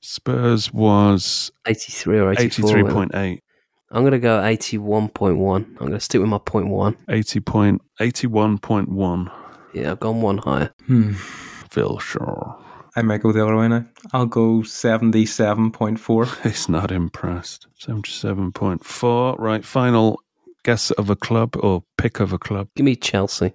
Spurs 0.00 0.72
was 0.72 1.50
83 1.66 2.18
or 2.18 2.32
eighty 2.32 2.48
four. 2.62 2.70
Eighty 2.70 2.82
three 2.82 2.90
point 2.90 3.14
eight. 3.14 3.42
I'm 3.92 4.02
going 4.02 4.12
to 4.12 4.20
go 4.20 4.38
81.1. 4.38 5.64
I'm 5.64 5.74
going 5.74 5.90
to 5.92 6.00
stick 6.00 6.20
with 6.20 6.30
my 6.30 6.38
point 6.38 6.68
one. 6.68 6.96
80 7.08 7.40
point, 7.40 7.82
81.1. 8.00 9.32
Yeah, 9.74 9.90
I've 9.90 10.00
gone 10.00 10.22
one 10.22 10.38
higher. 10.38 10.72
Hmm. 10.86 11.14
Phil 11.14 11.98
Shaw. 11.98 12.56
I 12.94 13.02
might 13.02 13.20
go 13.20 13.32
the 13.32 13.42
other 13.42 13.56
way 13.56 13.66
now. 13.68 13.84
I'll 14.12 14.26
go 14.26 14.60
77.4. 14.60 16.42
He's 16.42 16.68
not 16.68 16.92
impressed. 16.92 17.66
77.4. 17.80 19.38
Right. 19.38 19.64
Final 19.64 20.20
guess 20.62 20.90
of 20.92 21.10
a 21.10 21.16
club 21.16 21.56
or 21.60 21.84
pick 21.98 22.20
of 22.20 22.32
a 22.32 22.38
club. 22.38 22.68
Give 22.76 22.84
me 22.84 22.96
Chelsea. 22.96 23.52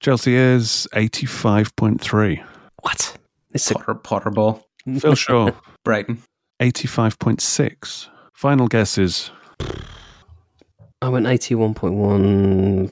Chelsea 0.00 0.34
is 0.34 0.88
85.3. 0.94 2.44
What? 2.82 3.16
It's 3.52 3.70
a, 3.70 3.74
Potter, 3.74 3.94
Potter 3.94 4.30
ball. 4.30 4.66
Phil 4.98 5.14
Shaw. 5.14 5.50
Brighton. 5.84 6.22
85.6. 6.60 8.08
Final 8.32 8.68
guesses. 8.68 9.30
I 11.00 11.08
went 11.08 11.26
81.1. 11.26 12.90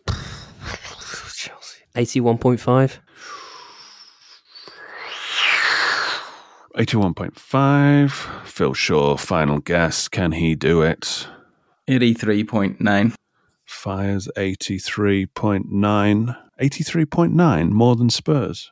Chelsea. 1.35 1.83
81.5. 1.95 2.99
81.5. 6.77 8.11
Phil 8.47 8.75
Shaw, 8.75 9.17
final 9.17 9.59
guess. 9.59 10.09
Can 10.09 10.33
he 10.33 10.55
do 10.55 10.83
it? 10.83 11.27
83.9. 11.89 13.15
Fires 13.81 14.29
83.9. 14.37 16.37
83.9, 16.61 17.71
more 17.71 17.97
than 17.97 18.11
Spurs. 18.11 18.71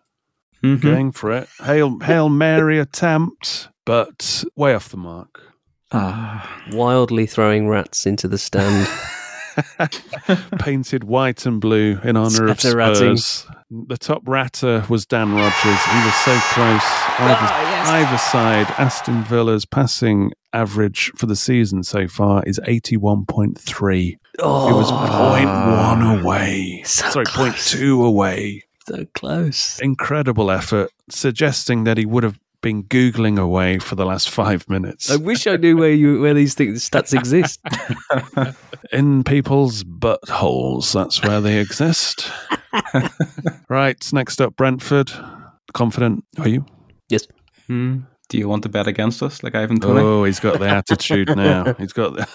Mhm. 0.63 0.81
Going 0.83 1.13
for 1.13 1.33
it. 1.33 1.49
Hail, 1.65 1.99
Hail 2.01 2.29
Mary 2.29 2.79
attempt, 2.79 3.71
but 3.87 4.45
way 4.55 4.75
off 4.75 4.91
the 4.91 4.99
mark. 4.99 5.41
Ah, 5.93 6.47
Wildly 6.73 7.25
throwing 7.25 7.69
rats 7.69 8.05
into 8.05 8.29
the 8.29 8.37
stand. 8.37 8.87
Painted 10.61 11.05
white 11.05 11.47
and 11.47 11.61
blue 11.61 11.99
in 12.05 12.17
honour 12.17 12.47
of 12.49 12.61
Scatter-ratting. 12.61 13.17
Spurs. 13.17 13.47
The 13.71 13.97
top 13.97 14.23
ratter 14.29 14.85
was 14.91 15.07
Dan 15.07 15.35
Rodgers. 15.35 15.83
He 15.85 16.05
was 16.05 16.15
so 16.17 16.39
close. 16.53 16.85
Either, 17.19 17.93
either 17.93 18.19
side, 18.19 18.67
Aston 18.79 19.25
Villa's 19.25 19.65
passing 19.65 20.33
average 20.53 21.13
for 21.17 21.27
the 21.27 21.37
season 21.37 21.83
so 21.83 22.09
far 22.09 22.43
is 22.45 22.59
81.3. 22.67 24.19
oh, 24.41 24.69
It 24.69 24.73
was 24.73 24.91
point 24.91 25.49
one 25.49 26.21
away. 26.21 26.83
So 26.85 27.09
Sorry, 27.11 27.25
point 27.27 27.55
close. 27.55 27.71
two 27.71 28.05
away. 28.05 28.65
so 28.87 29.05
close. 29.15 29.79
Incredible 29.81 30.51
effort, 30.51 30.91
suggesting 31.11 31.85
that 31.85 31.97
he 31.99 32.07
would 32.07 32.23
have 32.25 32.39
been 32.61 32.83
googling 32.85 33.39
away 33.39 33.79
for 33.79 33.95
the 33.95 34.05
last 34.05 34.29
five 34.29 34.69
minutes 34.69 35.09
I 35.13 35.15
wish 35.17 35.47
I 35.47 35.55
knew 35.55 35.77
where 35.77 35.93
you 35.93 36.21
where 36.21 36.35
these 36.35 36.55
things, 36.55 36.89
stats 36.91 37.17
exist. 37.17 37.61
in 38.93 39.23
people's 39.23 39.85
buttholes. 39.85 40.93
That's 40.93 41.23
where 41.23 41.41
they 41.41 41.59
exist. 41.61 42.29
right, 43.69 44.13
next 44.13 44.41
up, 44.41 44.57
Brentford. 44.57 45.13
Confident 45.73 46.25
are 46.39 46.49
you? 46.49 46.65
yes. 47.09 47.27
hmm. 47.69 47.99
Do 48.29 48.39
you 48.39 48.49
want 48.49 48.63
to 48.65 48.69
bet 48.69 48.87
against 48.87 49.23
us 49.23 49.43
like 49.43 49.55
Ivan 49.55 49.81
Toney? 49.81 50.01
Oh, 50.01 50.25
he's 50.25 50.41
got 50.41 50.59
the 50.59 50.69
attitude 50.69 51.35
now. 51.35 51.75
He's 51.79 51.93
got 51.93 52.15
the. 52.15 52.29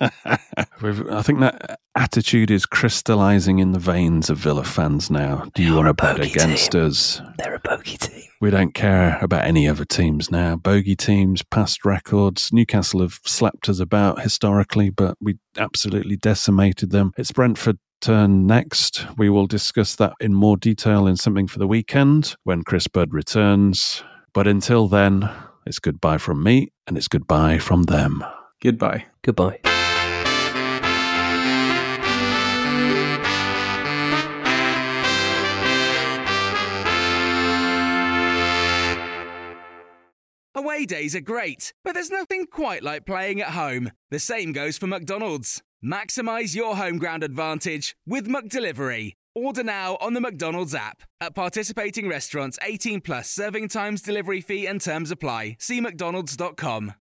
I 0.00 1.22
think 1.22 1.40
that 1.40 1.78
attitude 1.94 2.50
is 2.50 2.66
crystallizing 2.66 3.58
in 3.58 3.72
the 3.72 3.78
veins 3.78 4.28
of 4.28 4.38
Villa 4.38 4.64
fans 4.64 5.10
now. 5.10 5.48
Do 5.54 5.62
you 5.62 5.74
want 5.74 5.86
to 5.86 5.94
bet 5.94 6.20
against 6.20 6.72
team. 6.72 6.86
us? 6.86 7.20
They're 7.38 7.54
a 7.54 7.60
bogey 7.60 7.96
team. 7.96 8.24
We 8.40 8.50
don't 8.50 8.74
care 8.74 9.18
about 9.22 9.44
any 9.44 9.68
other 9.68 9.84
teams 9.84 10.30
now. 10.30 10.56
Bogey 10.56 10.96
teams, 10.96 11.42
past 11.42 11.84
records. 11.84 12.52
Newcastle 12.52 13.00
have 13.00 13.20
slapped 13.24 13.68
us 13.68 13.78
about 13.78 14.20
historically, 14.20 14.90
but 14.90 15.16
we 15.20 15.38
absolutely 15.56 16.16
decimated 16.16 16.90
them. 16.90 17.12
It's 17.16 17.32
Brentford 17.32 17.78
turn 18.00 18.46
next. 18.46 19.06
We 19.16 19.30
will 19.30 19.46
discuss 19.46 19.94
that 19.96 20.14
in 20.20 20.34
more 20.34 20.56
detail 20.56 21.06
in 21.06 21.16
something 21.16 21.46
for 21.46 21.58
the 21.58 21.66
weekend 21.66 22.34
when 22.44 22.62
Chris 22.62 22.86
Bird 22.86 23.14
returns. 23.14 24.02
But 24.34 24.48
until 24.48 24.88
then, 24.88 25.30
it's 25.64 25.78
goodbye 25.78 26.18
from 26.18 26.42
me 26.42 26.72
and 26.86 26.98
it's 26.98 27.08
goodbye 27.08 27.58
from 27.58 27.84
them. 27.84 28.22
Goodbye. 28.60 29.06
Goodbye. 29.22 29.60
Away 40.56 40.86
days 40.86 41.14
are 41.14 41.20
great, 41.20 41.72
but 41.84 41.94
there's 41.94 42.10
nothing 42.10 42.46
quite 42.46 42.82
like 42.82 43.06
playing 43.06 43.40
at 43.40 43.50
home. 43.50 43.90
The 44.10 44.18
same 44.18 44.52
goes 44.52 44.76
for 44.78 44.88
McDonald's. 44.88 45.62
Maximize 45.84 46.56
your 46.56 46.76
home 46.76 46.98
ground 46.98 47.22
advantage 47.22 47.94
with 48.06 48.26
McDelivery. 48.26 49.12
Order 49.34 49.64
now 49.64 49.96
on 50.00 50.14
the 50.14 50.20
McDonald's 50.20 50.74
app. 50.74 51.02
At 51.20 51.34
participating 51.34 52.08
restaurants, 52.08 52.58
18 52.62 53.00
plus 53.00 53.28
serving 53.28 53.68
times, 53.68 54.00
delivery 54.00 54.40
fee, 54.40 54.66
and 54.66 54.80
terms 54.80 55.10
apply. 55.10 55.56
See 55.58 55.80
McDonald's.com. 55.80 56.94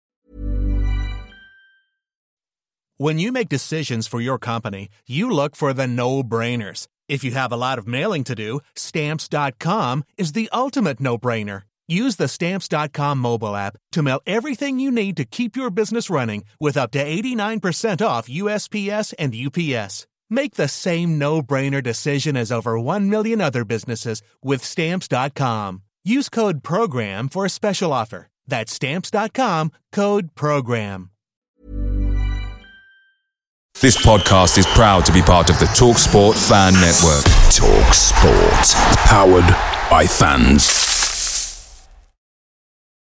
When 2.97 3.19
you 3.19 3.31
make 3.31 3.49
decisions 3.49 4.07
for 4.07 4.21
your 4.21 4.37
company, 4.37 4.87
you 5.07 5.29
look 5.29 5.55
for 5.55 5.73
the 5.73 5.87
no 5.87 6.23
brainers. 6.23 6.87
If 7.09 7.23
you 7.23 7.31
have 7.31 7.51
a 7.51 7.57
lot 7.57 7.79
of 7.79 7.87
mailing 7.87 8.23
to 8.25 8.35
do, 8.35 8.61
stamps.com 8.75 10.03
is 10.17 10.33
the 10.33 10.49
ultimate 10.53 10.99
no 10.99 11.17
brainer. 11.17 11.63
Use 11.87 12.15
the 12.15 12.27
stamps.com 12.27 13.17
mobile 13.17 13.55
app 13.55 13.77
to 13.91 14.03
mail 14.03 14.21
everything 14.25 14.79
you 14.79 14.89
need 14.89 15.17
to 15.17 15.25
keep 15.25 15.55
your 15.55 15.69
business 15.69 16.09
running 16.09 16.45
with 16.59 16.77
up 16.77 16.91
to 16.91 17.03
89% 17.03 18.05
off 18.05 18.29
USPS 18.29 19.13
and 19.19 19.35
UPS. 19.35 20.07
Make 20.29 20.55
the 20.55 20.67
same 20.67 21.17
no 21.17 21.41
brainer 21.41 21.81
decision 21.81 22.35
as 22.37 22.51
over 22.51 22.79
1 22.79 23.09
million 23.09 23.41
other 23.41 23.63
businesses 23.65 24.21
with 24.41 24.63
stamps.com. 24.63 25.83
Use 26.03 26.29
code 26.29 26.63
PROGRAM 26.63 27.29
for 27.29 27.45
a 27.45 27.49
special 27.49 27.93
offer. 27.93 28.27
That's 28.47 28.73
stamps.com 28.73 29.71
code 29.91 30.35
PROGRAM. 30.35 31.09
This 33.81 33.97
podcast 34.05 34.57
is 34.57 34.67
proud 34.67 35.05
to 35.07 35.11
be 35.11 35.21
part 35.21 35.49
of 35.49 35.59
the 35.59 35.65
TalkSport 35.65 36.35
Fan 36.47 36.73
Network. 36.73 37.23
Talk 37.51 37.93
Sport. 37.93 38.97
Powered 39.07 39.89
by 39.89 40.05
fans. 40.05 40.92